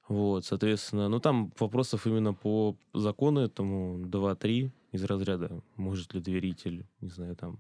Вот, 0.08 0.46
соответственно, 0.46 1.10
ну 1.10 1.20
там 1.20 1.52
вопросов 1.60 2.06
именно 2.06 2.34
по 2.34 2.78
закону 2.94 3.40
этому 3.42 3.98
2-3 4.06 4.72
из 4.92 5.04
разряда, 5.04 5.62
может 5.76 6.14
ли 6.14 6.22
доверитель, 6.22 6.86
не 7.02 7.10
знаю, 7.10 7.36
там, 7.36 7.60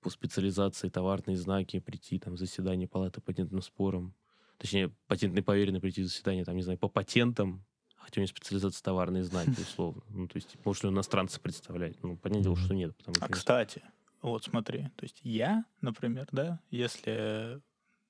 по 0.00 0.10
специализации 0.10 0.88
товарные 0.88 1.36
знаки 1.36 1.78
прийти 1.78 2.18
там 2.18 2.36
заседание 2.36 2.88
палаты 2.88 3.20
патентным 3.20 3.62
спорам, 3.62 4.14
точнее, 4.58 4.90
патентный 5.06 5.42
поверенный 5.42 5.80
прийти 5.80 6.02
в 6.02 6.06
заседание, 6.06 6.44
там, 6.44 6.56
не 6.56 6.62
знаю, 6.62 6.78
по 6.78 6.88
патентам, 6.88 7.64
хотя 7.96 8.20
у 8.20 8.22
него 8.22 8.28
специализация 8.28 8.82
товарные 8.82 9.22
знаки, 9.22 9.50
условно. 9.60 10.02
Ну, 10.08 10.26
то 10.26 10.36
есть, 10.36 10.56
может 10.64 10.82
ли 10.82 10.88
он 10.88 10.94
иностранца 10.94 11.40
представлять? 11.40 12.02
Ну, 12.02 12.16
понятное 12.16 12.42
дело, 12.44 12.56
что 12.56 12.74
нет. 12.74 12.96
Потому 12.96 13.16
А 13.20 13.26
что 13.26 13.32
кстати, 13.32 13.82
вот 14.22 14.44
смотри, 14.44 14.88
то 14.96 15.04
есть 15.04 15.20
я, 15.22 15.64
например, 15.80 16.28
да, 16.32 16.60
если 16.70 17.60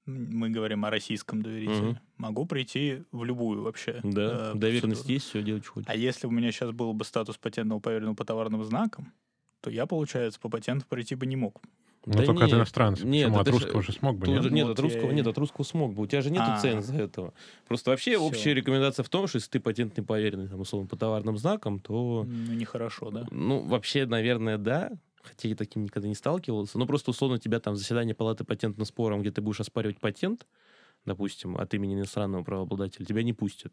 мы 0.07 0.51
говорим 0.51 0.85
о 0.85 0.91
российском 0.91 1.43
доверителе, 1.43 1.81
Мгм. 1.91 1.99
могу 2.17 2.47
прийти 2.47 3.03
в 3.13 3.25
любую 3.25 3.63
вообще. 3.63 4.01
Да, 4.03 4.53
э, 4.53 4.59
доверенность 4.59 5.09
есть, 5.09 5.27
все 5.27 5.43
делать 5.43 5.65
что 5.65 5.75
хочешь. 5.75 5.89
А 5.89 5.95
если 5.97 6.27
у 6.27 6.31
меня 6.31 6.51
сейчас 6.53 6.71
был 6.73 6.93
бы 6.93 7.05
статус 7.05 7.37
патентного 7.37 7.81
поверенного 7.81 8.15
по 8.15 8.25
товарным 8.25 8.65
знакам, 8.65 9.13
то 9.61 9.71
я, 9.71 9.87
получается, 9.87 10.41
по 10.41 10.49
патенту 10.49 10.87
пройти 10.89 11.15
бы 11.15 11.27
не 11.27 11.37
мог. 11.37 11.61
Ну, 12.07 12.15
Да 12.15 12.23
только 12.25 12.45
от 12.45 12.51
нет, 12.51 12.59
иностранцев. 12.59 13.05
нет, 13.05 13.27
Почему? 13.29 13.41
От 13.41 13.49
русского 13.51 13.83
же 13.83 13.93
смог 13.93 14.17
бы, 14.17 14.25
Тут 14.25 14.35
нет? 14.37 14.43
же- 14.45 14.51
нет, 14.51 14.67
Вот 14.69 14.73
от 14.73 14.81
русского, 14.81 15.09
я 15.11 15.13
нет, 15.13 15.27
от 15.27 15.37
русского 15.37 15.65
смог 15.67 15.95
бы. 15.95 16.03
У 16.03 16.07
тебя 16.07 16.23
же 16.23 16.31
нет 16.31 16.43
А. 16.47 16.57
ценза 16.59 16.95
этого. 16.97 17.35
Просто 17.69 17.91
вообще 17.91 18.13
Всё. 18.13 18.23
общая 18.23 18.55
рекомендация 18.55 19.03
в 19.03 19.11
том, 19.11 19.27
что 19.29 19.37
если 19.37 19.51
ты 19.51 19.61
патентный 19.61 20.03
поверенный, 20.03 20.49
там, 20.49 20.61
условно, 20.61 20.89
по 20.89 20.97
товарным 20.97 21.37
знакам, 21.37 21.79
то, 21.79 22.25
Ну, 22.27 22.53
нехорошо, 22.55 23.11
да? 23.11 23.27
ну, 23.31 23.61
вообще, 23.61 24.07
наверное, 24.07 24.57
да. 24.57 24.93
Хотя 25.23 25.49
я 25.49 25.55
таким 25.55 25.85
никогда 25.85 26.09
не 26.09 26.15
сталкивался. 26.15 26.79
Но 26.79 26.87
просто, 26.87 27.11
условно, 27.11 27.39
тебя 27.39 27.61
там 27.61 27.77
заседание 27.77 28.15
палаты 28.15 28.45
патентным 28.45 28.87
спором, 28.87 29.21
где 29.21 29.31
ты 29.31 29.41
будешь 29.41 29.61
оспаривать 29.61 29.99
патент, 29.99 30.47
допустим, 31.05 31.57
от 31.57 31.75
имени 31.75 31.95
иностранного 31.95 32.43
правообладателя, 32.43 33.05
тебя 33.05 33.23
не 33.23 33.33
пустят. 33.33 33.73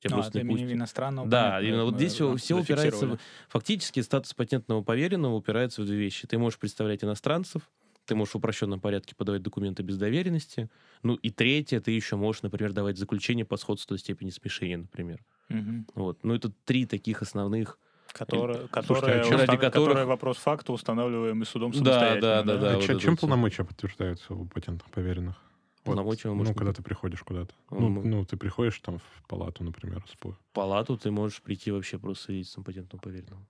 Тебя 0.00 0.16
Ну, 0.16 0.22
просто 0.22 0.38
от 0.40 0.44
не 0.44 0.50
имени 0.50 0.62
пустят. 0.64 0.76
иностранного. 0.78 1.28
Да, 1.28 1.42
понятно, 1.44 1.66
именно 1.66 1.84
вот 1.84 1.94
здесь 1.94 2.12
все, 2.14 2.58
упирается... 2.60 3.06
в- 3.06 3.18
Фактически 3.48 4.00
статус 4.00 4.34
патентного 4.34 4.82
поверенного 4.82 5.34
упирается 5.34 5.82
в 5.82 5.86
две 5.86 5.96
вещи. 5.96 6.26
Ты 6.26 6.38
можешь 6.38 6.58
представлять 6.58 7.04
иностранцев, 7.04 7.70
ты 8.04 8.14
можешь 8.14 8.34
в 8.34 8.38
упрощенном 8.38 8.80
порядке 8.80 9.14
подавать 9.14 9.42
документы 9.42 9.82
без 9.84 9.96
доверенности. 9.96 10.68
Ну 11.02 11.14
и 11.14 11.30
третье, 11.30 11.80
ты 11.80 11.92
еще 11.92 12.16
можешь, 12.16 12.42
например, 12.42 12.72
давать 12.72 12.98
заключение 12.98 13.44
по 13.44 13.56
сходству 13.56 13.96
степени 13.96 14.30
смешения, 14.30 14.78
например. 14.78 15.24
Мгм. 15.48 15.86
Вот. 15.94 16.24
Ну 16.24 16.34
это 16.34 16.50
три 16.64 16.84
таких 16.84 17.22
основных... 17.22 17.78
Которые, 18.12 18.64
а 18.64 18.68
которые, 18.68 19.24
чё- 19.24 19.36
ради 19.38 19.56
которых- 19.56 19.72
которые 19.72 20.04
вопрос 20.06 20.36
факта 20.38 20.72
устанавливаемый 20.72 21.46
судом 21.46 21.72
Да, 21.72 21.78
самостоятельно. 21.78 22.20
да, 22.20 22.42
да, 22.42 22.56
да. 22.58 22.74
А 22.74 22.78
вот 22.78 22.86
чем 22.86 22.98
всё. 22.98 23.16
полномочия 23.16 23.64
подтверждаются 23.64 24.34
у 24.34 24.44
патентных 24.46 24.90
поверенных? 24.90 25.36
Вот, 25.84 25.96
Полномочия 25.96 26.28
ну, 26.28 26.34
можно 26.36 26.54
когда 26.54 26.72
ты 26.72 26.82
приходишь 26.82 27.22
куда-то. 27.22 27.54
Ну, 27.70 27.80
Ну, 27.80 27.88
мы- 27.88 28.04
ну, 28.04 28.24
ты 28.24 28.36
приходишь 28.36 28.78
там 28.80 28.98
в 28.98 29.26
палату, 29.28 29.64
например, 29.64 30.04
спор. 30.08 30.38
В 30.50 30.54
палату 30.54 30.96
ты 30.96 31.10
можешь 31.10 31.42
прийти 31.42 31.70
вообще 31.72 31.98
просто 31.98 32.24
свидетельством 32.26 32.62
патентного 32.64 33.00
поверенного. 33.02 33.44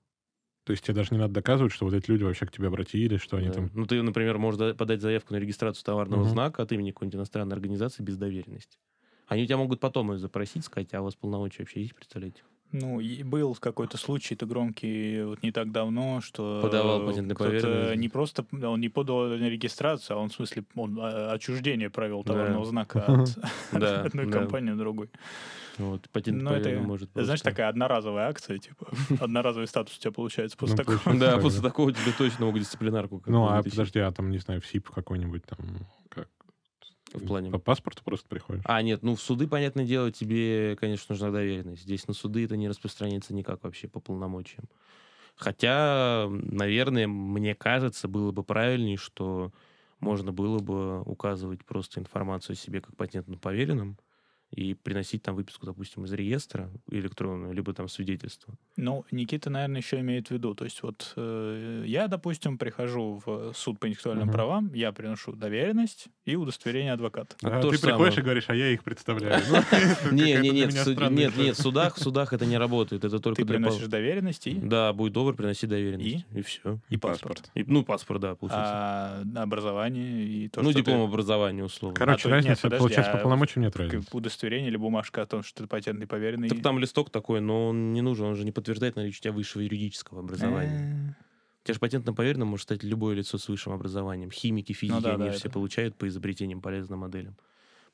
То 0.64 0.70
есть 0.72 0.84
тебе 0.84 0.94
даже 0.94 1.08
не 1.12 1.18
надо 1.18 1.34
доказывать, 1.34 1.72
что 1.72 1.84
вот 1.84 1.92
эти 1.92 2.08
люди 2.08 2.22
вообще 2.22 2.46
к 2.46 2.52
тебе 2.52 2.68
обратились, 2.68 3.20
что 3.20 3.36
они 3.36 3.48
Да. 3.48 3.54
там... 3.54 3.70
Ну 3.74 3.84
ты, 3.84 4.00
например, 4.00 4.38
можешь 4.38 4.58
да- 4.58 4.74
подать 4.74 5.02
заявку 5.02 5.34
на 5.34 5.38
регистрацию 5.38 5.84
товарного 5.84 6.20
Мгм. 6.22 6.30
знака 6.30 6.62
от 6.62 6.70
имени 6.72 6.92
какой-нибудь 6.92 7.16
иностранной 7.16 7.54
организации 7.54 8.02
без 8.04 8.16
доверенности. 8.16 8.78
Они 9.26 9.42
у 9.42 9.46
тебя 9.46 9.56
могут 9.58 9.80
потом 9.80 10.12
ее 10.12 10.18
запросить, 10.18 10.64
сказать, 10.64 10.94
а 10.94 11.00
у 11.00 11.04
вас 11.04 11.16
полномочия 11.16 11.64
вообще 11.64 11.80
есть, 11.82 11.94
представляете? 11.94 12.42
Ну, 12.72 13.00
и 13.00 13.22
был 13.22 13.54
какой-то 13.54 13.98
случай-то 13.98 14.46
громкий 14.46 15.22
вот 15.24 15.42
не 15.42 15.52
так 15.52 15.70
давно, 15.72 16.20
что 16.22 16.60
Подавал 16.62 17.04
патентный 17.06 17.34
кто-то 17.34 17.50
поверенный. 17.50 17.96
не 17.98 18.08
просто, 18.08 18.46
он 18.62 18.80
не 18.80 18.88
подал 18.88 19.26
на 19.28 19.48
регистрацию, 19.48 20.16
а 20.16 20.20
он, 20.20 20.30
в 20.30 20.34
смысле, 20.34 20.64
он 20.74 20.98
а, 21.00 21.32
отчуждение 21.32 21.90
провел 21.90 22.22
Да. 22.24 22.32
товарного 22.32 22.64
знака 22.64 23.04
от 23.06 23.38
Да, 23.72 24.00
одной 24.04 24.26
да. 24.26 24.32
компании 24.38 24.70
на 24.70 24.78
другой. 24.78 25.10
Вот, 25.78 26.08
патентный 26.10 26.44
Ну, 26.44 26.50
это, 26.50 26.64
поверенный 26.64 26.86
может 26.86 27.10
знаешь, 27.12 27.28
просто- 27.28 27.50
такая 27.50 27.68
одноразовая 27.68 28.28
акция, 28.28 28.58
типа, 28.58 28.86
одноразовый 29.20 29.66
статус 29.68 29.96
у 29.96 30.00
тебя 30.00 30.12
получается 30.12 30.56
после 30.56 30.76
Ну, 30.76 30.84
такого. 30.84 31.16
Да, 31.18 31.38
после 31.38 31.60
да. 31.60 31.68
такого 31.68 31.92
тебе 31.92 32.12
точно 32.16 32.46
могут 32.46 32.60
дисциплинарку 32.62 33.22
Ну, 33.26 33.46
а 33.48 33.62
подожди, 33.62 33.98
а 34.00 34.10
там, 34.12 34.30
не 34.30 34.38
знаю, 34.38 34.60
в 34.60 34.66
СИП 34.66 34.88
какой-нибудь 34.90 35.44
там... 35.44 35.58
В 37.18 37.26
плане... 37.26 37.50
По 37.50 37.58
паспорту 37.58 38.02
просто 38.04 38.28
приходишь? 38.28 38.62
А, 38.66 38.82
нет, 38.82 39.02
ну 39.02 39.16
в 39.16 39.20
суды, 39.20 39.46
понятное 39.46 39.84
дело, 39.84 40.10
тебе, 40.10 40.76
конечно, 40.76 41.14
нужна 41.14 41.30
доверенность. 41.30 41.82
Здесь 41.82 42.06
на 42.08 42.14
суды 42.14 42.44
это 42.44 42.56
не 42.56 42.68
распространяется 42.68 43.34
никак 43.34 43.62
вообще 43.64 43.88
по 43.88 44.00
полномочиям. 44.00 44.64
Хотя, 45.36 46.28
наверное, 46.30 47.06
мне 47.06 47.54
кажется, 47.54 48.08
было 48.08 48.32
бы 48.32 48.44
правильнее, 48.44 48.96
что 48.96 49.52
можно 50.00 50.32
было 50.32 50.58
бы 50.58 51.02
указывать 51.02 51.64
просто 51.64 52.00
информацию 52.00 52.54
о 52.54 52.56
себе 52.56 52.80
как 52.80 52.96
патентно 52.96 53.38
поверенным 53.38 53.98
и 54.50 54.74
приносить 54.74 55.22
там 55.22 55.34
выписку, 55.34 55.64
допустим, 55.64 56.04
из 56.04 56.12
реестра 56.12 56.70
электронную, 56.90 57.54
либо 57.54 57.72
там 57.72 57.88
свидетельство. 57.88 58.54
Ну, 58.76 59.04
Никита, 59.10 59.48
наверное, 59.48 59.80
еще 59.80 60.00
имеет 60.00 60.28
в 60.28 60.30
виду. 60.32 60.54
То 60.54 60.64
есть 60.64 60.82
вот 60.82 61.14
э, 61.16 61.84
я, 61.86 62.06
допустим, 62.06 62.58
прихожу 62.58 63.22
в 63.24 63.54
суд 63.54 63.80
по 63.80 63.86
интеллектуальным 63.86 64.26
Мгм. 64.26 64.32
правам, 64.32 64.74
я 64.74 64.92
приношу 64.92 65.32
доверенность 65.32 66.08
и 66.24 66.36
удостоверение 66.36 66.92
адвоката. 66.92 67.34
А 67.42 67.60
то 67.60 67.70
ты 67.70 67.76
же 67.76 67.82
приходишь 67.82 68.14
самое. 68.14 68.20
и 68.20 68.22
говоришь, 68.22 68.44
а 68.48 68.54
я 68.54 68.68
их 68.68 68.84
представляю. 68.84 69.42
Ну, 70.04 70.12
нет, 70.12 70.42
нет, 70.42 71.36
нет, 71.36 71.56
в 71.56 71.60
судах, 71.60 71.96
в 71.96 72.00
судах 72.00 72.32
это 72.32 72.46
не 72.46 72.58
работает. 72.58 73.04
Это 73.04 73.18
только 73.18 73.42
Ты 73.42 73.48
приносишь 73.48 73.86
доверенность 73.86 74.46
и, 74.46 74.54
Да, 74.54 74.92
будь 74.92 75.12
добр, 75.12 75.34
приноси 75.34 75.66
доверенность. 75.66 76.24
И, 76.32 76.42
все. 76.42 76.78
и 76.88 76.96
паспорт. 76.96 77.50
ну, 77.54 77.84
паспорт, 77.84 78.20
да, 78.20 78.34
получается. 78.34 78.72
А 78.72 79.22
образование 79.36 80.24
и 80.24 80.48
то, 80.48 80.62
ну, 80.62 80.72
диплом 80.72 81.02
образования, 81.02 81.64
условно. 81.64 81.96
Короче, 81.96 82.28
А 82.28 82.32
разница, 82.32 82.70
получается, 82.70 83.12
а 83.12 83.16
по 83.16 83.22
полномочиям 83.22 83.64
нет 83.64 83.74
разницы. 83.76 84.08
удостоверение 84.12 84.68
или 84.68 84.76
бумажка 84.76 85.22
о 85.22 85.26
том, 85.26 85.42
что 85.42 85.62
ты 85.62 85.68
патентный 85.68 86.06
поверенный. 86.06 86.48
Так 86.48 86.62
там 86.62 86.78
листок 86.78 87.10
такой, 87.10 87.40
но 87.40 87.68
он 87.68 87.92
не 87.92 88.00
нужен, 88.00 88.26
он 88.26 88.36
же 88.36 88.44
не 88.44 88.52
подтверждает 88.52 88.96
наличие 88.96 89.20
у 89.20 89.22
тебя 89.22 89.32
высшего 89.32 89.62
юридического 89.62 90.20
образования. 90.20 91.16
У 91.62 91.64
тебя 91.64 91.74
же 91.74 91.80
патентно 91.80 92.12
поверенным 92.12 92.48
может 92.48 92.64
стать 92.64 92.82
любое 92.82 93.14
лицо 93.14 93.38
с 93.38 93.48
высшим 93.48 93.72
образованием. 93.72 94.32
Химики, 94.32 94.72
физики, 94.72 94.96
Ну 94.96 95.00
да, 95.00 95.14
они 95.14 95.26
да, 95.26 95.30
все 95.30 95.42
это- 95.48 95.50
получают 95.50 95.94
по 95.96 96.08
изобретениям 96.08 96.60
полезным 96.60 97.00
моделям. 97.00 97.36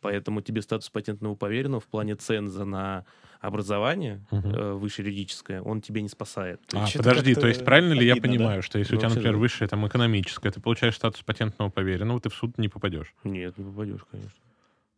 Поэтому 0.01 0.41
тебе 0.41 0.63
статус 0.63 0.89
патентного 0.89 1.35
поверенного 1.35 1.81
в 1.81 1.87
плане 1.87 2.15
ценза 2.15 2.65
на 2.65 3.05
образование 3.41 4.25
Мгм. 4.31 4.55
э, 4.55 4.73
высшее 4.73 5.09
юридическое, 5.09 5.61
он 5.61 5.83
тебе 5.83 6.01
не 6.03 6.09
спасает. 6.09 6.61
А, 6.73 6.87
Чё-то 6.87 6.99
подожди, 7.11 7.35
то 7.35 7.47
есть 7.47 7.65
правильно 7.65 7.93
ли 7.93 8.07
я 8.07 8.13
обидно, 8.13 8.29
да? 8.29 8.35
понимаю, 8.39 8.63
что 8.63 8.79
если 8.79 8.95
у 8.95 8.97
Ну, 8.97 9.01
тебя, 9.01 9.09
вообще 9.09 9.17
например, 9.21 9.35
да. 9.37 9.41
высшее 9.41 9.69
там 9.69 9.87
экономическое, 9.87 10.51
ты 10.51 10.61
получаешь 10.61 10.95
статус 10.97 11.21
патентного 11.23 11.69
поверенного, 11.69 12.21
ты 12.21 12.31
в 12.31 12.35
суд 12.35 12.57
не 12.59 12.69
попадешь? 12.69 13.13
Нет, 13.25 13.59
не 13.59 13.65
попадешь, 13.65 14.01
конечно. 14.11 14.33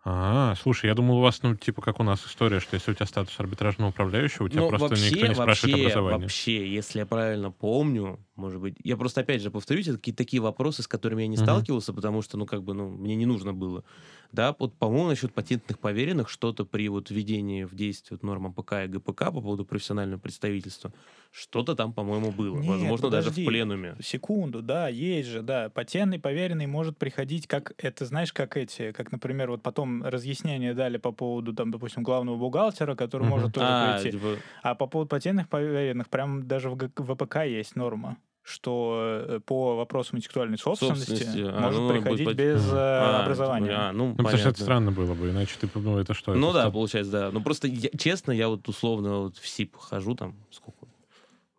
А, 0.02 0.54
слушай, 0.54 0.86
я 0.86 0.94
думал, 0.94 1.18
у 1.18 1.20
вас, 1.20 1.42
ну, 1.42 1.54
типа, 1.56 1.82
как 1.82 2.00
у 2.00 2.02
нас 2.02 2.24
история, 2.26 2.58
что 2.60 2.74
если 2.74 2.90
у 2.92 2.94
тебя 2.94 3.04
статус 3.06 3.38
арбитражного 3.38 3.90
управляющего, 3.90 4.46
у 4.46 4.48
тебя 4.48 4.62
Ну, 4.62 4.68
просто 4.68 4.94
никто 4.96 5.26
не 5.26 5.34
спрашивает 5.34 5.74
вообще, 5.74 5.86
образование. 5.88 6.22
Вообще, 6.22 6.66
если 6.74 6.98
я 7.00 7.06
правильно 7.06 7.50
помню, 7.50 8.18
может 8.40 8.60
быть, 8.60 8.76
я 8.82 8.96
просто 8.96 9.20
опять 9.22 9.42
же 9.42 9.50
повторюсь, 9.50 9.88
это 9.88 9.98
какие-то 9.98 10.18
такие 10.24 10.42
вопросы, 10.42 10.82
с 10.82 10.88
которыми 10.88 11.22
я 11.22 11.28
не 11.28 11.36
Мгм. 11.36 11.66
сталкивался, 11.76 11.92
потому 11.92 12.22
что, 12.22 12.38
ну, 12.38 12.46
как 12.46 12.64
бы, 12.64 12.74
ну, 12.74 12.88
мне 12.90 13.14
не 13.16 13.26
нужно 13.26 13.54
было. 13.54 13.84
Да, 14.32 14.54
вот, 14.58 14.78
по-моему, 14.78 15.08
насчет 15.08 15.34
патентных 15.34 15.78
поверенных 15.78 16.28
что-то 16.28 16.64
при 16.64 16.88
вот 16.88 17.10
введении 17.10 17.64
в 17.64 17.74
действие 17.74 18.16
вот 18.16 18.24
норм 18.26 18.46
АПК 18.48 18.84
и 18.84 18.88
ГПК 18.88 19.26
по 19.26 19.40
поводу 19.40 19.64
профессионального 19.64 20.20
представительства, 20.20 20.92
что-то 21.30 21.74
там, 21.76 21.94
по-моему, 21.94 22.32
было. 22.32 22.60
Нет, 22.60 22.60
Возможно, 22.62 23.08
даже 23.10 23.30
в 23.30 23.40
подожди. 23.40 23.42
пленуме. 23.42 23.98
Секунду, 24.00 24.62
да, 24.62 24.88
есть 24.88 25.28
же, 25.28 25.42
да. 25.42 25.68
Патентный 25.68 26.18
поверенный 26.18 26.66
может 26.66 26.96
приходить, 26.98 27.46
как 27.46 27.74
это, 27.78 28.06
знаешь, 28.06 28.32
как 28.32 28.56
эти, 28.56 28.92
как, 28.92 29.12
например, 29.12 29.50
вот 29.50 29.62
потом 29.62 30.02
разъяснения 30.02 30.72
дали 30.74 30.96
по 30.96 31.12
поводу, 31.12 31.52
там, 31.54 31.70
допустим, 31.70 32.02
главного 32.02 32.36
бухгалтера, 32.36 32.94
который 32.96 33.24
Мгм. 33.24 33.24
может 33.24 33.52
тоже 33.52 33.74
А, 33.74 33.74
прийти. 33.74 34.10
типа, 34.10 34.42
А 34.62 34.74
по 34.74 34.86
поводу 34.86 35.08
патентных 35.10 35.48
поверенных, 35.48 36.08
прям 36.08 36.46
даже 36.48 36.70
в 36.70 36.76
ВПК 36.76 37.44
есть 37.44 37.76
норма, 37.76 38.16
что 38.50 39.24
э, 39.28 39.40
по 39.40 39.76
вопросам 39.76 40.18
интеллектуальной 40.18 40.58
собственности, 40.58 41.10
Собственности, 41.10 41.50
а, 41.50 41.60
может 41.60 41.80
будет 41.80 42.02
приходить 42.02 42.26
пот- 42.26 42.34
без 42.36 42.66
э, 42.72 42.76
а, 42.76 43.22
образования. 43.22 43.66
типа, 43.68 43.88
а, 43.88 43.92
ну, 43.92 44.08
Ну, 44.08 44.16
потому 44.16 44.38
что 44.38 44.48
это 44.50 44.60
странно 44.62 44.92
было 44.92 45.14
бы, 45.14 45.30
иначе 45.30 45.54
ты, 45.60 45.68
ну, 45.74 45.98
это 45.98 46.12
что? 46.14 46.34
Ну 46.34 46.50
это 46.50 46.58
да, 46.58 46.64
стат- 46.68 46.72
получается, 46.72 47.12
да. 47.12 47.30
Ну 47.30 47.42
просто, 47.42 47.68
я- 47.68 47.90
честно, 47.96 48.32
я 48.32 48.48
вот 48.48 48.68
условно 48.68 49.20
вот 49.20 49.36
в 49.38 49.48
СИП 49.48 49.76
хожу, 49.76 50.14
там, 50.14 50.34
сколько? 50.50 50.86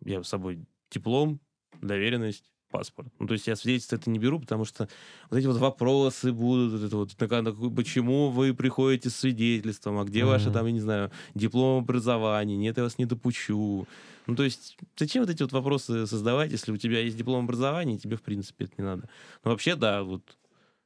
Я 0.04 0.22
с 0.22 0.28
собой 0.28 0.64
диплом, 0.90 1.40
доверенность, 1.80 2.51
паспорт. 2.72 3.08
Ну, 3.20 3.26
то 3.28 3.34
есть 3.34 3.46
я 3.46 3.54
свидетельство 3.54 3.96
это 3.96 4.10
не 4.10 4.18
беру, 4.18 4.40
потому 4.40 4.64
что 4.64 4.88
вот 5.30 5.36
эти 5.38 5.46
вот 5.46 5.58
вопросы 5.58 6.32
будут, 6.32 6.72
вот 6.72 6.82
это 6.86 6.96
вот, 6.96 7.44
на- 7.44 7.70
почему 7.70 8.30
вы 8.30 8.54
приходите 8.54 9.10
с 9.10 9.16
свидетельством, 9.16 9.98
а 9.98 10.04
где 10.04 10.24
ваше 10.24 10.46
Мгм. 10.46 10.52
там, 10.54 10.66
я 10.66 10.72
не 10.72 10.80
знаю, 10.80 11.10
диплом 11.34 11.84
образования, 11.84 12.56
нет, 12.56 12.76
я 12.78 12.82
вас 12.82 12.98
не 12.98 13.06
допущу. 13.06 13.86
Ну, 14.26 14.34
то 14.34 14.42
есть 14.42 14.76
зачем 14.96 15.22
вот 15.22 15.30
эти 15.30 15.42
вот 15.42 15.52
вопросы 15.52 16.06
создавать, 16.06 16.50
если 16.52 16.72
у 16.72 16.76
тебя 16.76 17.00
есть 17.00 17.16
диплом 17.16 17.44
образования, 17.44 17.94
и 17.94 17.98
тебе, 17.98 18.16
в 18.16 18.22
принципе, 18.22 18.64
это 18.64 18.74
не 18.78 18.84
надо. 18.84 19.08
Ну, 19.44 19.50
вообще, 19.50 19.76
да, 19.76 20.02
вот, 20.02 20.22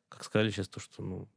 как 0.08 0.24
сказали 0.24 0.50
сейчас, 0.50 0.68
то, 0.68 0.80
что, 0.80 1.02
ну, 1.02 1.28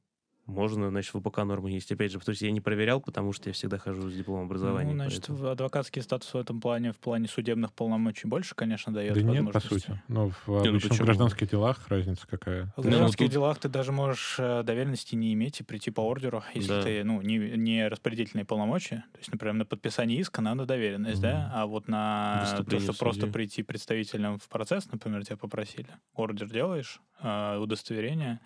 можно, 0.50 0.90
значит, 0.90 1.14
в 1.14 1.20
ВПК 1.22 1.40
нормы 1.44 1.72
есть. 1.72 1.92
Опять 1.92 2.12
же, 2.12 2.20
то 2.20 2.30
есть 2.32 2.42
я 2.42 2.52
не 2.52 2.62
проверял, 2.62 3.00
потому 3.00 3.32
что 3.34 3.50
я 3.50 3.54
всегда 3.54 3.78
хожу 3.78 4.10
с 4.10 4.14
дипломом 4.14 4.46
образования. 4.46 4.90
Ну, 4.92 4.96
значит, 4.96 5.20
поэтому- 5.28 5.38
в- 5.40 5.48
адвокатский 5.48 6.02
статус 6.02 6.34
в 6.34 6.38
этом 6.38 6.60
плане, 6.62 6.92
в 6.92 6.98
плане 6.98 7.28
судебных 7.28 7.72
полномочий 7.74 8.28
больше, 8.28 8.56
конечно, 8.56 8.94
дает 8.94 9.14
Да 9.14 9.22
нет, 9.22 9.46
по 9.46 9.52
возможности. 9.54 9.88
сути. 9.88 10.02
Но 10.08 10.30
в 10.30 10.36
ну 10.48 10.58
обычных 10.60 10.90
почему? 10.92 11.06
гражданских 11.06 11.50
делах 11.50 11.88
разница 11.88 12.28
какая? 12.28 12.66
В 12.76 12.78
Ну, 12.78 12.84
гражданских 12.84 13.26
тут- 13.28 13.32
делах 13.34 13.60
ты 13.60 13.70
даже 13.70 13.92
можешь 13.92 14.36
э, 14.40 14.64
доверенности 14.64 15.16
не 15.16 15.34
иметь 15.34 15.60
и 15.60 15.64
прийти 15.64 15.92
по 15.92 16.02
ордеру, 16.02 16.44
если 16.54 16.70
Да. 16.70 16.82
ты, 16.84 17.04
ну, 17.04 17.22
не, 17.22 17.38
не 17.38 17.88
распределительные 17.88 18.46
полномочия. 18.46 19.04
То 19.14 19.20
есть, 19.20 19.32
например, 19.32 19.54
на 19.56 19.66
подписание 19.66 20.20
иска 20.20 20.42
надо 20.42 20.66
доверенность, 20.66 21.22
да? 21.22 21.34
Мгм. 21.48 21.52
А 21.54 21.66
вот 21.66 21.88
на 21.88 22.64
то, 22.70 22.80
что 22.80 22.94
просто 22.94 23.28
прийти 23.28 23.64
представителем 23.64 24.40
в 24.40 24.48
процесс, 24.50 24.92
например, 24.92 25.24
тебя 25.26 25.38
попросили, 25.38 25.88
ордер 26.16 26.50
делаешь, 26.50 27.00
э, 27.22 27.58
удостоверение, 27.58 28.40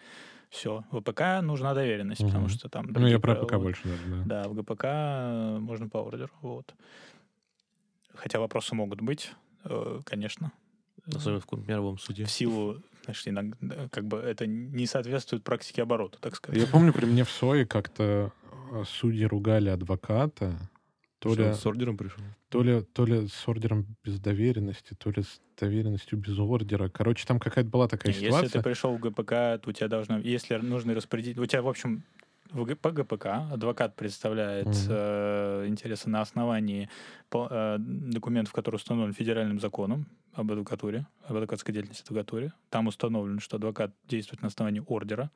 все. 0.54 0.84
В 0.92 1.00
ВПК 1.02 1.42
нужна 1.42 1.74
доверенность, 1.74 2.22
потому 2.22 2.46
Мгм. 2.46 2.50
что 2.50 2.70
там... 2.70 2.86
Ну, 2.88 3.08
я 3.08 3.20
про 3.20 3.34
правила. 3.34 3.46
ПК 3.46 3.56
больше 3.58 3.88
даже, 3.88 4.04
да. 4.06 4.44
Да, 4.44 4.50
в 4.50 4.54
ГПК 4.54 4.84
э, 4.86 5.58
можно 5.60 5.90
по 5.90 5.98
ордеру, 5.98 6.32
вот. 6.42 6.74
Хотя 8.14 8.40
вопросы 8.40 8.76
могут 8.76 9.02
быть, 9.02 9.32
э, 9.66 10.00
конечно. 10.06 10.52
Особенно 11.08 11.42
в 11.42 11.68
мировом 11.68 11.98
суде. 11.98 12.26
В 12.26 12.32
силу 12.32 12.82
Знаешь, 13.04 13.28
иногда, 13.28 13.90
как 13.90 14.06
бы 14.06 14.18
это 14.18 14.46
не 14.48 14.86
соответствует 14.86 15.44
практике 15.44 15.82
оборота, 15.82 16.20
так 16.22 16.36
сказать. 16.36 16.62
Я 16.62 16.68
помню, 16.68 16.94
при 16.94 17.06
мне 17.06 17.26
в 17.26 17.30
СОИ 17.32 17.66
как-то 17.66 18.32
э, 18.72 18.84
судьи 18.88 19.26
ругали 19.26 19.70
адвоката, 19.70 20.56
то 21.24 21.34
ли, 21.36 21.54
с 21.54 21.66
ордером 21.66 21.98
пришел? 21.98 22.24
то, 22.50 22.62
ли, 22.62 22.82
то 22.82 23.06
ли 23.06 23.28
с 23.28 23.48
ордером 23.48 23.86
без 24.04 24.20
доверенности, 24.20 24.94
то 24.94 25.10
ли 25.10 25.24
с 25.24 25.42
доверенностью 25.60 26.18
без 26.18 26.38
ордера. 26.38 26.90
Короче, 26.90 27.26
там 27.26 27.40
какая-то 27.40 27.70
была 27.70 27.88
такая 27.88 28.12
Если 28.12 28.26
ситуация. 28.26 28.50
ты 28.50 28.62
пришел 28.62 28.96
в 28.96 29.00
ГПК, 29.00 29.30
то 29.62 29.64
у 29.68 29.72
тебя 29.72 29.88
должно... 29.88 30.18
Если 30.20 30.56
нужно 30.58 30.94
распорядить... 30.94 31.38
У 31.38 31.46
тебя, 31.46 31.62
в 31.62 31.68
общем, 31.70 32.04
в 32.52 32.76
по 32.76 32.92
ГПК 32.92 33.26
адвокат 33.52 33.96
представляет 33.96 34.68
Мгм. 34.68 34.76
э, 34.90 35.66
интересы 35.68 36.10
на 36.10 36.22
основании 36.22 36.90
по- 37.30 37.48
э, 37.50 37.78
документов, 37.80 38.54
которые 38.54 38.78
установлены 38.78 39.14
федеральным 39.14 39.60
законом 39.60 40.06
об 40.34 40.52
адвокатуре, 40.52 41.08
об 41.24 41.36
адвокатской 41.36 41.74
деятельности 41.74 42.04
адвокатуре. 42.04 42.54
Там 42.70 42.88
установлено, 42.88 43.40
что 43.40 43.58
адвокат 43.58 43.92
действует 44.08 44.42
на 44.42 44.50
основании 44.50 44.84
ордера. 44.86 45.32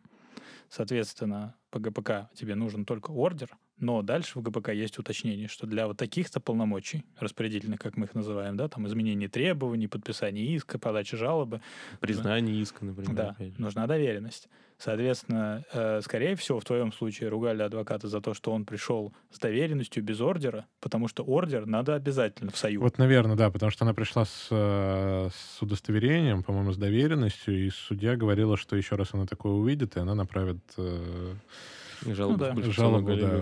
Соответственно, 0.70 1.56
по 1.72 1.80
ГПК 1.80 2.30
тебе 2.36 2.56
нужен 2.56 2.86
только 2.86 3.12
ордер, 3.12 3.50
но 3.80 4.02
дальше 4.02 4.40
в 4.40 4.42
ГПК 4.42 4.70
есть 4.70 4.98
уточнение, 4.98 5.48
что 5.48 5.68
для 5.68 5.88
вот 5.88 5.98
таких-то 5.98 6.40
полномочий, 6.40 7.06
распорядительных, 7.20 7.80
как 7.80 7.98
мы 7.98 8.06
их 8.06 8.16
называем, 8.16 8.58
да, 8.58 8.68
там 8.68 8.88
изменение 8.88 9.30
требований, 9.30 9.88
подписание 9.88 10.46
иска, 10.56 10.80
подача 10.80 11.18
жалобы, 11.18 11.62
Признание 12.00 12.62
иска, 12.62 12.86
например. 12.86 13.16
да, 13.16 13.36
нужна 13.58 13.88
доверенность. 13.88 14.50
Соответственно, 14.80 15.64
э, 15.74 16.02
скорее 16.04 16.36
всего, 16.36 16.60
в 16.60 16.66
твоем 16.66 16.92
случае 16.94 17.30
ругали 17.30 17.64
адвоката 17.64 18.08
за 18.08 18.22
то, 18.22 18.36
что 18.36 18.52
он 18.52 18.64
пришел 18.64 19.12
с 19.32 19.40
доверенностью 19.40 20.04
без 20.04 20.22
ордера, 20.22 20.68
потому 20.82 21.08
что 21.08 21.24
ордер 21.24 21.66
надо 21.66 21.96
обязательно 21.96 22.52
в 22.52 22.58
союз. 22.58 22.84
Вот, 22.84 23.00
наверное, 23.00 23.36
да, 23.36 23.50
потому 23.50 23.72
что 23.72 23.86
она 23.86 23.96
пришла 23.96 24.26
с, 24.26 24.48
э, 24.52 25.30
с 25.34 25.62
удостоверением, 25.64 26.44
по-моему, 26.44 26.74
с 26.74 26.78
доверенностью, 26.78 27.66
и 27.66 27.72
судья 27.72 28.16
говорила, 28.16 28.56
что 28.56 28.76
еще 28.76 28.96
раз 28.96 29.14
она 29.14 29.26
такое 29.26 29.54
увидит, 29.54 29.98
и 29.98 30.00
она 30.00 30.14
направит 30.14 30.60
э, 30.78 31.34
Жалобу 32.06 32.38
да. 32.38 32.54
в 32.54 32.72
жалобу 32.72 33.16
да, 33.16 33.42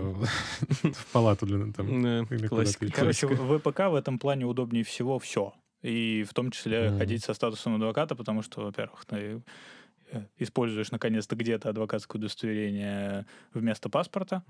в 0.91 1.05
палату 1.11 1.45
для 1.45 1.71
там. 1.73 2.01
Да, 2.03 2.35
или 2.35 2.47
классика. 2.47 2.79
куда-то 2.79 2.99
Короче, 2.99 3.27
в 3.27 3.57
ВПК 3.59 3.79
в 3.89 3.95
этом 3.95 4.19
плане 4.19 4.45
удобнее 4.45 4.83
всего 4.83 5.19
все. 5.19 5.53
И 5.81 6.25
в 6.27 6.33
том 6.33 6.51
числе 6.51 6.91
ходить 6.97 7.23
со 7.23 7.33
статусом 7.33 7.75
адвоката, 7.75 8.15
потому 8.15 8.41
что, 8.41 8.61
во-первых, 8.61 9.05
ты 9.05 9.41
используешь 10.37 10.91
наконец-то 10.91 11.35
где-то 11.35 11.69
адвокатское 11.69 12.19
удостоверение 12.19 13.25
вместо 13.53 13.89
паспорта, 13.89 14.43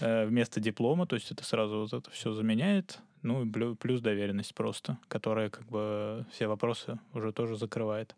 э, 0.00 0.26
вместо 0.26 0.60
диплома, 0.60 1.06
то 1.06 1.14
есть 1.16 1.30
это 1.30 1.44
сразу 1.44 1.80
вот 1.80 1.92
это 1.92 2.10
все 2.10 2.32
заменяет, 2.32 3.00
ну 3.22 3.44
и 3.44 3.74
плюс 3.74 4.00
доверенность 4.00 4.54
просто, 4.54 4.98
которая 5.08 5.50
как 5.50 5.66
бы 5.66 6.24
все 6.30 6.46
вопросы 6.46 6.98
уже 7.12 7.32
тоже 7.32 7.56
закрывает. 7.56 8.14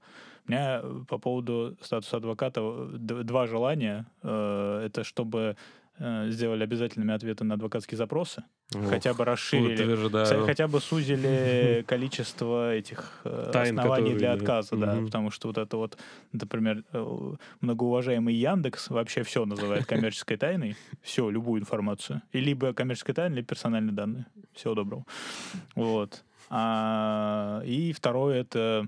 У 0.46 0.50
меня 0.50 0.80
э, 0.82 1.04
по 1.08 1.18
поводу 1.18 1.76
статуса 1.80 2.18
адвоката 2.18 2.60
э, 2.60 3.22
два 3.24 3.46
желания. 3.46 4.06
Это 4.22 5.02
чтобы 5.04 5.56
сделали 6.28 6.62
обязательными 6.64 7.12
ответы 7.14 7.44
на 7.44 7.54
адвокатские 7.54 7.96
запросы, 7.98 8.44
хотя 8.88 9.14
бы 9.14 9.24
расширили, 9.24 9.82
Утверждаю. 9.82 10.44
Хотя- 10.46 10.68
бы 10.68 10.80
сузили 10.80 11.84
количество 11.88 12.74
этих 12.74 13.20
э, 13.24 13.50
Тайн, 13.52 13.78
оснований 13.78 14.10
которые, 14.12 14.18
для 14.18 14.28
да. 14.28 14.34
отказа, 14.34 14.76
да, 14.76 14.94
Мгм. 14.94 15.06
потому 15.06 15.30
что 15.30 15.48
вот 15.48 15.58
это 15.58 15.76
вот, 15.76 15.98
например, 16.32 16.84
э, 16.92 17.32
многоуважаемый 17.60 18.34
Яндекс 18.34 18.90
вообще 18.90 19.22
все 19.22 19.44
называет 19.44 19.86
коммерческой 19.86 20.36
тайной, 20.36 20.76
все, 21.02 21.28
любую 21.30 21.60
информацию, 21.60 22.22
и 22.32 22.40
либо 22.40 22.72
коммерческая 22.72 23.14
тайна, 23.14 23.34
либо 23.34 23.48
персональные 23.48 23.92
данные. 23.94 24.26
Всего 24.54 24.74
доброго. 24.74 25.04
Вот. 25.74 26.22
А, 26.50 27.62
и 27.64 27.92
второе 27.92 28.40
это 28.40 28.86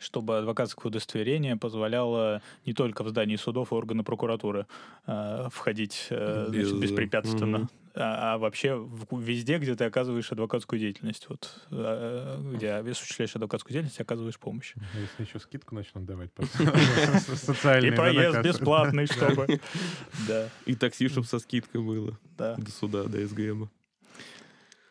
чтобы 0.00 0.38
адвокатское 0.38 0.88
удостоверение 0.90 1.56
позволяло 1.56 2.42
не 2.66 2.72
только 2.72 3.04
в 3.04 3.08
здании 3.10 3.36
судов 3.36 3.70
и 3.70 3.74
органы 3.74 4.02
прокуратуры 4.02 4.66
э, 5.06 5.48
входить 5.52 6.06
э, 6.10 6.46
значит, 6.48 6.72
Без- 6.72 6.80
беспрепятственно, 6.80 7.58
мгм. 7.58 7.70
а, 7.94 8.34
а 8.34 8.38
вообще 8.38 8.74
в- 8.74 9.20
везде, 9.20 9.58
где 9.58 9.74
ты 9.76 9.84
оказываешь 9.84 10.32
адвокатскую 10.32 10.80
деятельность, 10.80 11.26
вот, 11.28 11.54
э, 11.70 12.40
где 12.54 12.72
осуществляешь 12.72 13.36
адвокатскую 13.36 13.72
деятельность, 13.74 14.00
оказываешь 14.00 14.38
помощь. 14.38 14.74
А 14.76 14.98
Если 14.98 15.22
еще 15.24 15.38
скидку 15.38 15.74
начнут 15.74 16.04
давать 16.06 16.32
под 16.32 16.46
социальные 17.36 17.92
И 17.92 17.94
проезд 17.94 18.40
бесплатный, 18.42 19.06
чтобы... 19.06 19.60
Да, 20.26 20.48
И 20.66 20.74
такси, 20.74 21.08
чтобы 21.08 21.26
со 21.26 21.38
скидкой 21.38 21.82
было. 21.82 22.18
да. 22.38 22.56
До 22.56 22.70
суда, 22.70 23.04
до 23.04 23.26
СГМ. 23.26 23.68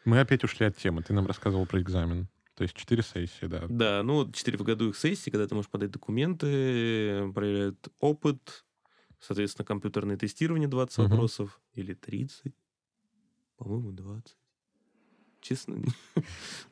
Мы 0.05 0.19
опять 0.21 0.43
ушли 0.43 0.65
от 0.65 0.77
темы. 0.77 1.03
Ты 1.03 1.13
нам 1.13 1.27
рассказывал 1.27 1.65
про 1.65 1.81
экзамен. 1.81 2.27
То 2.59 2.63
есть 2.63 2.75
четыре 2.75 3.03
сессии, 3.03 3.45
да. 3.45 3.63
Да, 3.69 4.03
ну, 4.03 4.15
вот 4.15 4.35
4 4.35 4.57
в 4.57 4.63
году 4.63 4.89
их 4.89 4.97
сессии, 4.97 5.29
когда 5.29 5.47
ты 5.47 5.55
можешь 5.55 5.71
подать 5.71 5.91
документы, 5.91 7.31
проверяют 7.33 7.87
опыт, 8.01 8.65
соответственно, 9.17 9.65
компьютерное 9.65 10.17
тестирование 10.17 10.67
20 10.67 10.97
Мгм. 10.97 11.07
вопросов 11.07 11.61
или 11.71 11.93
30. 11.93 12.53
По-моему, 13.55 13.93
20. 13.93 14.35
Честно, 15.39 15.77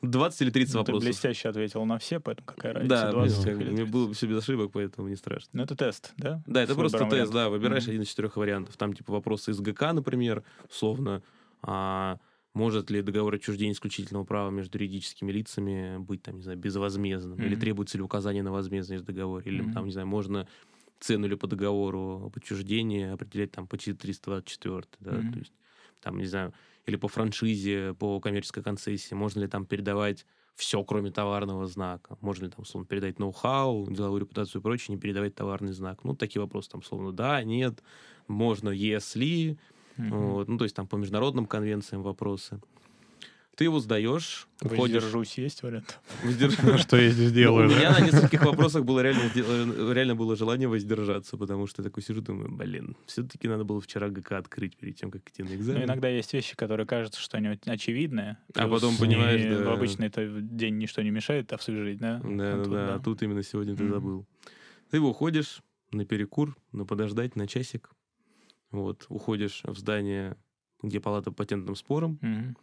20 0.02 0.42
или 0.42 0.50
30 0.50 0.74
Ну, 0.74 0.84
Ты 0.84 0.92
вопросов. 0.92 1.08
блестяще 1.08 1.48
ответил 1.48 1.86
на 1.86 1.98
все, 1.98 2.20
поэтому 2.20 2.46
какая 2.46 2.74
разница, 2.74 2.94
Да, 3.06 3.10
20 3.12 3.44
мне, 3.46 3.52
или 3.54 3.70
мне 3.70 3.84
30. 3.84 3.90
было 3.90 4.12
все 4.12 4.26
без 4.26 4.38
ошибок, 4.42 4.72
поэтому 4.72 5.08
не 5.08 5.16
страшно. 5.16 5.48
Ну, 5.54 5.62
это 5.62 5.74
тест, 5.74 6.12
да? 6.18 6.42
Да, 6.46 6.62
это 6.64 6.74
С 6.74 6.76
просто 6.76 6.98
тест, 6.98 7.10
вариантов. 7.10 7.34
да, 7.34 7.48
выбираешь 7.48 7.84
Мгм. 7.84 7.90
один 7.92 8.02
из 8.02 8.08
четырех 8.08 8.36
вариантов. 8.36 8.76
Там 8.76 8.92
типа 8.92 9.10
вопросы 9.10 9.52
из 9.52 9.60
ГК, 9.60 9.94
например, 9.94 10.44
условно, 10.68 11.22
а, 11.62 12.18
может 12.58 12.90
ли 12.90 13.02
договор 13.02 13.34
отчуждения 13.34 13.72
исключительного 13.72 14.24
права 14.24 14.50
между 14.50 14.78
юридическими 14.78 15.30
лицами 15.32 15.98
быть, 15.98 16.22
там, 16.22 16.36
не 16.36 16.42
знаю, 16.42 16.58
безвозмездным, 16.58 17.44
или 17.44 17.54
Мгм. 17.54 17.56
требуется 17.56 17.96
ли 17.98 18.02
указание 18.02 18.42
на 18.42 18.52
возмездность 18.52 19.04
в 19.04 19.06
договоре, 19.06 19.50
или 19.52 19.62
Мгм. 19.62 19.68
там, 19.68 19.86
не 19.86 19.92
знаю, 19.92 20.08
можно 20.08 20.48
цену 21.00 21.28
ли 21.28 21.36
по 21.36 21.46
договору 21.46 22.24
об 22.26 22.36
отчуждении 22.36 23.06
определять 23.06 23.52
там 23.52 23.68
по 23.68 23.78
424, 23.78 24.96
да, 25.00 25.22
Мгм. 25.22 25.32
то 25.32 25.38
есть 25.40 25.52
там, 26.00 26.18
не 26.18 26.26
знаю, 26.26 26.54
или 26.86 26.96
по 26.96 27.08
франшизе, 27.08 27.94
по 27.94 28.20
коммерческой 28.20 28.62
концессии, 28.62 29.14
можно 29.14 29.40
ли 29.40 29.48
там 29.48 29.66
передавать 29.66 30.26
все, 30.54 30.82
кроме 30.84 31.12
товарного 31.12 31.66
знака. 31.66 32.18
Можно 32.20 32.46
ли 32.46 32.50
там, 32.50 32.62
условно, 32.62 32.86
передать 32.88 33.18
ноу-хау, 33.20 33.88
деловую 33.90 34.22
репутацию 34.22 34.60
и 34.60 34.62
прочее, 34.62 34.94
не 34.96 35.00
передавать 35.00 35.34
товарный 35.36 35.72
знак. 35.72 36.02
Ну, 36.04 36.14
такие 36.16 36.42
вопросы 36.42 36.70
там, 36.70 36.80
условно, 36.80 37.12
да, 37.12 37.42
нет, 37.44 37.82
можно, 38.26 38.70
если, 38.70 39.58
Мгм. 39.98 40.10
вот, 40.32 40.48
ну, 40.48 40.56
то 40.58 40.64
есть 40.64 40.74
там 40.76 40.86
по 40.86 40.96
международным 40.96 41.46
конвенциям 41.46 42.02
вопросы. 42.02 42.60
Ты 43.56 43.64
его 43.64 43.80
сдаешь, 43.80 44.46
уходишь... 44.62 45.02
Воздержусь, 45.02 45.36
есть 45.36 45.64
вариант? 45.64 45.98
воздерж- 46.22 46.78
Что 46.78 46.96
я 46.96 47.10
здесь 47.10 47.30
Ну, 47.30 47.34
делаю? 47.34 47.66
У 47.66 47.70
меня 47.72 47.90
на 47.90 48.06
нескольких 48.06 48.44
вопросах 48.44 48.84
было 48.84 49.00
реально, 49.00 49.22
э, 49.34 49.92
реально 49.92 50.14
было 50.14 50.36
желание 50.36 50.68
воздержаться, 50.68 51.36
потому 51.36 51.66
что 51.66 51.82
я 51.82 51.88
такой 51.88 52.04
сижу, 52.04 52.20
думаю, 52.20 52.52
блин, 52.52 52.96
все-таки 53.06 53.48
надо 53.48 53.64
было 53.64 53.80
вчера 53.80 54.10
ГК 54.10 54.38
открыть 54.38 54.76
перед 54.76 54.94
тем, 54.94 55.10
как 55.10 55.28
идти 55.28 55.42
на 55.42 55.48
Ну, 55.48 55.56
экзамен. 55.56 55.82
иногда 55.82 56.08
есть 56.08 56.32
вещи, 56.32 56.54
которые 56.54 56.86
кажется, 56.86 57.20
что 57.20 57.36
они 57.38 57.58
очевидные. 57.66 58.38
А 58.54 58.68
потом 58.68 58.96
понимаешь, 58.96 59.42
да. 59.42 59.64
В 59.64 59.70
обычный 59.72 60.08
день 60.40 60.78
ничто 60.78 61.02
не 61.02 61.10
мешает 61.10 61.52
освежить, 61.52 61.98
да? 61.98 62.20
Да, 62.22 62.64
да. 62.64 62.94
А 62.94 63.00
тут 63.00 63.22
именно 63.24 63.42
сегодня 63.42 63.74
ты 63.74 63.88
забыл. 63.88 64.24
Ты 64.92 65.00
уходишь 65.00 65.62
на 65.90 66.04
перекур, 66.04 66.56
на 66.70 66.84
подождать, 66.84 67.34
на 67.34 67.48
часик. 67.48 67.90
Вот, 68.70 69.06
уходишь 69.08 69.62
в 69.64 69.76
здание, 69.78 70.36
где 70.82 71.00
палата 71.00 71.30
по 71.30 71.38
патентным 71.38 71.74
спорам. 71.76 72.18
Мгм. 72.20 72.56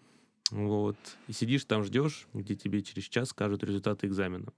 Вот, 0.52 0.98
и 1.28 1.34
сидишь 1.34 1.66
там, 1.66 1.84
ждешь, 1.84 2.28
где 2.34 2.56
тебе 2.56 2.84
через 2.84 3.06
час 3.06 3.30
скажут 3.30 3.64
результаты 3.64 4.06
экзамена. 4.08 4.54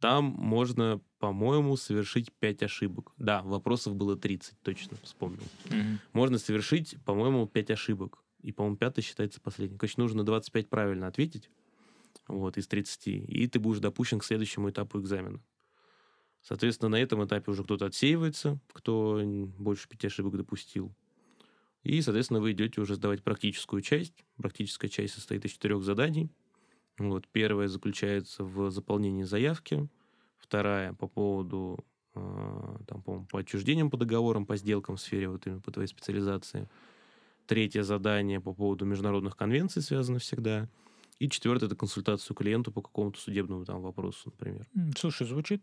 Там 0.00 0.24
можно, 0.24 1.00
по-моему, 1.18 1.76
совершить 1.76 2.32
5 2.32 2.62
ошибок. 2.62 3.12
Да, 3.18 3.42
вопросов 3.42 3.94
было 3.94 4.16
30, 4.16 4.58
точно 4.62 4.96
вспомнил. 5.02 5.44
Мгм. 5.68 6.00
Можно 6.12 6.38
совершить, 6.38 6.96
по-моему, 7.04 7.46
5 7.46 7.70
ошибок. 7.70 8.24
И, 8.40 8.52
по-моему, 8.52 8.76
пятый 8.76 9.02
считается 9.02 9.40
последним. 9.40 9.78
Короче, 9.78 9.96
нужно 9.98 10.24
25 10.24 10.70
правильно 10.70 11.06
ответить 11.06 11.50
вот, 12.26 12.56
из 12.56 12.66
30, 12.66 13.06
и 13.08 13.46
ты 13.46 13.60
будешь 13.60 13.80
допущен 13.80 14.18
к 14.18 14.24
следующему 14.24 14.70
этапу 14.70 14.98
экзамена. 14.98 15.40
Соответственно, 16.42 16.90
на 16.90 16.96
этом 16.96 17.24
этапе 17.24 17.50
уже 17.50 17.64
кто-то 17.64 17.86
отсеивается, 17.86 18.58
кто 18.72 19.20
больше 19.58 19.88
пяти 19.88 20.06
ошибок 20.06 20.36
допустил. 20.36 20.92
И, 21.82 22.00
соответственно, 22.02 22.40
вы 22.40 22.52
идете 22.52 22.80
уже 22.80 22.94
сдавать 22.94 23.22
практическую 23.22 23.82
часть. 23.82 24.24
Практическая 24.36 24.88
часть 24.88 25.14
состоит 25.14 25.44
из 25.44 25.52
четырех 25.52 25.82
заданий. 25.82 26.30
Вот, 26.98 27.26
первая 27.28 27.68
заключается 27.68 28.44
в 28.44 28.70
заполнении 28.70 29.22
заявки. 29.22 29.88
Вторая 30.38 30.92
по 30.92 31.08
поводу, 31.08 31.84
э, 32.14 32.76
там, 32.86 33.02
по 33.02 33.24
по 33.30 33.40
отчуждениям 33.40 33.90
по 33.90 33.96
договорам, 33.96 34.44
по 34.44 34.56
сделкам 34.56 34.96
в 34.96 35.00
сфере, 35.00 35.28
вот 35.28 35.46
именно 35.46 35.60
по 35.60 35.70
твоей 35.70 35.88
специализации. 35.88 36.68
Третье 37.46 37.82
задание 37.82 38.40
по 38.40 38.52
поводу 38.52 38.84
международных 38.84 39.36
конвенций 39.36 39.80
связано 39.80 40.18
всегда. 40.18 40.68
И 41.20 41.28
четвертое 41.28 41.66
это 41.66 41.76
консультацию 41.76 42.34
клиенту 42.34 42.72
по 42.72 42.80
какому-то 42.82 43.20
судебному 43.20 43.64
там 43.66 43.82
вопросу, 43.82 44.32
например. 44.32 44.66
Слушай, 44.96 45.26
звучит 45.26 45.62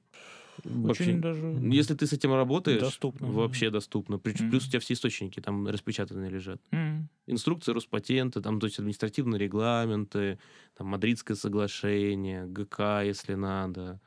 Вообще, 0.63 1.03
очень 1.05 1.21
даже... 1.21 1.73
если 1.73 1.95
ты 1.95 2.05
с 2.07 2.13
этим 2.13 2.33
работаешь, 2.33 2.81
Доступно, 2.81 3.27
да. 3.27 3.33
вообще 3.33 3.69
доступно. 3.69 4.19
Плюс, 4.19 4.35
плюс 4.37 4.67
у 4.67 4.69
тебя 4.69 4.79
все 4.79 4.93
источники 4.93 5.39
там 5.39 5.67
распечатанные 5.67 6.29
лежат. 6.29 6.61
М, 6.71 7.09
Инструкции 7.25 7.73
Роспатента, 7.73 8.41
там, 8.41 8.59
то 8.59 8.67
есть 8.67 8.79
административные 8.79 9.39
регламенты, 9.39 10.39
там, 10.75 10.87
Мадридское 10.87 11.35
соглашение, 11.35 12.45
ГК, 12.47 13.01
если 13.01 13.33
надо, 13.33 13.99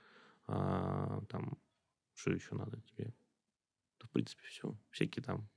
а, 0.46 1.22
там, 1.28 1.58
что 2.14 2.30
еще 2.32 2.54
надо 2.54 2.80
тебе? 2.82 3.12
Да, 4.00 4.06
в 4.06 4.10
принципе, 4.10 4.42
все. 4.48 4.76
Всякие 4.90 5.22
там 5.22 5.48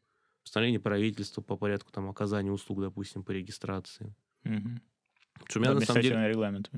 постановления 0.43 0.79
правительства 0.79 1.41
по 1.41 1.57
порядку 1.57 1.91
там 1.91 2.09
оказания 2.09 2.51
услуг, 2.51 2.81
допустим, 2.81 3.23
по 3.23 3.31
регистрации. 3.31 4.13
Мгм. 4.43 4.81
У 5.55 5.59
меня 5.59 5.73
на 5.73 5.81
самом 5.81 6.01
деле... 6.01 6.27
Регламент. 6.29 6.71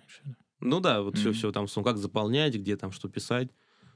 Ну 0.60 0.80
да, 0.80 1.02
вот 1.02 1.18
все, 1.18 1.30
Мгм. 1.30 1.38
все 1.38 1.52
там, 1.52 1.68
как 1.84 1.98
заполнять, 1.98 2.56
где 2.56 2.76
там 2.78 2.92
что 2.92 3.10
писать. 3.10 3.50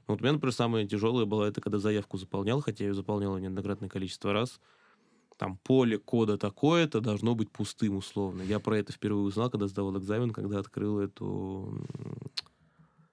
Ну, 0.06 0.14
Вот 0.14 0.20
у 0.20 0.24
меня, 0.24 0.34
например, 0.34 0.52
самое 0.52 0.86
тяжелое 0.86 1.24
было 1.24 1.44
это, 1.44 1.60
когда 1.60 1.78
заявку 1.78 2.16
заполнял, 2.18 2.60
хотя 2.60 2.84
я 2.84 2.90
ее 2.90 2.94
заполнял 2.94 3.36
неоднократное 3.38 3.88
количество 3.88 4.32
раз. 4.32 4.60
Там 5.36 5.56
поле 5.64 5.96
кода 5.98 6.36
такое-то 6.36 7.00
должно 7.00 7.34
быть 7.34 7.50
пустым 7.50 7.96
условно. 7.96 8.42
Я 8.42 8.60
про 8.60 8.76
это 8.78 8.92
впервые 8.92 9.24
узнал, 9.24 9.48
когда 9.50 9.68
сдавал 9.68 9.96
экзамен, 9.98 10.30
когда 10.30 10.58
открыл 10.58 11.00
эту... 11.00 11.86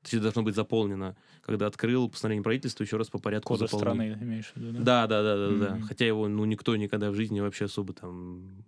Точнее, 0.04 0.22
должно 0.22 0.43
быть 0.43 0.56
заполнено. 0.56 1.16
Когда 1.41 1.68
открыл 1.68 2.10
постановление 2.10 2.43
правительства, 2.43 2.84
еще 2.84 2.98
раз 2.98 3.10
по 3.10 3.20
порядку 3.20 3.54
Кода 3.54 3.68
заполнил. 3.68 3.86
страны 3.93 4.18
имеешь 4.22 4.52
в 4.54 4.56
виду, 4.58 4.72
да? 4.80 5.08
Да, 5.08 5.08
да, 5.08 5.24
да, 5.24 5.50
да, 5.50 5.70
да. 5.76 5.82
Хотя 5.86 6.06
его, 6.06 6.28
ну, 6.28 6.45
никто 6.45 6.76
никогда 6.76 7.12
в 7.12 7.16
жизни 7.16 7.39
вообще 7.39 7.66
особо 7.66 7.93
там 7.93 8.64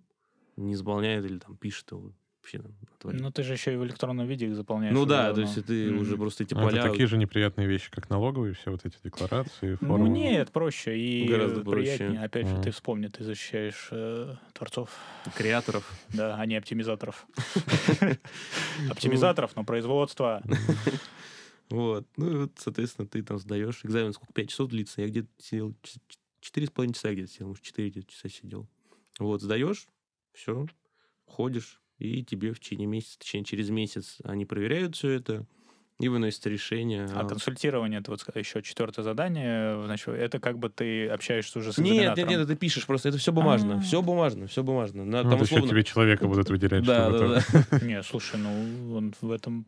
не 0.55 0.75
заполняет 0.75 1.25
или 1.25 1.37
там 1.39 1.55
пишет 1.57 1.91
его. 1.91 2.13
Вообще 2.41 2.59
там 2.59 2.71
натворит. 2.81 3.21
Ну, 3.21 3.31
ты 3.31 3.43
же 3.43 3.53
еще 3.53 3.73
и 3.73 3.75
в 3.75 3.83
электронном 3.83 4.25
виде 4.25 4.47
их 4.47 4.55
заполняешь. 4.55 4.93
Ну 4.93 5.05
да, 5.05 5.33
то 5.33 5.41
есть 5.41 5.65
ты 5.65 5.91
Мгм. 5.91 5.99
уже 6.01 6.17
просто 6.17 6.43
эти 6.43 6.53
Ну, 6.53 6.61
поля... 6.63 6.79
Это 6.79 6.89
такие 6.91 7.05
же 7.07 7.17
неприятные 7.17 7.67
вещи, 7.67 7.91
как 7.91 8.09
налоговые, 8.09 8.53
все 8.53 8.71
вот 8.71 8.85
эти 8.85 8.95
декларации, 9.03 9.77
Ну 9.81 9.87
формы. 9.87 10.09
нет, 10.09 10.51
проще 10.51 10.97
и 10.97 11.27
Гораздо 11.27 11.61
приятнее. 11.69 12.09
проще. 12.11 12.25
Опять 12.25 12.47
же, 12.47 12.53
Мгм. 12.53 12.63
ты 12.63 12.71
вспомни, 12.71 13.07
ты 13.07 13.23
защищаешь 13.23 13.89
э, 13.91 14.35
творцов, 14.53 14.89
креаторов. 15.35 15.91
да, 16.13 16.35
а 16.35 16.45
не 16.45 16.55
оптимизаторов. 16.55 17.27
Оптимизаторов, 18.89 19.55
но 19.55 19.63
производство. 19.63 20.41
Вот. 21.69 22.07
Ну, 22.17 22.31
и 22.31 22.35
вот, 22.35 22.53
соответственно, 22.57 23.07
ты 23.07 23.21
там 23.21 23.37
сдаешь. 23.37 23.81
Экзамен 23.85 24.11
сколько? 24.11 24.33
Пять 24.33 24.49
часов 24.49 24.69
длится. 24.69 25.01
Я 25.03 25.07
где-то 25.07 25.29
сидел... 25.37 25.75
Четыре 26.41 26.65
с 26.65 26.71
половиной 26.71 26.95
часа 26.95 27.11
где-то 27.13 27.31
сидел. 27.31 27.47
Может, 27.49 27.63
четыре 27.63 28.01
часа 28.07 28.27
сидел. 28.27 28.67
Вот, 29.19 29.43
сдаешь, 29.43 29.85
все, 30.33 30.65
ходишь, 31.27 31.79
и 31.99 32.23
тебе 32.23 32.53
в 32.53 32.59
течение 32.59 32.87
месяца, 32.87 33.19
точнее, 33.19 33.43
через 33.43 33.69
месяц 33.69 34.17
они 34.23 34.45
проверяют 34.45 34.95
все 34.95 35.09
это 35.11 35.45
и 35.99 36.07
выносят 36.07 36.45
решение. 36.47 37.07
А 37.13 37.25
консультирование, 37.25 37.99
это 37.99 38.11
вот 38.11 38.25
еще 38.33 38.61
четвертое 38.61 39.03
задание, 39.03 39.83
значит, 39.83 40.07
это 40.07 40.39
как 40.39 40.57
бы 40.57 40.69
ты 40.69 41.07
общаешься 41.09 41.59
уже 41.59 41.73
с 41.73 41.77
Нет, 41.77 42.15
нет, 42.15 42.29
нет, 42.29 42.47
ты 42.47 42.55
пишешь 42.55 42.85
просто, 42.85 43.09
это 43.09 43.17
все 43.17 43.33
бумажно, 43.33 43.75
А. 43.75 43.79
все 43.81 44.01
бумажно, 44.01 44.47
все 44.47 44.63
бумажно. 44.63 45.03
На, 45.03 45.23
Ну, 45.23 45.29
там 45.29 45.39
вот 45.39 45.45
еще 45.45 45.55
условно... 45.55 45.69
тебе 45.71 45.83
человека 45.83 46.25
будут 46.27 46.49
выделять, 46.49 46.85
Да, 46.85 47.09
чтобы 47.09 47.19
да, 47.19 47.35
это- 47.39 47.67
да. 47.71 47.79
Не, 47.85 48.01
слушай, 48.03 48.39
ну 48.39 48.95
он 48.95 49.13
в 49.19 49.29
этом... 49.31 49.65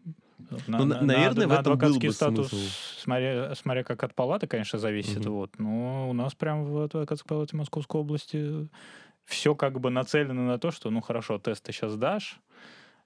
На, 0.67 0.79
Ну, 0.79 0.85
на- 0.85 1.01
наверное, 1.01 1.47
в 1.47 1.51
этом 1.51 1.77
был 1.77 1.99
бы 1.99 2.11
статус, 2.13 2.47
смысл. 2.49 2.65
смотря, 2.99 3.53
смотря 3.55 3.83
как 3.83 4.01
от 4.03 4.15
палаты, 4.15 4.47
конечно, 4.47 4.79
зависит. 4.79 5.19
Мгм. 5.19 5.31
Вот, 5.33 5.59
но 5.59 6.09
у 6.09 6.13
нас 6.13 6.33
прям 6.33 6.63
в 6.63 6.79
адвокатской 6.79 7.27
палате 7.27 7.57
Московской 7.57 7.99
области 8.01 8.67
все 9.31 9.55
как 9.55 9.79
бы 9.79 9.89
нацелено 9.89 10.45
на 10.45 10.59
то, 10.59 10.71
что, 10.71 10.89
ну 10.89 11.01
хорошо, 11.01 11.39
тест 11.39 11.63
ты 11.63 11.71
сейчас 11.71 11.95
дашь, 11.95 12.39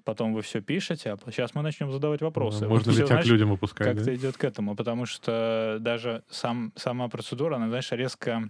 потом 0.03 0.34
вы 0.34 0.41
все 0.41 0.61
пишете, 0.61 1.11
а 1.13 1.32
сейчас 1.32 1.55
мы 1.55 1.61
начнем 1.61 1.91
задавать 1.91 2.21
вопросы. 2.21 2.63
Ну, 2.63 2.69
Вот 2.69 2.76
Можно 2.78 2.91
всё, 2.91 3.01
ведь 3.01 3.07
знаешь, 3.07 3.26
к 3.26 3.30
людям 3.30 3.49
выпускать, 3.51 3.88
да? 3.88 3.93
как-то 3.95 4.15
идет 4.15 4.38
к 4.38 4.43
этому, 4.43 4.76
потому 4.76 5.05
что 5.05 5.78
даже 5.80 6.23
сам, 6.30 6.73
сама 6.76 7.07
процедура, 7.07 7.55
она, 7.55 7.67
знаешь, 7.69 7.91
резко 7.91 8.49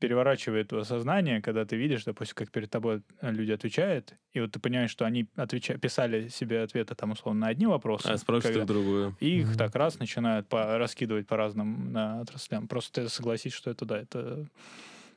переворачивает 0.00 0.68
твое 0.68 0.84
сознание, 0.84 1.40
когда 1.40 1.64
ты 1.64 1.76
видишь, 1.76 2.04
допустим, 2.04 2.34
как 2.36 2.50
перед 2.50 2.68
тобой 2.68 3.02
люди 3.22 3.52
отвечают, 3.52 4.14
и 4.32 4.40
вот 4.40 4.50
ты 4.52 4.58
понимаешь, 4.60 4.90
что 4.90 5.06
они 5.06 5.26
отвеча- 5.36 5.78
писали 5.78 6.28
себе 6.28 6.62
ответы 6.62 6.94
там 6.94 7.12
условно 7.12 7.42
на 7.42 7.46
одни 7.48 7.66
вопросы, 7.66 8.08
А 8.08 8.18
спрашивают 8.18 8.58
когда- 8.58 8.60
их 8.60 8.66
другое. 8.66 9.14
и 9.20 9.38
их 9.40 9.48
Мгм. 9.48 9.56
так 9.56 9.74
раз 9.74 9.98
начинают 9.98 10.46
по- 10.48 10.76
раскидывать 10.78 11.26
по 11.26 11.36
разным 11.36 11.92
на 11.92 12.20
отраслям. 12.20 12.68
Просто 12.68 13.02
ты 13.02 13.08
согласись, 13.08 13.54
что 13.54 13.70
это 13.70 13.86
да, 13.86 13.98
это 13.98 14.46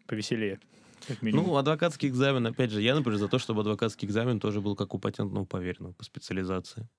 повеселее. 0.05 0.59
Как 1.05 1.21
минимум. 1.21 1.51
Ну, 1.51 1.55
адвокатский 1.57 2.09
экзамен, 2.09 2.45
опять 2.47 2.71
же, 2.71 2.81
я, 2.81 2.95
например, 2.95 3.17
за 3.19 3.29
то, 3.29 3.39
чтобы 3.39 3.61
адвокатский 3.61 4.07
экзамен 4.07 4.39
тоже 4.39 4.61
был 4.61 4.75
как 4.75 4.93
у 4.93 4.99
патентного 4.99 5.45
поверенного 5.45 5.93
по 5.93 6.03
специализации. 6.03 6.89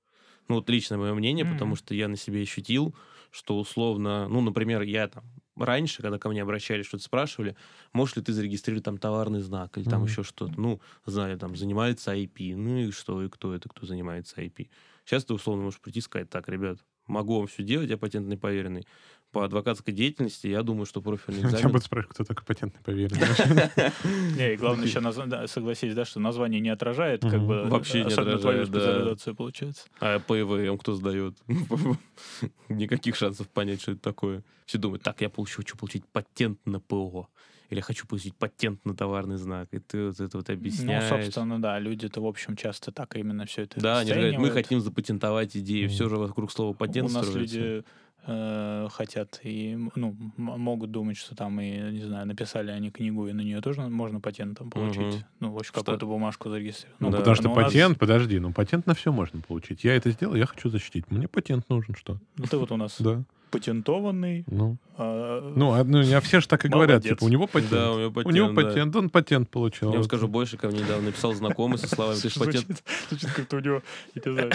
Ну, 0.49 0.57
вот 0.57 0.71
личное 0.71 0.99
мое 0.99 1.15
мнение, 1.15 1.47
потому 1.47 1.75
Мгм. 1.75 1.77
что 1.77 1.95
я 1.95 2.09
на 2.09 2.17
себе 2.17 2.43
ощутил, 2.43 2.95
что 3.31 3.59
условно, 3.59 4.29
ну, 4.29 4.41
например, 4.41 4.83
я 4.83 5.09
там 5.09 5.25
раньше, 5.57 6.03
когда 6.03 6.19
ко 6.19 6.29
мне 6.31 6.43
обращались, 6.43 6.87
что-то 6.87 7.05
спрашивали, 7.05 7.57
можешь 7.93 8.17
ли 8.17 8.23
ты 8.23 8.33
зарегистрировать 8.33 8.85
там 8.85 8.99
товарный 8.99 9.41
знак 9.41 9.79
или 9.79 9.85
там 9.85 10.05
Мгм. 10.05 10.05
еще 10.05 10.23
что-то. 10.23 10.61
Ну, 10.61 10.81
знаю, 11.07 11.39
там, 11.39 11.57
занимается 11.57 12.13
IP. 12.13 12.55
Ну 12.57 12.79
и 12.79 12.91
что, 12.93 13.23
и 13.25 13.29
кто 13.29 13.55
это, 13.55 13.69
кто 13.69 13.87
занимается 13.87 14.41
IP. 14.41 14.71
Сейчас 15.05 15.25
ты 15.25 15.35
условно 15.35 15.65
можешь 15.65 15.81
прийти 15.81 16.01
и 16.01 16.03
сказать, 16.03 16.31
так, 16.31 16.49
ребят, 16.49 16.81
могу 17.07 17.39
вам 17.39 17.47
все 17.47 17.63
делать, 17.63 17.91
я 17.91 17.99
патентный 17.99 18.39
поверенный. 18.39 18.87
По 19.31 19.45
адвокатской 19.45 19.93
деятельности 19.93 20.47
я 20.47 20.63
думаю, 20.63 20.87
что 20.87 21.03
профильный 21.03 21.43
Я 21.43 21.49
экзамен... 21.49 21.73
буду 21.73 21.85
спрашивать, 21.85 22.15
кто 22.15 22.25
такой 22.25 22.45
патентный 22.47 22.81
поверенный. 22.83 23.21
Не, 24.37 24.55
и 24.55 24.57
главное 24.57 24.87
еще, 24.87 25.47
согласись, 25.49 25.95
да, 25.95 26.05
что 26.05 26.19
название 26.19 26.61
не 26.61 26.71
отражает, 26.71 27.23
как 27.23 27.41
бы, 27.41 27.65
Вообще 27.65 28.05
не 28.05 28.11
твою 28.11 28.37
отражает, 28.37 28.69
специализацию, 28.69 29.35
получается. 29.35 29.87
А 30.01 30.19
по 30.19 30.41
ЭВМ 30.41 30.79
кто 30.79 30.95
сдает? 30.95 31.37
Никаких 32.69 33.17
шансов 33.17 33.49
понять, 33.49 33.83
что 33.83 33.93
это 33.93 34.01
такое. 34.01 34.43
Все 34.65 34.79
думают, 34.79 35.03
так, 35.03 35.21
я 35.21 35.31
хочу 35.31 35.77
получить 35.77 36.05
патент 36.07 36.59
на 36.65 36.81
ПО. 36.81 37.29
Или 37.71 37.81
хочу 37.81 38.07
получить 38.07 38.35
патент 38.35 38.83
на 38.87 38.97
товарный 38.97 39.37
знак. 39.37 39.69
И 39.73 39.79
ты 39.79 40.07
вот 40.07 40.21
это 40.21 40.39
вот 40.39 40.49
объясняешь. 40.49 41.05
Ну, 41.11 41.17
собственно, 41.17 41.61
да, 41.61 41.79
люди-то, 41.79 42.23
в 42.23 42.27
общем, 42.27 42.57
часто 42.57 42.93
так 42.93 43.15
именно 43.17 43.45
все 43.45 43.63
это 43.63 43.79
да, 43.79 43.99
они 43.99 44.11
говорят, 44.11 44.39
мы 44.39 44.51
хотим 44.51 44.81
запатентовать 44.81 45.55
идею. 45.55 45.87
Мгм. 45.87 45.95
Все 45.95 46.09
же 46.09 46.17
вокруг 46.17 46.51
слова 46.51 46.73
патент 46.73 47.11
У 47.11 47.13
нас 47.13 47.27
строится. 47.27 47.59
люди 47.59 47.85
э, 48.31 48.89
хотят 48.93 49.41
и 49.43 49.77
ну, 49.97 50.15
могут 50.37 50.91
думать, 50.91 51.17
что 51.17 51.35
там 51.35 51.61
и, 51.61 51.71
не 51.93 52.05
знаю, 52.05 52.27
написали 52.27 52.71
они 52.71 52.91
книгу, 52.91 53.27
и 53.27 53.33
на 53.33 53.41
нее 53.41 53.61
тоже 53.61 53.81
можно 53.89 54.21
патентом 54.21 54.71
получить. 54.71 55.01
Мгм. 55.01 55.25
Ну, 55.41 55.51
в 55.53 55.57
общем, 55.57 55.73
какую-то 55.75 56.07
бумажку 56.07 56.51
зарегистрировать. 56.51 57.01
Ну, 57.01 57.11
Да. 57.11 57.19
потому 57.19 57.35
что 57.35 57.45
но 57.49 57.53
у 57.53 57.57
нас- 57.57 57.65
патент, 57.67 57.99
подожди, 57.99 58.39
ну 58.39 58.53
патент 58.53 58.87
на 58.87 58.95
все 58.95 59.11
можно 59.13 59.41
получить. 59.41 59.83
Я 59.83 59.95
это 59.97 60.11
сделал, 60.11 60.35
я 60.35 60.47
хочу 60.47 60.69
защитить. 60.69 61.11
Мне 61.11 61.27
патент 61.27 61.69
нужен, 61.71 61.95
что? 61.95 62.19
Ну, 62.37 62.45
ты 62.45 62.57
вот 62.59 62.71
у 62.71 62.77
нас 62.77 62.97
Да. 63.01 63.23
Патентованный. 63.51 64.45
Ну, 64.49 64.77
а, 64.97 65.53
ну, 65.55 65.73
а, 65.73 65.85
ну, 65.85 66.01
а 66.17 66.21
все 66.21 66.41
же 66.41 66.49
так 66.49 66.65
и 66.65 66.69
говорят, 66.69 67.03
Молодец. 67.03 67.13
типа, 67.13 67.25
у 67.25 67.29
него 67.29 67.47
патент. 67.47 67.71
Да, 67.71 67.93
у 67.93 67.99
него 67.99 68.11
патент. 68.11 68.27
у 68.27 68.37
него 68.37 68.49
да. 68.49 68.63
патент, 68.63 68.97
он 68.97 69.11
патент 69.11 69.51
получил. 69.51 69.91
Я 69.91 69.97
вам 69.97 70.05
скажу 70.05 70.29
больше, 70.29 70.57
ко 70.57 70.69
мне 70.69 70.81
недавно 70.81 71.07
написал 71.07 71.35
знакомый 71.35 71.79
со 71.79 71.89
словами, 71.89 72.19
ты 72.19 72.31
патент... 72.39 72.83
Звучит, 73.09 73.31
как-то 73.33 73.57
у 73.57 73.61
него, 73.61 73.83
я 74.15 74.23
не 74.25 74.33
знаю, 74.33 74.53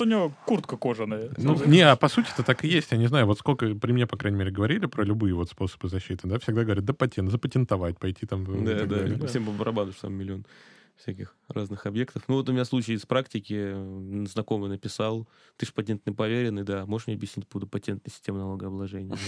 у 0.00 0.04
него 0.04 0.32
куртка 0.46 0.76
кожаная. 0.76 1.30
Ну, 1.36 1.60
не, 1.66 1.80
а 1.82 1.96
по 1.96 2.08
сути 2.08 2.28
это 2.32 2.42
так 2.42 2.64
и 2.64 2.68
есть. 2.68 2.92
Я 2.92 2.98
не 2.98 3.06
знаю, 3.06 3.26
вот 3.26 3.38
сколько 3.38 3.66
при 3.74 3.92
мне, 3.92 4.06
по 4.06 4.16
крайней 4.16 4.38
мере, 4.38 4.50
говорили 4.50 4.86
про 4.86 5.04
любые 5.04 5.34
вот 5.34 5.50
способы 5.50 5.88
защиты, 5.88 6.28
да, 6.28 6.38
всегда 6.38 6.64
говорят, 6.64 6.84
да 6.84 6.92
патент, 6.92 7.30
запатентовать, 7.30 7.98
пойти 7.98 8.26
там. 8.26 8.44
и 8.44 8.64
Да, 8.64 8.86
да, 8.86 9.26
всем 9.26 9.44
по 9.44 9.52
барабану, 9.52 9.92
что 9.92 10.02
там 10.02 10.14
миллион 10.14 10.44
всяких 10.96 11.34
разных 11.48 11.86
объектов. 11.86 12.22
Ну 12.28 12.36
вот 12.36 12.48
у 12.48 12.52
меня 12.52 12.64
случай 12.64 12.94
из 12.94 13.04
практики, 13.04 13.74
знакомый 14.26 14.70
написал, 14.70 15.28
ты 15.56 15.66
же 15.66 15.72
патентный 15.72 16.14
поверенный, 16.14 16.62
да, 16.62 16.86
можешь 16.86 17.06
мне 17.06 17.16
объяснить 17.16 17.46
по 17.46 17.52
поводу 17.52 17.70
патентной 17.70 18.10
системы 18.10 18.38
налогообложения? 18.38 19.14
«Ну». 19.14 19.18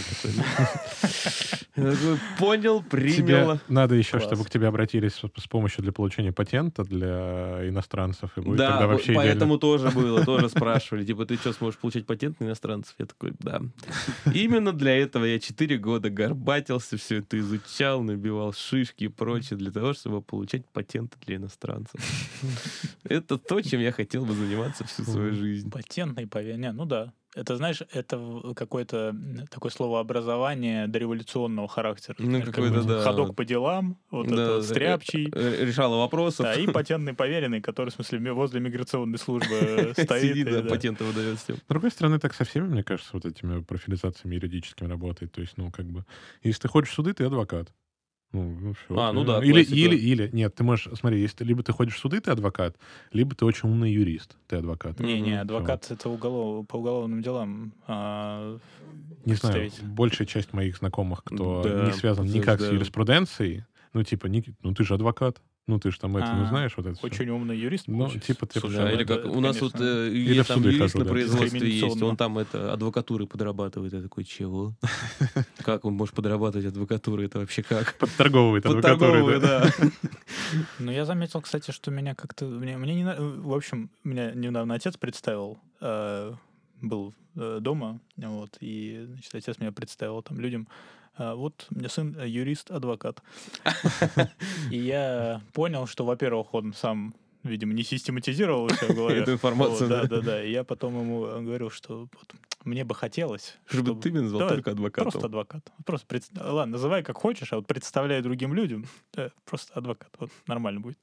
Понял, 2.38 2.82
принял. 2.82 3.60
надо 3.68 3.94
еще, 3.94 4.18
чтобы 4.18 4.44
к 4.44 4.50
тебе 4.50 4.66
обратились 4.66 5.12
с, 5.14 5.46
помощью 5.46 5.82
для 5.82 5.92
получения 5.92 6.32
патента 6.32 6.84
для 6.84 7.68
иностранцев, 7.68 8.30
и 8.36 8.40
будет 8.40 8.56
Да, 8.56 8.98
поэтому 9.14 9.58
тоже 9.58 9.90
было, 9.94 10.24
тоже 10.24 10.48
спрашивали, 10.48 11.04
типа, 11.04 11.26
ты 11.26 11.36
что, 11.36 11.52
сможешь 11.52 11.78
получать 11.78 12.06
патент 12.06 12.40
на 12.40 12.46
иностранцев? 12.46 12.94
Я 12.98 13.06
такой, 13.06 13.32
да. 13.38 13.60
Именно 14.32 14.72
для 14.72 14.96
этого 14.96 15.24
я 15.24 15.38
4 15.38 15.76
года 15.78 16.08
горбатился, 16.08 16.96
все 16.96 17.18
это 17.18 17.38
изучал, 17.38 18.02
набивал 18.02 18.54
шишки 18.54 19.04
и 19.04 19.08
прочее, 19.08 19.58
для 19.58 19.70
того, 19.70 19.92
чтобы 19.92 20.22
получать 20.22 20.66
патенты 20.68 21.18
для 21.26 21.36
иностранцев. 21.36 21.55
Это 23.04 23.38
то, 23.38 23.60
чем 23.60 23.80
я 23.80 23.92
хотел 23.92 24.24
бы 24.24 24.34
заниматься 24.34 24.84
всю 24.84 25.04
свою 25.04 25.32
жизнь. 25.32 25.70
Патентный 25.70 26.26
поверенный. 26.26 26.72
Ну 26.72 26.84
да. 26.84 27.12
Это, 27.36 27.56
знаешь, 27.56 27.82
это 27.92 28.54
какое-то 28.56 29.14
такое 29.50 29.70
словообразование 29.70 30.86
дореволюционного 30.86 31.68
характера. 31.68 32.16
Ну, 32.18 32.40
какой-то, 32.42 32.82
да, 32.82 33.02
Ходок 33.02 33.36
по 33.36 33.44
делам, 33.44 33.98
вот 34.10 34.28
Да, 34.28 34.32
это 34.32 34.62
стряпчий. 34.62 35.30
э, 35.30 35.66
Решала 35.66 35.96
вопросов. 35.96 36.46
Да, 36.46 36.54
и 36.54 36.66
патентный 36.72 37.12
поверенный, 37.12 37.60
который, 37.60 37.90
в 37.90 37.92
смысле, 37.92 38.32
возле 38.32 38.60
миграционной 38.60 39.18
службы 39.18 39.54
э, 39.54 39.92
стоит. 40.02 40.22
Сидит, 40.22 40.48
и, 40.48 40.50
да, 40.50 40.62
да. 40.62 40.70
патенты 40.70 41.04
выдает 41.04 41.38
всем. 41.38 41.56
С 41.56 41.68
другой 41.68 41.90
стороны, 41.90 42.18
так 42.18 42.32
со 42.32 42.44
всеми, 42.44 42.68
мне 42.68 42.82
кажется, 42.82 43.10
вот 43.12 43.26
этими 43.26 43.60
профилизациями 43.60 44.36
юридическими 44.36 44.88
работает. 44.88 45.32
То 45.32 45.42
есть, 45.42 45.58
ну, 45.58 45.70
как 45.70 45.84
бы, 45.86 46.06
если 46.42 46.62
ты 46.62 46.68
ходишь 46.68 46.88
в 46.88 46.94
суды, 46.94 47.12
ты 47.12 47.24
адвокат. 47.24 47.70
Ну, 48.36 48.58
ну, 48.60 48.72
всё, 48.74 48.98
А, 49.00 49.12
ну 49.14 49.24
да, 49.24 49.38
Или, 49.42 49.52
классика. 49.64 49.74
или, 49.74 49.96
или, 49.96 50.30
нет, 50.32 50.54
ты 50.54 50.62
можешь, 50.62 50.88
смотри, 50.98 51.20
если 51.22 51.38
ты- 51.38 51.44
либо 51.44 51.62
ты 51.62 51.72
ходишь 51.72 51.94
в 51.94 51.98
суды, 51.98 52.20
ты 52.20 52.30
адвокат, 52.30 52.76
либо 53.12 53.34
ты 53.34 53.46
очень 53.46 53.68
умный 53.70 53.90
юрист, 53.90 54.36
ты 54.46 54.56
адвокат. 54.56 55.00
Не-не, 55.00 55.32
Мгм. 55.32 55.40
адвокат 55.40 55.90
это 55.90 56.10
уголов... 56.10 56.66
по 56.68 56.76
уголовным 56.76 57.22
делам. 57.22 57.72
а, 57.86 58.58
Не 59.24 59.34
знаю, 59.34 59.70
большая 59.82 60.26
часть 60.26 60.52
моих 60.52 60.76
знакомых, 60.76 61.24
кто 61.24 61.62
Да, 61.64 61.86
не 61.86 61.92
связан 61.92 62.26
никак 62.26 62.42
с 62.44 62.44
подтверждаю. 62.44 62.74
юриспруденцией, 62.74 63.64
ну, 63.94 64.02
типа, 64.02 64.28
ну, 64.62 64.74
ты 64.74 64.84
же 64.84 64.94
адвокат. 64.94 65.40
Ну, 65.68 65.80
ты 65.80 65.90
же 65.90 65.98
там 65.98 66.16
это, 66.16 66.32
ну, 66.32 66.44
А, 66.44 66.46
знаешь, 66.46 66.72
вот 66.76 66.86
это. 66.86 67.04
Очень 67.04 67.28
умный 67.30 67.58
юрист 67.58 67.88
Ну, 67.88 68.08
типа 68.08 68.46
ты 68.46 68.60
Слушай, 68.60 68.88
а 68.88 68.92
или 68.92 69.02
как 69.02 69.24
у 69.24 69.40
нас 69.40 69.60
вот 69.60 69.74
э, 69.80 70.10
Или 70.10 70.34
есть 70.34 70.44
в 70.44 70.46
там 70.46 70.58
суды 70.58 70.68
юрист 70.68 70.92
хожу, 70.92 70.98
на 70.98 71.04
да. 71.04 71.10
производстве 71.10 71.70
есть, 71.70 72.02
он 72.02 72.16
там 72.16 72.38
это 72.38 72.72
адвокатурой 72.72 73.26
подрабатывает. 73.26 73.92
Я 73.92 74.00
такой, 74.00 74.22
чего? 74.24 74.76
Как 75.64 75.84
он 75.84 75.94
может 75.94 76.14
подрабатывать 76.14 76.66
адвокатурой? 76.66 77.26
Это 77.26 77.40
вообще 77.40 77.64
как? 77.64 77.98
подторговывает 77.98 78.64
адвокатурой, 78.66 79.40
да. 79.40 79.68
Ну, 80.78 80.92
я 80.92 81.04
заметил, 81.04 81.40
кстати, 81.40 81.72
что 81.72 81.90
меня 81.90 82.14
как-то... 82.14 82.44
Мне, 82.44 82.76
мне 82.76 82.94
не... 82.94 83.04
В 83.04 83.52
общем, 83.52 83.90
меня 84.04 84.30
недавно 84.32 84.74
отец 84.74 84.96
представил. 84.96 85.58
э, 85.80 86.32
был 86.80 87.14
э, 87.34 87.58
дома, 87.60 88.00
вот, 88.16 88.56
и, 88.60 89.04
значит, 89.08 89.34
отец 89.34 89.58
меня 89.58 89.72
представил 89.72 90.22
там 90.22 90.38
людям. 90.40 90.68
А, 91.18 91.34
вот, 91.34 91.66
у 91.70 91.78
меня 91.78 91.88
сын 91.88 92.16
э, 92.18 92.28
юрист-адвокат. 92.28 93.22
И 94.70 94.76
я 94.78 95.40
понял, 95.52 95.86
что, 95.86 96.04
во-первых, 96.04 96.52
он 96.54 96.72
сам 96.74 97.14
видимо, 97.42 97.74
не 97.74 97.84
систематизировал 97.84 98.64
у 98.64 98.68
себя 98.70 98.88
в 98.88 98.94
голове. 98.96 99.20
Эту 99.20 99.32
информацию, 99.34 99.88
Вот, 99.88 99.88
да. 99.88 100.02
Да, 100.02 100.16
да, 100.16 100.20
да. 100.22 100.44
И 100.44 100.50
я 100.50 100.64
потом 100.64 101.00
ему 101.00 101.26
э, 101.26 101.40
говорил, 101.42 101.70
что 101.70 102.00
вот 102.00 102.34
мне 102.64 102.84
бы 102.84 102.94
хотелось, 102.96 103.56
Чтобы 103.66 104.00
ты 104.02 104.10
меня 104.10 104.22
назвал 104.22 104.40
Давай, 104.40 104.54
только 104.56 104.72
адвокатом. 104.72 105.10
Просто 105.12 105.26
адвокат. 105.26 105.72
Просто 105.84 106.06
пред- 106.08 106.24
Ладно, 106.34 106.72
называй 106.72 107.04
как 107.04 107.16
хочешь, 107.18 107.52
а 107.52 107.56
вот 107.56 107.66
представляй 107.68 108.20
другим 108.20 108.52
людям. 108.52 108.86
э, 109.16 109.30
просто 109.44 109.72
адвокат. 109.74 110.10
Вот 110.18 110.30
нормально 110.48 110.80
будет. 110.80 110.98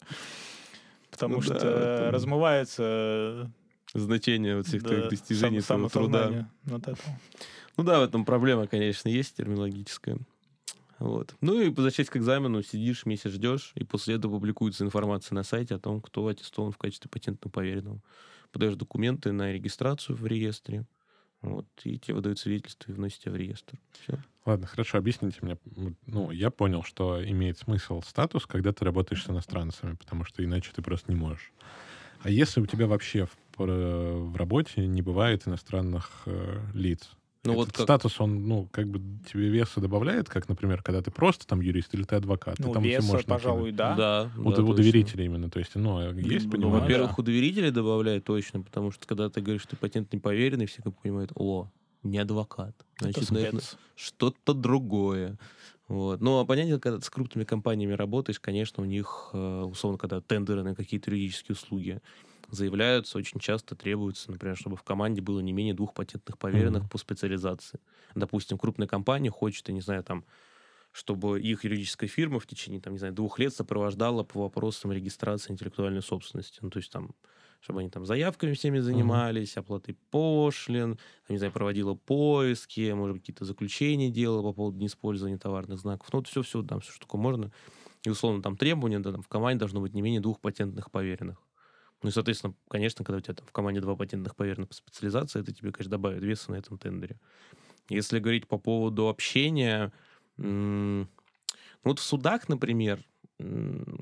Потому 1.09 1.35
Ну 1.35 1.41
что 1.41 1.53
да, 1.53 1.57
это- 1.59 2.09
размывается 2.11 3.49
Значение 3.93 4.57
вот 4.57 4.67
всех 4.67 4.81
да, 4.83 4.89
твоих 4.89 5.09
достижений, 5.09 5.61
сам- 5.61 5.87
твоего 5.87 5.89
труда. 5.89 6.49
Вот 6.65 6.81
этого. 6.81 7.19
Ну 7.77 7.83
да, 7.83 7.99
в 7.99 8.03
этом 8.03 8.25
проблема, 8.25 8.67
конечно, 8.67 9.09
есть 9.09 9.35
терминологическая. 9.35 10.17
Вот. 10.99 11.35
Ну 11.41 11.59
и 11.59 11.69
возвращаясь 11.69 12.09
к 12.09 12.17
экзамену, 12.17 12.61
сидишь, 12.61 13.05
месяц 13.05 13.31
ждешь, 13.31 13.71
и 13.75 13.83
после 13.83 14.15
этого 14.15 14.33
публикуется 14.33 14.85
информация 14.85 15.35
на 15.35 15.43
сайте 15.43 15.75
о 15.75 15.79
том, 15.79 16.01
кто 16.01 16.27
аттестован 16.27 16.71
в 16.71 16.77
качестве 16.77 17.09
патентного 17.09 17.51
поверенного. 17.51 17.99
Подаешь 18.51 18.75
документы 18.75 19.31
на 19.31 19.51
регистрацию 19.51 20.15
в 20.15 20.25
реестре, 20.25 20.85
вот, 21.41 21.65
и 21.83 21.99
тебе 21.99 22.15
выдают 22.15 22.39
свидетельство 22.39 22.91
и 22.91 22.93
вносят 22.93 23.19
тебя 23.19 23.33
в 23.33 23.35
реестр. 23.35 23.77
Все. 24.01 24.17
Ладно, 24.45 24.67
хорошо, 24.67 24.97
объясните 24.97 25.39
мне. 25.41 25.57
Ну, 26.05 26.31
я 26.31 26.51
понял, 26.51 26.83
что 26.83 27.21
имеет 27.27 27.57
смысл 27.57 28.01
статус, 28.01 28.45
когда 28.45 28.71
ты 28.71 28.85
работаешь 28.85 29.25
с 29.25 29.29
иностранцами, 29.29 29.95
потому 29.95 30.23
что 30.23 30.43
иначе 30.43 30.71
ты 30.73 30.81
просто 30.81 31.11
не 31.11 31.17
можешь. 31.17 31.51
А 32.21 32.29
если 32.29 32.61
у 32.61 32.65
тебя 32.65 32.87
вообще 32.87 33.25
в, 33.25 33.35
пр- 33.57 33.69
в 33.69 34.35
работе 34.37 34.87
не 34.87 35.01
бывает 35.01 35.47
иностранных 35.47 36.23
э, 36.27 36.61
лиц? 36.73 37.09
Ну 37.45 37.51
Этот 37.51 37.65
вот 37.65 37.73
как... 37.73 37.83
статус, 37.83 38.21
он, 38.21 38.47
ну, 38.47 38.69
как 38.71 38.87
бы 38.87 39.01
тебе 39.29 39.49
веса 39.49 39.81
добавляет, 39.81 40.29
как, 40.29 40.47
например, 40.47 40.81
когда 40.81 41.01
ты 41.01 41.11
просто 41.11 41.45
там 41.45 41.59
юрист 41.59 41.93
или 41.93 42.03
ты 42.03 42.15
адвокат. 42.15 42.55
ты 42.55 42.63
Ну, 42.63 42.71
там 42.71 42.83
всё 42.83 42.91
веса, 42.93 43.07
можешь 43.11 43.25
пожалуй, 43.25 43.71
да. 43.73 43.95
Да, 43.95 44.23
накинуть. 44.23 44.37
У, 44.37 44.43
да, 44.43 44.63
у 44.63 44.65
точно. 44.67 44.75
доверителя 44.75 45.25
именно. 45.25 45.49
То 45.49 45.59
есть, 45.59 45.75
ну, 45.75 45.99
есть 46.13 46.25
Ну, 46.25 46.31
Ну, 46.45 46.49
понимание. 46.51 46.79
во-первых, 46.81 47.09
да. 47.09 47.15
у 47.17 47.21
доверителей 47.21 47.71
добавляет 47.71 48.23
точно, 48.23 48.61
потому 48.61 48.91
что 48.91 49.05
когда 49.05 49.29
ты 49.29 49.41
говоришь, 49.41 49.63
что 49.63 49.71
ты 49.71 49.75
патентный 49.75 50.21
поверенный, 50.21 50.67
все 50.67 50.81
как 50.81 50.97
понимают, 51.01 51.33
о, 51.35 51.69
не 52.01 52.17
адвокат. 52.17 52.75
Значит, 52.99 53.29
наверное, 53.31 53.61
что-то 53.95 54.53
другое. 54.53 55.37
Вот. 55.89 56.21
Ну, 56.21 56.39
а 56.39 56.45
понятно, 56.45 56.79
когда 56.79 56.97
ты 56.99 57.03
с 57.05 57.09
крупными 57.09 57.43
компаниями 57.43 57.91
работаешь, 57.91 58.39
конечно, 58.39 58.83
у 58.83 58.85
них, 58.85 59.31
э, 59.33 59.61
условно, 59.63 59.97
когда 59.97 60.21
тендеры 60.21 60.63
на 60.63 60.75
какие-то 60.75 61.11
юридические 61.11 61.55
услуги 61.55 61.99
заявляются, 62.55 63.17
очень 63.17 63.39
часто 63.39 63.75
требуется, 63.75 64.31
например, 64.31 64.57
чтобы 64.57 64.75
в 64.77 64.83
команде 64.83 65.21
было 65.21 65.39
не 65.39 65.53
менее 65.53 65.73
двух 65.73 65.93
патентных 65.93 66.37
поверенных 66.37 66.83
Мгм. 66.83 66.89
по 66.89 66.97
специализации. 66.97 67.79
Допустим, 68.15 68.57
крупная 68.57 68.87
компания 68.87 69.29
хочет, 69.31 69.67
я 69.69 69.73
не 69.73 69.81
знаю, 69.81 70.03
там, 70.03 70.25
чтобы 70.91 71.41
их 71.41 71.63
юридическая 71.63 72.07
фирма 72.07 72.39
в 72.39 72.45
течение, 72.47 72.79
там, 72.79 72.93
не 72.93 72.99
знаю, 72.99 73.13
двух 73.13 73.39
лет 73.39 73.53
сопровождала 73.53 74.23
по 74.23 74.41
вопросам 74.41 74.91
регистрации 74.91 75.51
интеллектуальной 75.53 76.01
собственности. 76.03 76.59
Ну, 76.61 76.69
то 76.69 76.77
есть 76.79 76.91
там 76.91 77.11
чтобы 77.61 77.79
они 77.79 77.89
там 77.89 78.05
заявками 78.05 78.51
всеми 78.53 78.79
занимались, 78.79 79.55
оплатой 79.55 79.97
пошлин, 80.11 80.95
там, 80.97 81.33
не 81.33 81.37
знаю, 81.37 81.53
проводила 81.53 81.93
поиски, 81.93 82.91
может 82.91 83.13
быть, 83.15 83.21
какие-то 83.23 83.45
заключения 83.45 84.09
делала 84.09 84.41
по 84.43 84.53
поводу 84.53 84.79
неиспользования 84.79 85.37
товарных 85.37 85.79
знаков. 85.79 86.09
Ну, 86.11 86.19
вот 86.19 86.27
все-все, 86.27 86.61
там, 86.63 86.81
все, 86.81 86.91
что 86.91 87.01
такое 87.07 87.21
можно. 87.21 87.53
И, 88.05 88.09
условно, 88.09 88.41
там 88.41 88.57
требования, 88.57 88.99
да, 88.99 89.11
там, 89.13 89.21
в 89.21 89.27
команде 89.29 89.59
должно 89.59 89.81
быть 89.81 89.93
не 89.93 90.01
менее 90.01 90.21
двух 90.21 90.41
патентных 90.41 90.91
поверенных. 90.91 91.37
Ну 92.03 92.09
и, 92.09 92.11
соответственно, 92.11 92.53
конечно, 92.67 93.03
когда 93.03 93.17
у 93.17 93.21
тебя 93.21 93.33
там 93.33 93.47
в 93.47 93.51
команде 93.51 93.81
два 93.81 93.95
патентных 93.95 94.35
поверенных 94.35 94.69
по 94.69 94.75
специализации, 94.75 95.39
это 95.39 95.53
тебе, 95.53 95.71
конечно, 95.71 95.91
добавит 95.91 96.21
веса 96.21 96.51
на 96.51 96.55
этом 96.55 96.77
тендере. 96.77 97.17
Если 97.89 98.19
говорить 98.19 98.47
по 98.47 98.57
поводу 98.57 99.07
общения, 99.07 99.91
ну 100.37 101.07
вот 101.83 101.99
в 101.99 102.03
судах, 102.03 102.49
например, 102.49 102.99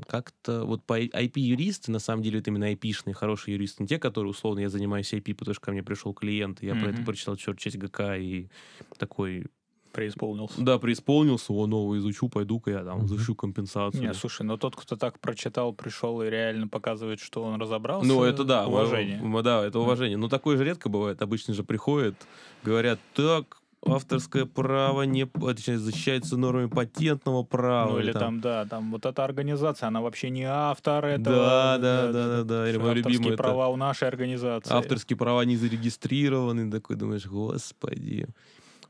как-то 0.08 0.66
вот 0.66 0.84
по 0.84 1.00
IP-юристы, 1.00 1.92
на 1.92 2.00
самом 2.00 2.22
деле, 2.22 2.40
это 2.40 2.50
именно 2.50 2.72
IP-шные 2.74 3.14
хорошие 3.14 3.54
юристы, 3.56 3.84
не 3.84 3.88
те, 3.88 3.98
которые, 3.98 4.32
условно, 4.32 4.60
я 4.60 4.70
занимаюсь 4.70 5.14
IP, 5.14 5.34
потому 5.36 5.54
что 5.56 5.64
ко 5.64 5.72
мне 5.72 5.82
пришел 5.82 6.14
клиент, 6.14 6.62
и 6.62 6.68
я 6.68 6.76
про 6.76 6.90
это 6.90 7.04
прочитал 7.04 7.36
черт 7.38 7.58
честь 7.58 7.78
ГК 7.78 8.18
и 8.18 8.50
такой, 8.98 9.48
Преисполнился. 9.92 10.62
да, 10.62 10.80
преисполнился, 10.80 11.52
о, 11.54 11.68
нового 11.68 11.98
изучу, 11.98 12.30
пойду-ка 12.30 12.72
я 12.72 12.84
там 12.84 13.06
изучу 13.06 13.36
компенсацию. 13.36 14.02
Не, 14.02 14.14
слушай, 14.14 14.44
но 14.44 14.58
тот, 14.58 14.76
кто 14.76 14.96
так 14.96 15.20
прочитал, 15.20 15.74
пришел 15.74 16.22
и 16.22 16.30
реально 16.30 16.68
показывает, 16.68 17.20
что 17.20 17.44
он 17.44 17.60
разобрался. 17.60 18.08
Ну, 18.08 18.24
это 18.24 18.44
да, 18.44 18.68
Уважение. 18.68 19.20
м- 19.20 19.36
м- 19.36 19.44
Да, 19.44 19.66
это 19.66 19.80
уважение. 19.80 20.18
Но 20.18 20.30
такое 20.30 20.56
же 20.58 20.64
редко 20.64 20.88
бывает. 20.90 21.22
Обычно 21.22 21.54
же 21.54 21.64
приходят, 21.64 22.28
говорят, 22.64 23.02
так, 23.14 23.58
авторское 23.86 24.46
право 24.46 25.02
не 25.04 25.26
п- 25.26 25.54
точнее, 25.56 25.80
защищается 25.80 26.38
нормами 26.38 26.68
патентного 26.68 27.44
права. 27.44 27.92
Ну, 27.94 28.00
или 28.00 28.14
там, 28.14 28.40
да, 28.40 28.66
там 28.66 28.92
вот 28.92 29.06
эта 29.06 29.26
организация, 29.26 29.88
она 29.88 30.02
вообще 30.02 30.30
не 30.30 30.44
автор 30.44 31.04
этого. 31.06 31.36
Да, 31.36 31.78
да, 31.80 32.12
да, 32.12 32.28
да, 32.28 32.44
да. 32.44 32.66
Или 32.68 32.74
Что 32.74 32.82
мой 32.82 32.90
авторские 32.92 33.14
любимый 33.14 33.34
это 33.34 33.44
права 33.44 33.68
у 33.70 33.76
нашей 33.76 34.08
организации. 34.08 34.74
авторские 34.74 35.18
права 35.18 35.44
не 35.46 35.58
зарегистрированы. 35.58 36.72
Такой 36.72 36.96
думаешь, 36.96 37.26
господи. 37.26 38.28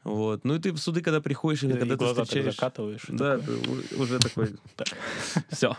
Вот. 0.03 0.43
Ну 0.45 0.55
и 0.55 0.59
ты 0.59 0.71
в 0.71 0.77
суды, 0.79 1.01
когда 1.01 1.21
приходишь, 1.21 1.63
или 1.63 1.73
И 1.73 1.77
когда 1.77 1.93
ты 1.93 1.97
глаза 1.97 2.15
так 2.15 2.25
встречаешь... 2.25 2.55
закатываешь. 2.55 3.03
и 3.07 3.13
Да, 3.13 3.37
такой, 3.37 3.83
ты 3.83 3.95
уже 3.97 4.19
такой... 4.19 4.47
Так. 4.75 4.87
Все, 5.51 5.77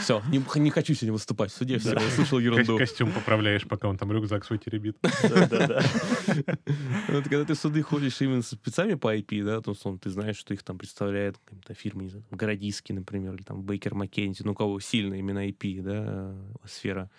все, 0.00 0.22
не, 0.28 0.42
не 0.60 0.70
хочу 0.70 0.92
сегодня 0.94 1.14
выступать 1.14 1.50
в 1.50 1.56
суде, 1.56 1.78
все, 1.78 1.94
Да. 1.94 2.02
услышал 2.06 2.38
ерунду. 2.38 2.76
Костюм 2.76 3.10
поправляешь, 3.12 3.66
пока 3.66 3.88
он 3.88 3.96
там 3.96 4.12
рюкзак 4.12 4.44
свой 4.44 4.58
теребит. 4.58 4.96
Да, 5.22 5.46
да, 5.46 5.66
да. 5.66 5.82
Вот 7.08 7.24
когда 7.24 7.44
ты 7.44 7.54
в 7.54 7.58
суды 7.58 7.82
ходишь 7.82 8.20
именно 8.20 8.42
с 8.42 8.48
спецами 8.48 8.94
по 8.94 9.16
IP, 9.16 9.42
да, 9.44 9.60
то 9.62 9.70
условно, 9.70 9.98
ты 9.98 10.10
знаешь, 10.10 10.36
что 10.36 10.52
их 10.52 10.62
там 10.62 10.76
представляет 10.76 11.38
какая-то 11.44 11.74
фирма, 11.74 12.02
не 12.02 12.10
знаю, 12.10 12.24
там, 12.28 12.36
Городиский, 12.36 12.94
например, 12.94 13.34
или 13.34 13.42
там 13.42 13.62
Бейкер 13.62 13.94
Маккензи, 13.94 14.42
ну, 14.44 14.52
у 14.52 14.54
кого 14.54 14.80
сильно 14.80 15.14
именно 15.14 15.48
IP, 15.48 15.80
да, 15.82 16.02
э, 16.04 16.34
сфера. 16.68 17.10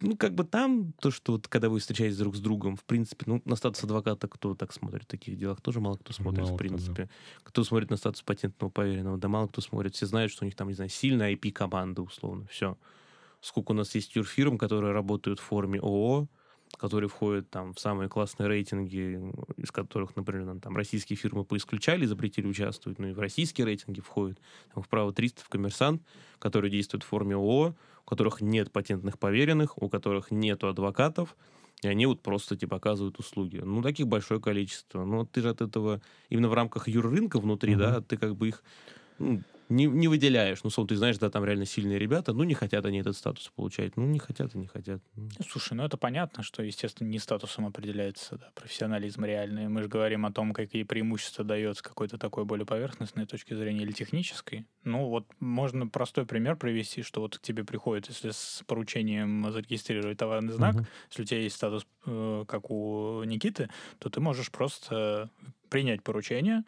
Ну, 0.00 0.16
как 0.16 0.34
бы 0.34 0.44
там, 0.44 0.92
то, 0.92 1.10
что 1.10 1.32
вот 1.32 1.48
когда 1.48 1.68
вы 1.68 1.80
встречаетесь 1.80 2.16
друг 2.18 2.36
с 2.36 2.40
другом, 2.40 2.76
в 2.76 2.84
принципе, 2.84 3.24
ну, 3.26 3.42
на 3.44 3.56
статус 3.56 3.82
адвоката 3.82 4.28
кто 4.28 4.54
так 4.54 4.72
смотрит 4.72 5.02
в 5.04 5.06
таких 5.06 5.36
делах? 5.36 5.60
Тоже 5.60 5.80
мало 5.80 5.96
кто 5.96 6.12
смотрит, 6.12 6.44
Мало 6.44 6.52
в 6.52 6.56
кто, 6.56 6.76
да. 6.76 6.96
принципе. 6.96 7.10
Кто 7.42 7.64
смотрит 7.64 7.90
на 7.90 7.96
статус 7.96 8.22
патентного 8.22 8.70
поверенного? 8.70 9.18
Да 9.18 9.26
мало 9.28 9.48
кто 9.48 9.60
смотрит. 9.60 9.96
Все 9.96 10.06
знают, 10.06 10.30
что 10.30 10.44
у 10.44 10.46
них 10.46 10.54
там, 10.54 10.68
не 10.68 10.74
знаю, 10.74 10.88
сильная 10.88 11.32
IP-команда, 11.32 12.02
условно. 12.02 12.46
Все. 12.46 12.78
Сколько 13.40 13.72
у 13.72 13.74
нас 13.74 13.94
есть 13.96 14.14
юрфирм, 14.14 14.56
которые 14.56 14.92
работают 14.92 15.40
в 15.40 15.42
форме 15.42 15.80
ООО, 15.80 16.28
которые 16.76 17.08
входят 17.08 17.50
там 17.50 17.72
в 17.72 17.80
самые 17.80 18.08
классные 18.08 18.48
рейтинги, 18.48 19.32
из 19.56 19.72
которых, 19.72 20.14
например, 20.16 20.60
там 20.60 20.76
российские 20.76 21.16
фирмы 21.16 21.44
поисключали, 21.44 22.04
запретили 22.06 22.46
участвовать, 22.46 22.98
но 22.98 23.08
и 23.08 23.12
в 23.12 23.18
российские 23.18 23.64
рейтинги 23.66 24.00
входят. 24.00 24.38
Там, 24.74 24.82
в 24.82 24.88
право 24.88 25.12
300, 25.12 25.42
в 25.42 25.48
коммерсант, 25.48 26.02
которые 26.38 26.70
действуют 26.70 27.02
в 27.04 27.06
форме 27.08 27.34
ООО, 27.34 27.74
у 28.08 28.10
которых 28.10 28.40
нет 28.40 28.72
патентных 28.72 29.18
поверенных, 29.18 29.76
у 29.82 29.90
которых 29.90 30.30
нету 30.30 30.68
адвокатов, 30.68 31.36
и 31.82 31.88
они 31.88 32.06
вот 32.06 32.22
просто 32.22 32.56
типа 32.56 32.76
оказывают 32.76 33.18
услуги. 33.18 33.58
Ну, 33.58 33.82
таких 33.82 34.06
большое 34.08 34.40
количество. 34.40 35.04
Но 35.04 35.26
ты 35.26 35.42
же 35.42 35.50
от 35.50 35.60
этого, 35.60 36.00
именно 36.30 36.48
в 36.48 36.54
рамках 36.54 36.88
юррынка 36.88 37.38
внутри, 37.38 37.74
Мгм. 37.74 37.76
да, 37.76 38.00
ты 38.00 38.16
как 38.16 38.34
бы 38.34 38.48
их 38.48 38.64
ну, 39.18 39.44
не, 39.68 39.86
не 39.86 40.08
выделяешь. 40.08 40.60
Ну, 40.64 40.70
ты 40.86 40.96
знаешь, 40.96 41.18
да, 41.18 41.30
там 41.30 41.44
реально 41.44 41.66
сильные 41.66 41.98
ребята, 41.98 42.32
ну, 42.32 42.44
не 42.44 42.54
хотят 42.54 42.84
они 42.86 43.00
этот 43.00 43.16
статус 43.16 43.50
получать. 43.54 43.96
Ну, 43.96 44.06
не 44.06 44.18
хотят 44.18 44.54
и 44.54 44.58
не 44.58 44.66
хотят. 44.66 45.02
Ну, 45.16 45.28
Слушай, 45.46 45.74
ну 45.74 45.84
это 45.84 45.96
понятно, 45.96 46.42
что, 46.42 46.62
естественно, 46.62 47.08
не 47.08 47.18
статусом 47.18 47.66
определяется 47.66 48.36
да, 48.38 48.50
профессионализм 48.54 49.24
реальный. 49.24 49.68
Мы 49.68 49.82
же 49.82 49.88
говорим 49.88 50.26
о 50.26 50.32
том, 50.32 50.52
какие 50.52 50.82
преимущества 50.82 51.44
дает 51.44 51.76
с 51.78 51.82
какой-то 51.82 52.18
такой 52.18 52.44
более 52.44 52.66
поверхностной 52.66 53.26
точки 53.26 53.54
зрения 53.54 53.82
или 53.82 53.92
технической. 53.92 54.66
Ну 54.84 55.06
вот 55.08 55.26
можно 55.38 55.86
простой 55.86 56.26
пример 56.26 56.56
привести, 56.56 57.02
что 57.02 57.20
вот 57.20 57.38
к 57.38 57.42
тебе 57.42 57.64
приходит, 57.64 58.08
если 58.08 58.30
с 58.30 58.62
поручением 58.66 59.50
зарегистрировать 59.52 60.18
товарный 60.18 60.52
знак, 60.52 60.76
Мгм. 60.76 60.86
если 61.10 61.22
у 61.22 61.26
тебя 61.26 61.40
есть 61.40 61.56
статус, 61.56 61.86
э, 62.06 62.44
как 62.48 62.70
у 62.70 63.22
Никиты, 63.24 63.68
то 63.98 64.10
ты 64.10 64.20
можешь 64.20 64.50
просто 64.50 65.30
принять 65.68 66.02
поручение, 66.02 66.64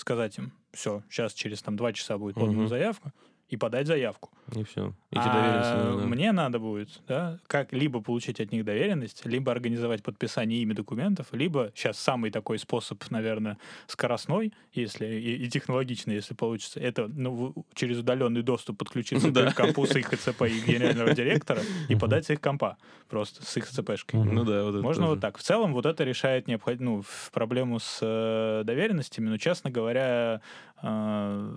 сказать 0.00 0.38
им, 0.38 0.52
все, 0.72 1.02
сейчас 1.10 1.32
через 1.32 1.62
там 1.62 1.76
два 1.76 1.92
часа 1.92 2.18
будет 2.18 2.34
подана 2.34 2.52
Мгм. 2.52 2.68
заявка, 2.68 3.12
и 3.48 3.56
подать 3.56 3.86
заявку. 3.86 4.30
И 4.54 4.62
все. 4.64 4.94
Эти 5.10 5.20
А 5.20 5.96
да. 5.98 6.06
мне 6.06 6.32
надо 6.32 6.58
будет, 6.58 7.00
да, 7.08 7.38
как 7.46 7.72
либо 7.72 8.00
получить 8.00 8.40
от 8.40 8.52
них 8.52 8.64
доверенность, 8.64 9.24
либо 9.26 9.52
организовать 9.52 10.02
подписание 10.02 10.60
ими 10.62 10.72
документов, 10.74 11.28
либо 11.32 11.72
сейчас 11.74 11.98
самый 11.98 12.30
такой 12.30 12.58
способ, 12.58 13.02
наверное, 13.10 13.58
скоростной, 13.86 14.52
если 14.72 15.06
и, 15.06 15.44
и 15.44 15.48
технологичный, 15.48 16.14
если 16.14 16.34
получится, 16.34 16.80
это 16.80 17.08
ну, 17.08 17.54
через 17.74 17.98
удаленный 17.98 18.42
доступ 18.42 18.78
подключиться 18.78 19.30
Да. 19.30 19.52
к 19.52 19.54
компу 19.56 19.86
с 19.86 19.96
их 19.96 20.06
ХЦП 20.08 20.42
и 20.42 20.60
генерального 20.60 21.14
директора 21.14 21.62
и 21.88 21.94
подать 21.96 22.26
с 22.26 22.30
их 22.30 22.40
компа 22.40 22.76
просто 23.08 23.42
с 23.44 23.56
их 23.56 23.64
ХЦПшкой. 23.66 24.22
Ну 24.24 24.44
да, 24.44 24.62
вот 24.64 24.74
это 24.74 24.82
Можно 24.82 25.04
тоже. 25.04 25.14
вот 25.14 25.20
так. 25.20 25.38
В 25.38 25.42
целом 25.42 25.72
вот 25.72 25.86
это 25.86 26.04
решает 26.04 26.46
необход... 26.46 26.80
ну, 26.80 27.02
проблему 27.32 27.78
с 27.78 27.98
э, 28.02 28.62
доверенностями. 28.64 29.28
Но, 29.28 29.36
честно 29.38 29.70
говоря, 29.70 30.40
э, 30.82 31.56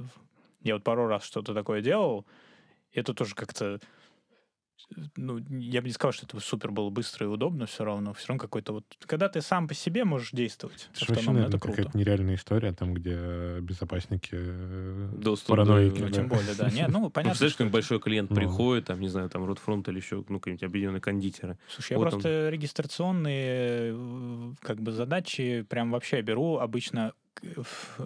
я 0.63 0.75
вот 0.75 0.83
пару 0.83 1.07
раз 1.07 1.23
что-то 1.23 1.53
такое 1.53 1.81
делал. 1.81 2.25
Это 2.93 3.13
тоже 3.13 3.35
как-то... 3.35 3.79
Ну, 5.15 5.37
я 5.59 5.81
бы 5.81 5.87
не 5.87 5.93
сказал, 5.93 6.11
что 6.11 6.25
это 6.25 6.39
супер 6.39 6.71
было 6.71 6.89
быстро 6.89 7.25
и 7.25 7.29
удобно 7.29 7.65
все 7.67 7.85
равно. 7.85 8.13
Все 8.13 8.27
равно 8.29 8.41
какой-то 8.41 8.73
вот... 8.73 8.83
Когда 9.05 9.29
ты 9.29 9.39
сам 9.41 9.67
по 9.67 9.73
себе 9.75 10.03
можешь 10.05 10.31
действовать 10.31 10.89
Это 10.91 11.01
вообще, 11.01 11.03
автономно, 11.13 11.33
наверное, 11.33 11.49
это 11.57 11.59
круто. 11.59 11.77
какая-то 11.77 11.97
нереальная 11.97 12.35
история, 12.35 12.73
там, 12.73 12.93
где 12.95 13.59
безопасники 13.61 14.29
э, 14.33 15.09
Доступ 15.13 15.49
параноики. 15.49 15.99
до- 15.99 16.01
Ну, 16.01 16.07
да. 16.07 16.13
тем 16.13 16.27
более, 16.27 16.55
да. 16.55 16.69
Не, 16.71 16.87
ну, 16.87 16.99
Ну, 17.03 17.09
понятно, 17.11 17.29
представляешь, 17.29 17.53
что 17.53 17.63
какой 17.63 17.71
большой 17.71 17.99
клиент 18.01 18.29
Ну. 18.31 18.35
приходит, 18.35 18.85
там, 18.85 18.99
не 18.99 19.07
знаю, 19.07 19.29
там, 19.29 19.45
Ротфронт 19.45 19.87
или 19.87 19.97
еще, 19.97 20.25
ну, 20.27 20.39
какие-нибудь 20.39 20.63
объединенные 20.63 20.99
кондитеры. 21.01 21.57
Слушай, 21.69 21.91
я 21.93 21.97
Вот 21.99 22.09
просто 22.09 22.49
регистрационные 22.49 23.93
э, 23.95 24.53
как 24.61 24.81
бы 24.81 24.91
задачи 24.91 25.61
прям 25.69 25.91
вообще 25.91 26.21
беру 26.21 26.57
обычно, 26.57 27.13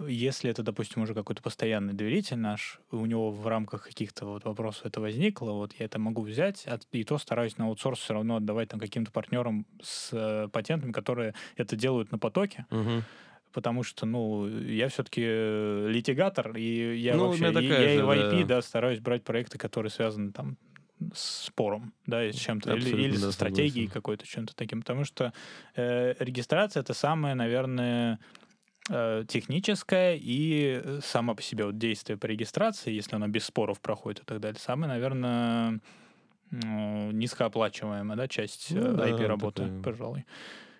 если 0.06 0.50
это, 0.50 0.62
допустим, 0.62 1.02
уже 1.02 1.14
какой-то 1.14 1.42
постоянный 1.42 1.92
доверитель 1.94 2.38
наш, 2.38 2.80
у 2.90 3.04
него 3.06 3.30
в 3.30 3.46
рамках 3.46 3.84
каких-то 3.84 4.26
вот 4.26 4.44
вопросов 4.44 4.86
это 4.86 5.00
возникло, 5.00 5.52
вот 5.52 5.72
я 5.74 5.86
это 5.86 5.98
могу 5.98 6.22
взять, 6.22 6.66
и 6.92 7.04
то 7.04 7.18
стараюсь 7.18 7.58
на 7.58 7.66
аутсорс 7.66 7.98
все 8.00 8.14
равно 8.14 8.36
отдавать 8.36 8.68
там 8.70 8.80
каким-то 8.80 9.10
партнерам 9.10 9.66
с 9.82 10.10
э, 10.12 10.48
патентами, 10.48 10.92
которые 10.92 11.34
это 11.56 11.76
делают 11.76 12.12
на 12.12 12.18
потоке, 12.18 12.66
Мгм. 12.70 13.04
потому 13.52 13.82
что, 13.82 14.06
ну, 14.06 14.46
я 14.48 14.88
все-таки 14.88 15.22
литигатор, 15.22 16.56
и 16.56 16.96
я 16.98 17.16
Ну, 17.16 17.26
вообще, 17.26 17.50
и- 17.50 17.52
такая 17.54 17.82
я 17.82 17.94
и 17.94 17.96
же, 17.96 18.04
в 18.04 18.10
IP, 18.10 18.44
да. 18.44 18.56
да, 18.56 18.62
стараюсь 18.62 19.00
брать 19.00 19.24
проекты, 19.24 19.58
которые 19.58 19.90
связаны 19.90 20.32
там 20.32 20.58
с 21.14 21.46
спором, 21.46 21.94
да, 22.06 22.24
и 22.26 22.32
с 22.32 22.36
чем-то, 22.36 22.72
или, 22.72 22.90
или 22.90 23.16
да, 23.16 23.26
со 23.26 23.32
стратегией 23.32 23.86
какой-то, 23.88 24.26
чем-то 24.26 24.54
таким, 24.56 24.80
потому 24.80 25.04
что 25.04 25.32
э, 25.74 26.14
регистрация 26.18 26.80
это 26.82 26.94
самое, 26.94 27.34
наверное, 27.34 28.14
э, 28.14 28.18
техническое 29.26 30.16
и 30.16 30.80
э, 30.82 31.00
само 31.02 31.34
по 31.34 31.42
себе 31.42 31.64
вот 31.66 31.78
действие 31.78 32.16
по 32.16 32.26
регистрации, 32.26 32.92
если 32.92 33.16
оно 33.16 33.28
без 33.28 33.44
споров 33.44 33.80
проходит 33.80 34.20
и 34.20 34.24
так 34.24 34.40
далее, 34.40 34.60
самое, 34.60 34.92
наверное, 34.92 35.80
ну, 36.50 37.10
низкооплачиваемая, 37.10 38.16
да, 38.16 38.28
часть 38.28 38.68
Ну 38.70 38.80
э, 38.80 38.92
да, 38.92 39.08
IP-работы, 39.08 39.62
такая. 39.62 39.82
пожалуй. 39.82 40.24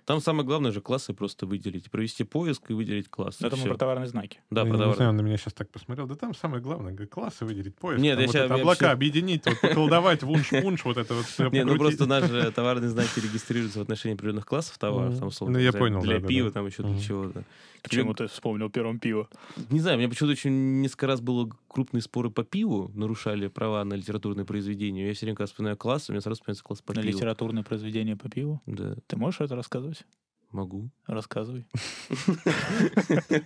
Там 0.06 0.20
самое 0.20 0.46
главное 0.46 0.70
же 0.70 0.80
классы 0.80 1.12
просто 1.12 1.46
выделить. 1.46 1.90
Провести 1.90 2.22
поиск 2.22 2.70
и 2.70 2.74
выделить 2.74 3.08
класс. 3.08 3.38
и 3.40 3.44
Это 3.46 3.56
мы 3.56 3.62
всё. 3.62 3.70
про 3.70 3.76
товарные 3.76 4.06
знаки. 4.06 4.38
Да, 4.50 4.60
Я 4.60 4.66
про 4.68 4.74
не 4.76 4.80
товар. 4.80 4.96
знаю, 4.96 5.10
он 5.10 5.16
на 5.16 5.20
меня 5.22 5.36
сейчас 5.36 5.52
так 5.52 5.68
посмотрел. 5.68 6.06
Да 6.06 6.14
там 6.14 6.32
самое 6.34 6.62
главное, 6.62 6.94
классы 7.08 7.44
выделить, 7.44 7.74
поиск. 7.74 8.00
Нет, 8.00 8.14
там 8.16 8.20
я 8.20 8.26
вот 8.26 8.34
я 8.34 8.44
облака 8.44 8.66
вообще- 8.66 8.86
объединить, 8.86 9.44
вот 9.44 9.60
поколдовать, 9.60 10.22
вунш-пунш, 10.22 10.84
вот 10.84 10.96
это 10.96 11.12
вот 11.14 11.26
всё 11.26 11.50
Не, 11.50 11.64
ну 11.64 11.76
просто 11.76 12.06
наши 12.06 12.52
товарные 12.52 12.88
знаки 12.88 13.18
регистрируются 13.18 13.80
в 13.80 13.82
отношении 13.82 14.14
определенных 14.14 14.46
классов 14.46 14.78
товаров, 14.78 15.18
там, 15.18 15.28
условно, 15.28 15.58
Ну, 15.58 15.64
я 15.64 15.72
не 15.72 15.76
понял, 15.78 16.00
для 16.00 16.20
пива, 16.20 16.52
там 16.52 16.66
еще 16.66 16.84
для 16.84 17.00
чего-то. 17.00 17.42
Почему 17.82 18.14
ты 18.14 18.26
вспомнил 18.28 18.70
первым 18.70 18.98
пиво? 19.00 19.28
Не 19.70 19.80
знаю, 19.80 19.98
меня 19.98 20.08
почему-то 20.08 20.32
очень 20.32 20.80
несколько 20.82 21.06
раз 21.08 21.20
было 21.20 21.50
крупные 21.76 22.00
споры 22.00 22.30
по 22.30 22.42
пиву, 22.42 22.90
нарушали 22.94 23.48
права 23.48 23.84
на 23.84 23.92
литературное 23.92 24.46
произведение. 24.46 25.06
Я 25.08 25.12
все 25.12 25.26
время, 25.26 25.36
когда 25.36 25.46
вспоминаю 25.46 25.76
класс, 25.76 26.08
у 26.08 26.12
меня 26.12 26.22
сразу 26.22 26.36
вспоминается 26.36 26.64
класс 26.64 26.80
по 26.80 26.94
На 26.94 27.02
пиву. 27.02 27.12
литературное 27.14 27.62
произведение 27.64 28.16
по 28.16 28.30
пиву? 28.30 28.62
Да, 28.64 28.96
Ты 29.06 29.16
можешь 29.18 29.42
это 29.42 29.54
рассказывать? 29.56 30.06
могу. 30.52 30.88
Рассказывай. 31.06 31.66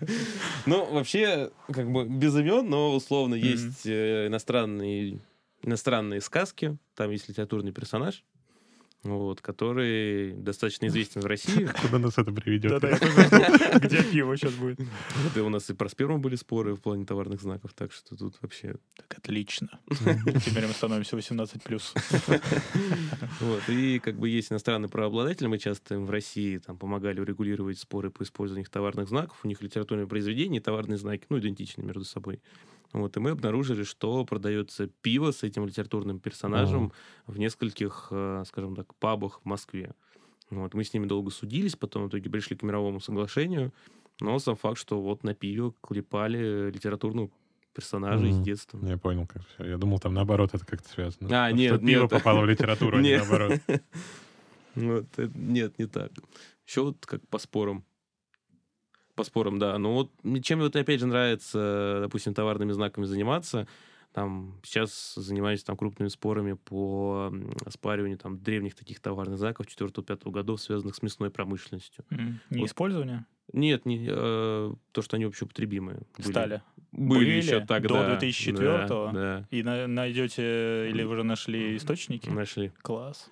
Ну, 0.67 0.93
вообще, 0.93 1.51
как 1.73 1.91
бы 1.91 2.07
без 2.07 2.37
имен, 2.37 2.69
но 2.71 2.95
условно 2.95 3.35
есть 3.35 3.85
э, 3.87 4.29
иностранные, 4.29 5.19
иностранные 5.63 6.21
сказки, 6.21 6.79
там 6.95 7.11
есть 7.11 7.29
литературный 7.29 7.73
персонаж, 7.73 8.23
вот, 9.03 9.41
который 9.41 10.33
достаточно 10.33 10.87
известен 10.87 11.23
в 11.23 11.27
России. 11.27 11.69
Куда 11.83 11.99
нас 11.99 12.19
это 12.19 12.33
приведет? 12.33 12.83
Где 13.83 14.03
пиво 14.03 14.37
сейчас 14.37 14.53
будет. 14.55 14.81
И 15.35 15.41
у 15.41 15.49
нас 15.49 15.71
и 15.71 15.75
про 15.75 15.89
сперму 15.89 16.19
были 16.19 16.37
споры 16.37 16.75
в 16.75 16.81
плане 16.81 17.07
товарных 17.07 17.41
знаков, 17.41 17.73
так 17.75 17.93
что 17.93 18.17
тут 18.17 18.37
вообще... 18.43 18.77
Так, 18.97 19.19
отлично. 19.19 19.81
Теперь 19.89 20.67
мы 20.67 20.73
становимся 20.73 21.17
18+. 21.17 22.41
Вот, 23.41 23.69
и 23.69 23.99
как 23.99 24.19
бы 24.19 24.29
есть 24.29 24.53
иностранные 24.53 24.89
правообладатели, 24.89 25.47
мы 25.47 25.59
часто 25.59 25.95
им 25.95 26.05
в 26.05 26.11
России 26.11 26.59
там 26.59 26.77
помогали 26.77 27.21
урегулировать 27.21 27.79
споры 27.79 28.11
по 28.11 28.23
использованию 28.23 28.65
их 28.65 28.71
товарных 28.71 29.09
знаков, 29.09 29.39
у 29.45 29.49
них 29.49 29.63
литературные 29.63 30.07
произведения 30.07 30.59
и 30.59 30.61
товарные 30.61 30.99
знаки, 30.99 31.25
ну, 31.31 31.39
идентичны 31.39 31.83
между 31.83 32.05
собой. 32.05 32.41
Вот, 32.93 33.17
и 33.17 33.21
мы 33.21 33.31
обнаружили, 33.31 33.85
что 33.85 34.25
продается 34.25 34.89
пиво 35.03 35.31
с 35.31 35.43
этим 35.45 35.65
литературным 35.67 36.19
персонажем 36.19 36.93
в 37.27 37.39
нескольких, 37.39 38.09
э, 38.11 38.43
скажем 38.47 38.75
так, 38.75 38.95
пабах 38.97 39.41
в 39.43 39.45
Москве. 39.45 39.95
Вот, 40.51 40.75
мы 40.75 40.83
с 40.83 40.93
ними 40.93 41.07
долго 41.07 41.31
судились, 41.31 41.77
потом 41.77 42.05
в 42.05 42.09
итоге 42.09 42.29
пришли 42.29 42.57
к 42.57 42.63
мировому 42.65 42.99
соглашению, 43.01 43.73
но 44.21 44.39
сам 44.41 44.57
факт, 44.57 44.79
что 44.79 45.01
вот 45.01 45.23
на 45.23 45.35
пиве 45.35 45.73
клепали 45.81 46.71
литературного 46.73 47.31
персонажа 47.73 48.27
из 48.27 48.35
Мгм. 48.37 48.45
детства. 48.45 48.81
Я 48.83 48.99
понял, 48.99 49.27
как 49.29 49.43
все. 49.47 49.65
Я 49.65 49.79
думал, 49.79 50.01
там 50.01 50.13
наоборот 50.13 50.51
это 50.55 50.67
как-то 50.67 50.89
связано. 50.89 51.29
А, 51.31 51.49
Что 51.51 51.57
нет, 51.57 51.81
пиво 51.81 52.01
нет. 52.03 52.11
попало 52.11 52.41
в 52.41 52.47
литературу, 52.47 52.99
а 52.99 53.01
не 53.01 53.17
наоборот. 53.17 53.61
Вот, 54.75 55.07
э, 55.17 55.29
нет, 55.35 55.79
не 55.79 55.87
так. 55.87 56.13
Еще 56.67 56.83
вот 56.83 57.05
как 57.07 57.27
по 57.29 57.39
спорам. 57.39 57.85
По 59.15 59.25
спорам, 59.25 59.59
да. 59.59 59.77
Но 59.79 59.93
вот 59.95 60.11
чем 60.43 60.61
вот 60.61 60.75
опять 60.77 61.01
же 61.01 61.07
нравится, 61.07 61.99
допустим, 62.01 62.35
товарными 62.35 62.73
знаками 62.73 63.05
заниматься. 63.05 63.67
Там 64.13 64.59
сейчас 64.65 65.15
занимаюсь 65.15 65.63
там 65.63 65.77
крупными 65.77 66.09
спорами 66.09 66.55
по 66.55 67.29
м, 67.33 67.53
оспариванию 67.65 68.19
там 68.19 68.39
древних 68.43 68.75
таких 68.75 68.99
товарных 69.01 69.39
знаков 69.39 69.67
4-5 69.69 70.31
годов, 70.33 70.61
связанных 70.61 70.97
с 70.97 71.03
мясной 71.03 71.31
промышленностью. 71.31 72.05
М, 72.11 72.41
Не 72.51 72.61
Вот. 72.63 72.67
использование 72.71 73.25
Нет, 73.53 73.87
не, 73.87 74.07
э, 74.11 74.73
то, 74.93 75.03
что 75.03 75.17
они 75.17 75.27
общеупотребимые. 75.27 76.01
были. 76.19 76.29
стали. 76.29 76.63
Были, 76.93 77.19
Были 77.21 77.31
еще 77.37 77.61
до 77.61 77.67
тогда. 77.67 78.19
2004-го? 78.19 79.13
Да, 79.13 79.13
да, 79.13 79.49
И 79.53 79.63
на- 79.63 79.87
найдете 79.87 80.89
или 80.91 81.05
уже 81.05 81.23
нашли 81.23 81.77
источники? 81.77 82.29
нашли. 82.29 82.73
Класс. 82.83 83.31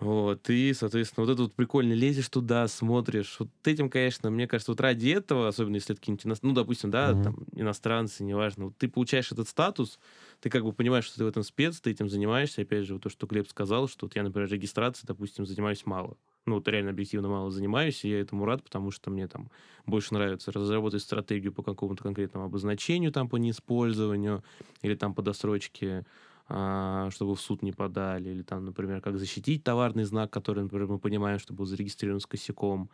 Вот, 0.00 0.48
и, 0.48 0.72
соответственно, 0.72 1.26
вот 1.26 1.32
это 1.32 1.42
вот 1.42 1.54
прикольно, 1.54 1.92
лезешь 1.92 2.30
туда, 2.30 2.66
смотришь. 2.68 3.36
Вот 3.38 3.50
этим, 3.66 3.90
конечно, 3.90 4.30
мне 4.30 4.46
кажется, 4.48 4.72
вот 4.72 4.80
ради 4.80 5.10
этого, 5.10 5.46
особенно 5.46 5.74
если 5.74 5.92
это 5.92 6.00
какие-нибудь, 6.00 6.42
ну, 6.42 6.52
допустим, 6.54 6.90
да, 6.90 7.14
Мгм. 7.14 7.16
там, 7.16 7.36
иностранцы, 7.52 8.24
неважно, 8.24 8.66
вот 8.66 8.78
ты 8.78 8.88
получаешь 8.88 9.30
этот 9.30 9.46
статус, 9.46 9.98
ты 10.40 10.48
как 10.48 10.64
бы 10.64 10.72
понимаешь, 10.72 11.04
что 11.04 11.18
ты 11.18 11.24
в 11.24 11.28
этом 11.28 11.42
спец, 11.42 11.82
ты 11.82 11.90
этим 11.90 12.08
занимаешься. 12.08 12.62
Опять 12.62 12.86
же, 12.86 12.94
вот 12.94 13.02
то, 13.02 13.10
что 13.10 13.26
Глеб 13.26 13.46
сказал, 13.46 13.88
что 13.88 14.06
вот 14.06 14.16
я, 14.16 14.22
например, 14.22 14.48
регистрацией, 14.50 15.06
допустим, 15.06 15.44
занимаюсь 15.44 15.84
мало. 15.84 16.16
Ну, 16.46 16.54
вот 16.54 16.66
реально 16.68 16.92
объективно 16.92 17.28
мало 17.28 17.50
занимаюсь, 17.50 18.02
и 18.02 18.08
я 18.08 18.20
этому 18.20 18.46
рад, 18.46 18.64
потому 18.64 18.90
что 18.90 19.10
мне 19.10 19.28
там 19.28 19.50
больше 19.84 20.14
нравится 20.14 20.50
разработать 20.50 21.02
стратегию 21.02 21.52
по 21.52 21.62
какому-то 21.62 22.02
конкретному 22.02 22.46
обозначению, 22.46 23.12
там, 23.12 23.28
по 23.28 23.36
неиспользованию, 23.36 24.42
или 24.80 24.94
там 24.94 25.14
по 25.14 25.20
досрочке 25.20 26.06
чтобы 26.50 27.36
в 27.36 27.40
суд 27.40 27.62
не 27.62 27.72
подали, 27.72 28.30
или 28.30 28.42
там, 28.42 28.64
например, 28.64 29.00
как 29.00 29.18
защитить 29.18 29.62
товарный 29.62 30.04
знак, 30.04 30.30
который, 30.30 30.64
например, 30.64 30.88
мы 30.88 30.98
понимаем, 30.98 31.38
что 31.38 31.54
был 31.54 31.64
зарегистрирован 31.64 32.20
с 32.20 32.26
косяком, 32.26 32.90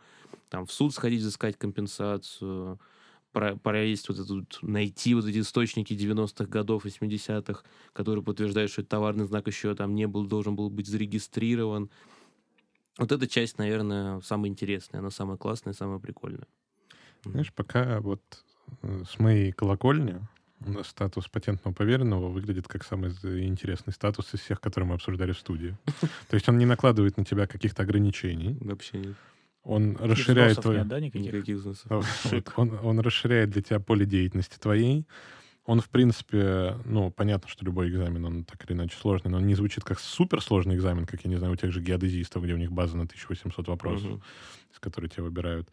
там 0.49 0.65
в 0.65 0.71
суд 0.71 0.93
сходить, 0.93 1.21
взыскать 1.21 1.57
компенсацию, 1.57 2.79
про- 3.31 3.55
пролезть 3.55 4.09
вот 4.09 4.19
этот, 4.19 4.59
найти 4.61 5.15
вот 5.15 5.25
эти 5.25 5.39
источники 5.39 5.93
90-х 5.93 6.45
годов, 6.45 6.85
80-х, 6.85 7.63
которые 7.93 8.23
подтверждают, 8.23 8.71
что 8.71 8.81
этот 8.81 8.91
товарный 8.91 9.25
знак 9.25 9.47
еще 9.47 9.73
там 9.75 9.95
не 9.95 10.07
был, 10.07 10.25
должен 10.25 10.55
был 10.55 10.69
быть 10.69 10.87
зарегистрирован. 10.87 11.89
Вот 12.97 13.11
эта 13.11 13.27
часть, 13.27 13.57
наверное, 13.57 14.21
самая 14.21 14.49
интересная, 14.49 14.99
она 14.99 15.11
самая 15.11 15.37
классная, 15.37 15.73
самая 15.73 15.99
прикольная. 15.99 16.47
Знаешь, 17.23 17.53
пока 17.53 18.01
вот 18.01 18.21
э, 18.81 19.03
с 19.07 19.19
моей 19.19 19.51
колокольни 19.51 20.19
статус 20.83 21.27
патентного 21.27 21.73
поверенного 21.73 22.29
выглядит 22.29 22.67
как 22.67 22.83
самый 22.83 23.11
интересный 23.45 23.93
статус 23.93 24.33
из 24.33 24.39
всех, 24.39 24.59
которые 24.59 24.87
мы 24.89 24.95
обсуждали 24.95 25.31
в 25.31 25.39
студии. 25.39 25.75
То 26.29 26.35
есть 26.35 26.47
он 26.49 26.57
не 26.57 26.65
накладывает 26.65 27.17
на 27.17 27.25
тебя 27.25 27.47
каких-то 27.47 27.83
ограничений, 27.83 28.57
Вообще 28.61 28.97
нет. 28.99 29.15
он 29.63 29.97
расширяет 29.97 30.61
твою... 30.61 30.79
нет, 30.79 30.87
да, 30.87 30.99
никаких? 30.99 31.33
Никаких 31.33 31.57
взносов. 31.57 32.05
Вот. 32.31 32.53
Он, 32.55 32.79
он 32.83 32.99
расширяет 32.99 33.49
для 33.51 33.61
тебя 33.61 33.79
поле 33.79 34.05
деятельности 34.05 34.57
твоей. 34.57 35.05
Он, 35.65 35.81
в 35.81 35.89
принципе, 35.89 36.77
ну, 36.85 37.11
понятно, 37.11 37.49
что 37.49 37.65
любой 37.65 37.89
экзамен, 37.89 38.23
он 38.23 38.43
так 38.45 38.63
или 38.65 38.73
иначе 38.75 38.95
сложный, 38.95 39.29
но 39.29 39.37
он 39.37 39.47
не 39.47 39.53
звучит 39.53 39.83
как 39.83 39.99
суперсложный 39.99 40.75
экзамен, 40.75 41.05
как, 41.05 41.25
я 41.25 41.29
не 41.29 41.35
знаю, 41.35 41.53
у 41.53 41.55
тех 41.57 41.73
же 41.73 41.81
геодезистов, 41.81 42.41
где 42.43 42.53
у 42.53 42.57
них 42.57 42.71
база 42.71 42.95
на 42.95 43.03
1800 43.03 43.67
вопросов, 43.67 44.21
из 44.71 44.79
которых 44.79 45.11
тебя 45.11 45.23
выбирают. 45.23 45.69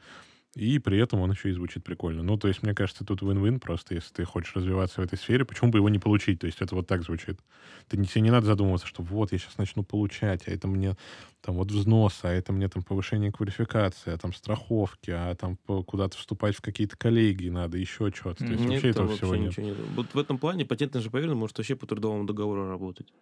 И 0.56 0.78
при 0.78 0.98
этом 0.98 1.20
он 1.20 1.30
еще 1.32 1.50
и 1.50 1.52
звучит 1.52 1.84
прикольно. 1.84 2.22
Ну, 2.22 2.36
то 2.36 2.48
есть, 2.48 2.62
мне 2.62 2.74
кажется, 2.74 3.04
тут 3.04 3.22
win-win 3.22 3.58
просто, 3.58 3.94
если 3.94 4.12
ты 4.12 4.24
хочешь 4.24 4.54
развиваться 4.54 5.00
в 5.00 5.04
этой 5.04 5.18
сфере, 5.18 5.44
почему 5.44 5.70
бы 5.70 5.78
его 5.78 5.88
не 5.88 5.98
получить? 5.98 6.40
То 6.40 6.46
есть 6.46 6.60
это 6.60 6.74
вот 6.74 6.86
так 6.86 7.02
звучит. 7.02 7.40
Ты, 7.88 7.96
тебе 8.04 8.20
не 8.20 8.30
надо 8.30 8.46
задумываться, 8.46 8.86
что 8.86 9.02
вот, 9.02 9.32
я 9.32 9.38
сейчас 9.38 9.58
начну 9.58 9.82
получать, 9.84 10.46
а 10.46 10.50
это 10.50 10.68
мне 10.68 10.96
там 11.40 11.56
вот 11.56 11.70
взнос, 11.70 12.20
а 12.22 12.30
это 12.30 12.52
мне 12.52 12.68
там 12.68 12.82
повышение 12.82 13.32
квалификации, 13.32 14.12
а 14.12 14.18
там 14.18 14.32
страховки, 14.32 15.10
а 15.10 15.34
там 15.34 15.56
куда-то 15.56 16.16
вступать 16.16 16.56
в 16.56 16.60
какие-то 16.60 16.96
коллеги 16.96 17.48
надо, 17.48 17.76
еще 17.78 18.10
что-то. 18.14 18.44
То 18.44 18.52
есть 18.52 18.64
Нет, 18.64 18.70
вообще 18.70 18.88
этого 18.90 19.08
вообще 19.08 19.18
всего 19.18 19.36
нет. 19.36 19.50
ничего 19.50 19.66
нет. 19.66 19.76
Вот 19.96 20.14
в 20.14 20.18
этом 20.18 20.38
плане 20.38 20.64
патентный 20.64 21.00
же 21.00 21.10
поверенный 21.10 21.36
может 21.36 21.58
вообще 21.58 21.76
по 21.76 21.86
трудовому 21.86 22.24
договору 22.24 22.68
работать. 22.68 23.12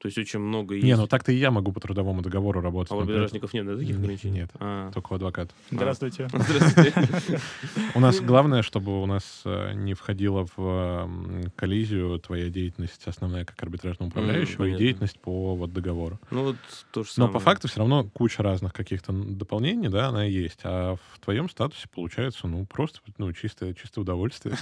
То 0.00 0.06
есть 0.06 0.16
очень 0.16 0.38
много 0.40 0.76
есть. 0.76 0.86
Не, 0.86 0.96
ну 0.96 1.06
так-то 1.06 1.30
и 1.30 1.36
я 1.36 1.50
могу 1.50 1.72
по 1.72 1.80
трудовому 1.80 2.22
договору 2.22 2.62
работать. 2.62 2.90
А 2.90 2.94
у 2.94 3.00
но 3.00 3.02
арбитражников 3.02 3.52
нет 3.52 3.66
да, 3.66 3.76
таких 3.76 3.96
ограничений? 3.96 4.40
Нет, 4.40 4.50
А. 4.58 4.90
только 4.92 5.12
у 5.12 5.16
адвокатов. 5.16 5.54
Здравствуйте. 5.70 6.26
Здравствуйте. 6.32 7.40
У 7.94 8.00
нас 8.00 8.18
главное, 8.20 8.62
чтобы 8.62 9.02
у 9.02 9.04
нас 9.04 9.42
э, 9.44 9.72
не 9.74 9.92
входила 9.92 10.46
в 10.56 11.10
коллизию 11.54 12.18
твоя 12.18 12.48
деятельность 12.48 13.06
основная 13.06 13.44
как 13.44 13.62
арбитражного 13.62 14.08
управляющего 14.08 14.64
и 14.64 14.76
деятельность 14.76 15.20
по 15.20 15.54
вот 15.54 15.74
договору. 15.74 16.18
Ну 16.30 16.44
вот 16.44 16.56
то 16.92 17.02
же 17.02 17.10
Но 17.10 17.26
самое. 17.26 17.32
по 17.34 17.40
факту 17.40 17.68
все 17.68 17.80
равно 17.80 18.04
куча 18.04 18.42
разных 18.42 18.72
каких-то 18.72 19.12
дополнений, 19.12 19.88
да, 19.88 20.08
она 20.08 20.24
есть. 20.24 20.60
А 20.64 20.96
в 20.96 21.18
твоем 21.18 21.50
статусе 21.50 21.88
получается, 21.94 22.46
ну, 22.46 22.64
просто, 22.64 23.00
ну, 23.18 23.30
чистое, 23.34 23.74
чистое 23.74 24.02
удовольствие. 24.02 24.56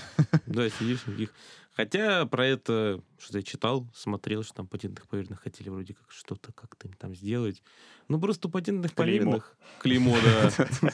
Да, 0.46 0.68
сидишь 0.68 1.06
никаких. 1.06 1.32
Хотя 1.78 2.26
про 2.26 2.44
это 2.44 3.00
что-то 3.20 3.38
я 3.38 3.44
читал, 3.44 3.86
смотрел, 3.94 4.42
что 4.42 4.52
там 4.52 4.66
патентных 4.66 5.06
поверенных 5.06 5.40
хотели 5.40 5.68
вроде 5.68 5.94
как 5.94 6.10
что-то 6.10 6.52
как-то 6.52 6.88
там 6.98 7.14
сделать. 7.14 7.62
Ну 8.08 8.18
просто 8.18 8.48
у 8.48 8.50
патентных 8.50 8.92
Клеймо. 8.94 9.06
поверенных... 9.30 9.56
Клеймо, 9.78 10.16
да. 10.24 10.50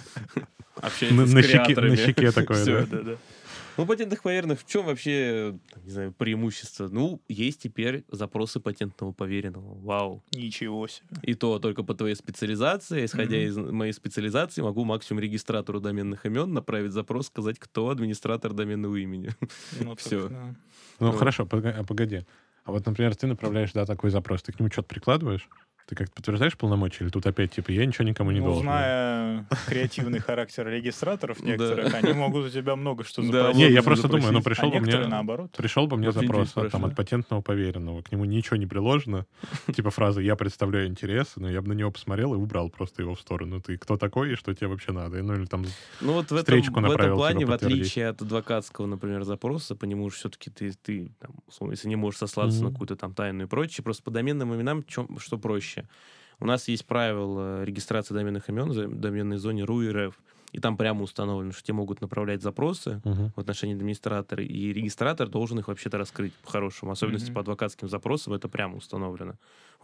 На 0.76 0.87
Общается 0.89 1.26
с 1.26 1.32
на 1.32 1.43
щеке, 1.43 1.53
креаторами. 1.55 1.91
на 1.91 1.97
щеке 1.97 2.32
такое, 2.32 2.85
да. 2.87 3.16
Ну, 3.77 3.87
патентных 3.87 4.22
поверенных 4.22 4.61
в 4.61 4.66
чем 4.66 4.87
вообще, 4.87 5.59
не 5.85 5.91
знаю, 5.91 6.12
преимущество? 6.12 6.89
Ну, 6.89 7.20
есть 7.29 7.62
теперь 7.62 8.05
запросы 8.09 8.61
патентного 8.61 9.12
поверенного. 9.12 9.75
Вау. 9.81 10.22
Ничего 10.33 10.87
себе. 10.87 11.07
И 11.22 11.35
то 11.35 11.59
только 11.59 11.83
по 11.83 11.95
твоей 11.95 12.14
специализации. 12.14 13.05
Исходя 13.05 13.37
Мгм. 13.37 13.47
из 13.47 13.57
моей 13.57 13.93
специализации, 13.93 14.62
могу 14.62 14.85
максимум 14.85 15.20
регистратору 15.22 15.81
доменных 15.81 16.25
имен 16.27 16.53
направить 16.53 16.93
запрос, 16.93 17.27
сказать, 17.27 17.59
кто 17.59 17.89
администратор 17.91 18.53
доменного 18.53 18.97
имени. 18.97 19.31
Ну, 19.81 19.97
Всё. 19.97 20.29
да. 20.29 20.55
Ну, 21.01 21.07
Ну. 21.11 21.12
хорошо, 21.12 21.45
погоди. 21.47 22.25
А 22.64 22.72
вот, 22.72 22.87
например, 22.87 23.14
ты 23.14 23.27
направляешь, 23.27 23.72
да, 23.72 23.85
такой 23.85 24.11
запрос, 24.11 24.43
ты 24.43 24.53
к 24.53 24.59
нему 24.61 24.70
что-то 24.70 24.89
прикладываешь? 24.89 25.49
Ты 25.87 25.95
как-то 25.97 26.14
подтверждаешь 26.14 26.57
полномочия? 26.57 27.05
Или 27.05 27.11
тут 27.11 27.26
опять, 27.26 27.53
типа, 27.53 27.70
я 27.70 27.85
ничего 27.85 28.07
никому 28.09 28.30
не 28.30 28.41
Ну, 28.41 28.47
должен? 28.47 28.62
зная 28.62 29.47
креативный 29.66 30.18
характер 30.18 30.66
регистраторов 30.66 31.43
некоторых, 31.43 31.93
они 31.93 32.14
могут 32.14 32.47
у 32.47 32.51
тебя 32.51 32.74
много 32.74 33.05
что 33.05 33.20
Да, 33.20 33.28
запросить. 33.28 33.57
Не, 33.57 33.70
я 33.70 33.82
просто 33.82 34.09
думаю, 34.09 34.32
ну, 34.32 34.43
пришел 34.43 34.68
а 34.68 34.72
бы 34.72 34.80
мне... 34.80 35.07
наоборот. 35.07 35.53
Пришел 35.57 35.87
бы 35.87 35.99
мне 35.99 36.11
запрос 36.11 36.53
там, 36.53 36.87
от 36.87 36.97
патентного 36.97 37.43
поверенного, 37.43 38.03
к 38.03 38.12
нему 38.12 38.24
ничего 38.24 38.57
не 38.57 38.66
приложено, 38.66 39.26
типа 39.74 39.91
фраза 39.91 40.20
«я 40.22 40.37
представляю 40.37 40.87
интересы», 40.87 41.41
но 41.41 41.51
я 41.51 41.61
бы 41.61 41.68
на 41.68 41.74
него 41.74 41.91
посмотрел 41.91 42.35
и 42.35 42.39
убрал 42.39 42.70
просто 42.70 43.03
его 43.03 43.14
в 43.14 43.20
сторону. 43.20 43.61
Ты 43.61 43.76
кто 43.76 43.99
такой 43.99 44.32
и 44.32 44.35
что 44.37 44.55
тебе 44.55 44.68
вообще 44.68 44.93
надо? 44.93 45.22
Ну 45.22 45.35
или 45.35 45.45
там... 45.45 45.66
Ну 46.01 46.14
вот 46.14 46.30
в 46.30 46.37
этом, 46.37 46.62
в 46.62 47.14
плане, 47.14 47.41
типа, 47.41 47.51
в 47.51 47.55
отличие 47.55 48.09
от 48.09 48.22
адвокатского, 48.22 48.87
например, 48.87 49.24
запроса, 49.24 49.76
по 49.76 49.85
нему 49.85 50.09
все-таки 50.09 50.51
ты, 50.51 50.72
ты 50.82 51.11
там, 51.18 51.70
если 51.70 51.89
не 51.89 51.97
можешь 51.97 52.18
сослаться 52.18 52.62
на 52.64 52.70
какую-то 52.70 52.97
там 52.97 53.12
тайну 53.12 53.45
и 53.45 53.47
прочее, 53.47 53.85
просто 53.85 54.03
по 54.03 54.11
доменным 54.11 54.55
именам 54.55 54.85
что 55.18 55.39
проще. 55.39 55.74
У 56.41 56.47
нас 56.47 56.68
есть 56.68 56.85
правило 56.87 57.62
регистрации 57.64 58.14
доменных 58.14 58.49
имен 58.49 58.70
в 58.70 59.01
доменной 59.01 59.37
зоне 59.39 59.64
РУ 59.64 59.83
и 59.83 59.89
РФ. 59.91 60.18
И 60.53 60.61
там 60.61 60.77
прямо 60.77 61.03
установлено, 61.03 61.51
что 61.53 61.64
тебе 61.64 61.75
могут 61.75 62.01
направлять 62.01 62.41
запросы 62.43 63.01
Мгм. 63.05 63.33
в 63.35 63.41
отношении 63.41 63.75
администратора, 63.75 64.45
и 64.45 64.72
регистратор 64.72 65.29
должен 65.29 65.59
их 65.59 65.66
вообще-то 65.68 65.99
раскрыть 65.99 66.33
по-хорошему. 66.35 66.93
Особенности 66.93 67.27
Мгм. 67.27 67.35
по 67.35 67.41
адвокатским 67.41 67.89
запросам 67.89 68.35
это 68.35 68.49
прямо 68.49 68.77
установлено 68.77 69.35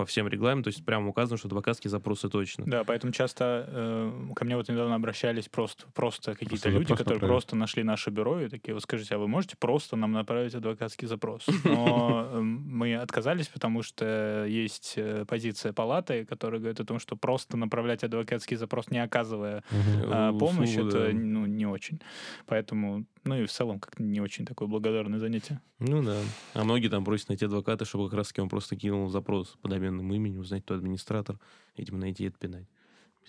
во 0.01 0.07
всем 0.07 0.27
регламенте. 0.29 0.71
То 0.71 0.75
есть 0.75 0.85
прямо 0.85 1.09
указано, 1.09 1.37
что 1.37 1.49
адвокатские 1.49 1.91
запросы 1.91 2.29
точно. 2.29 2.65
Да, 2.67 2.85
поэтому 2.85 3.13
часто 3.13 3.67
э, 3.69 4.33
ко 4.35 4.45
мне 4.45 4.57
вот 4.57 4.69
недавно 4.69 4.95
обращались 4.95 5.49
просто, 5.49 5.87
просто 5.95 6.33
какие-то 6.33 6.51
Просто 6.51 6.71
люди, 6.71 6.89
которые 6.95 7.15
направить. 7.15 7.33
просто 7.33 7.57
нашли 7.57 7.83
наше 7.83 8.11
бюро 8.11 8.41
и 8.41 8.49
такие, 8.49 8.75
вот 8.75 8.83
скажите, 8.83 9.15
а 9.15 9.19
вы 9.19 9.29
можете 9.29 9.57
просто 9.57 9.97
нам 9.97 10.13
направить 10.13 10.55
адвокатский 10.55 11.07
запрос? 11.07 11.47
Но 11.65 12.29
э, 12.33 12.41
мы 12.41 12.97
отказались, 12.97 13.49
потому 13.49 13.83
что 13.83 14.47
есть 14.47 14.95
э, 14.97 15.25
позиция 15.29 15.73
палаты, 15.73 16.25
которая 16.25 16.61
говорит 16.61 16.81
о 16.81 16.85
том, 16.85 16.99
что 16.99 17.17
просто 17.17 17.57
направлять 17.57 18.03
адвокатский 18.03 18.57
запрос, 18.57 18.91
не 18.91 19.03
оказывая 19.03 19.63
Услугу, 19.71 20.39
помощь, 20.39 20.77
это 20.77 21.11
ну, 21.13 21.47
не 21.47 21.67
очень. 21.67 22.01
Поэтому, 22.47 23.05
ну 23.25 23.37
и 23.37 23.47
в 23.47 23.53
целом, 23.53 23.79
как 23.79 23.99
не 23.99 24.21
очень 24.21 24.47
такое 24.47 24.69
благодарное 24.69 25.19
занятие. 25.19 25.61
Ну 25.79 26.03
да. 26.03 26.21
А 26.55 26.65
многие 26.65 26.89
там 26.89 27.05
просят 27.05 27.29
найти 27.29 27.45
адвоката, 27.45 27.85
чтобы 27.85 28.09
как 28.09 28.19
раз-таки 28.19 28.41
он 28.41 28.49
просто 28.49 28.77
кинул 28.77 29.09
запрос 29.09 29.59
по 29.61 29.69
доменному 29.69 30.15
имени, 30.15 30.39
узнать, 30.39 30.65
кто 30.65 30.75
администратор, 30.75 31.39
видимо, 31.77 31.99
найти 31.99 32.25
и 32.25 32.29
отпинать. 32.29 32.67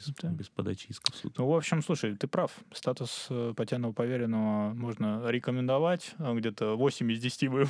Без, 0.08 0.14
Да. 0.22 0.30
без 0.30 0.50
подачи 0.50 0.88
иска 0.90 1.12
в 1.12 1.16
суд. 1.16 1.38
Ну, 1.38 1.48
в 1.48 1.56
общем, 1.56 1.82
слушай, 1.84 2.16
ты 2.16 2.28
прав. 2.28 2.52
Статус 2.74 3.28
э, 3.30 3.54
патентного 3.56 3.94
поверенного 3.94 4.74
можно 4.74 5.30
рекомендовать. 5.30 6.14
А 6.18 6.34
Где-то 6.34 6.76
8 6.76 7.12
из 7.12 7.20
10 7.20 7.44
мы 7.50 7.66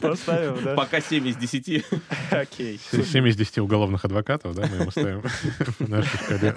поставим, 0.00 0.62
да? 0.62 0.74
Пока 0.74 1.00
7 1.00 1.26
из 1.28 1.36
10. 1.36 1.84
Окей. 2.30 2.78
С- 2.78 3.02
Семь 3.04 3.28
из 3.28 3.36
десяти 3.36 3.60
уголовных 3.60 4.04
адвокатов, 4.04 4.54
да, 4.54 4.66
мы 4.70 4.76
ему 4.76 4.90
ставим 4.90 5.22
в 5.78 5.88
нашей 5.88 6.18
шкале. 6.18 6.54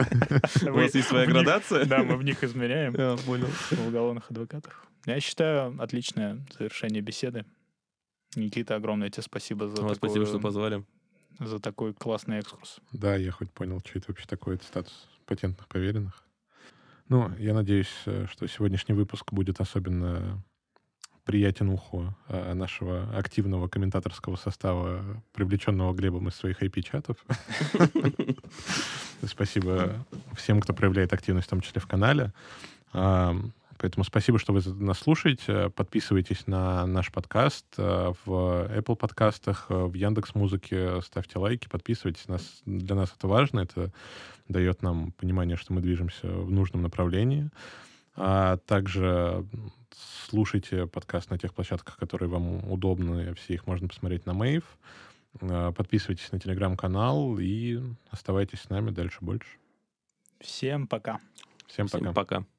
У 0.72 0.74
вас 0.76 0.93
есть 0.95 1.08
своя 1.08 1.26
градация? 1.26 1.86
Да, 1.86 2.03
мы 2.03 2.18
в 2.18 2.24
них 2.24 2.43
измеряем 2.43 2.93
понял. 2.93 3.47
в 3.47 3.88
уголовных 3.88 4.30
адвокатах. 4.32 4.86
Я 5.05 5.20
считаю, 5.22 5.76
отличное 5.82 6.45
завершение 6.58 7.01
беседы. 7.01 7.45
Никита, 8.36 8.76
огромное 8.76 9.10
тебе 9.10 9.24
спасибо 9.24 9.70
за, 9.70 9.82
Вам 9.82 9.95
спасибо, 9.95 10.26
что 10.26 10.39
позвали. 10.39 10.84
За 11.39 11.59
такой 11.59 11.93
классный 11.93 12.39
экскурс. 12.39 12.79
Да, 12.91 13.15
я 13.15 13.31
хоть 13.31 13.51
понял, 13.51 13.79
что 13.85 13.99
это 13.99 14.07
вообще 14.09 14.25
такое, 14.27 14.55
это 14.55 14.65
статус 14.65 15.09
патентных 15.25 15.67
поверенных. 15.67 16.23
Ну, 17.09 17.31
я 17.38 17.53
надеюсь, 17.53 17.93
э, 18.05 18.25
что 18.29 18.47
сегодняшний 18.47 18.93
выпуск 18.93 19.31
будет 19.31 19.61
особенно 19.61 20.43
приятен 21.23 21.69
уху 21.69 22.15
э, 22.29 22.53
нашего 22.53 23.09
активного 23.17 23.67
комментаторского 23.67 24.38
состава, 24.38 25.21
привлеченного 25.33 25.93
Глебом 25.93 26.29
из 26.29 26.35
своих 26.35 26.63
IP-чатов. 26.63 27.17
Спасибо 29.23 30.05
всем, 30.35 30.61
кто 30.61 30.73
проявляет 30.73 31.13
активность, 31.13 31.47
в 31.47 31.49
том 31.49 31.61
числе 31.61 31.81
в 31.81 31.88
канале. 31.88 32.33
Поэтому 33.80 34.03
спасибо, 34.03 34.39
что 34.39 34.53
вы 34.53 34.61
нас 34.84 34.99
слушаете. 34.99 35.69
Подписывайтесь 35.69 36.47
на 36.47 36.86
наш 36.86 37.11
подкаст 37.11 37.65
э, 37.78 38.13
в 38.25 38.30
Apple 38.30 38.95
подкастах, 38.95 39.67
э, 39.69 39.86
в 39.86 39.93
Яндекс 39.93 40.36
Музыке, 40.36 41.01
ставьте 41.01 41.39
лайки, 41.39 41.67
подписывайтесь. 41.67 42.28
Нас, 42.28 42.61
для 42.65 42.95
нас 42.95 43.13
это 43.15 43.28
важно, 43.28 43.61
это 43.61 43.91
дает 44.47 44.82
нам 44.82 45.11
понимание, 45.11 45.57
что 45.57 45.73
мы 45.73 45.82
движемся 45.82 46.28
в 46.28 46.49
нужном 46.49 46.82
направлении. 46.82 47.49
А 48.15 48.57
также 48.57 49.45
слушайте 50.30 50.88
подкаст 50.88 51.30
на 51.30 51.38
тех 51.38 51.53
площадках, 51.53 51.97
которые 51.97 52.30
вам 52.30 52.71
удобны. 52.71 53.34
Все 53.36 53.53
их 53.53 53.67
можно 53.67 53.88
посмотреть 53.88 54.25
на 54.25 54.34
Мейв. 54.34 54.63
Э, 55.41 55.71
Подписывайтесь 55.75 56.32
на 56.32 56.39
телеграм-канал 56.39 57.38
и 57.39 57.80
оставайтесь 58.09 58.61
с 58.61 58.69
нами 58.69 58.91
дальше 58.91 59.19
больше. 59.21 59.57
Всем 60.39 60.88
пока. 60.88 61.19
Всем 61.67 61.88
Всем 61.88 62.13
пока. 62.13 62.13
пока. 62.13 62.57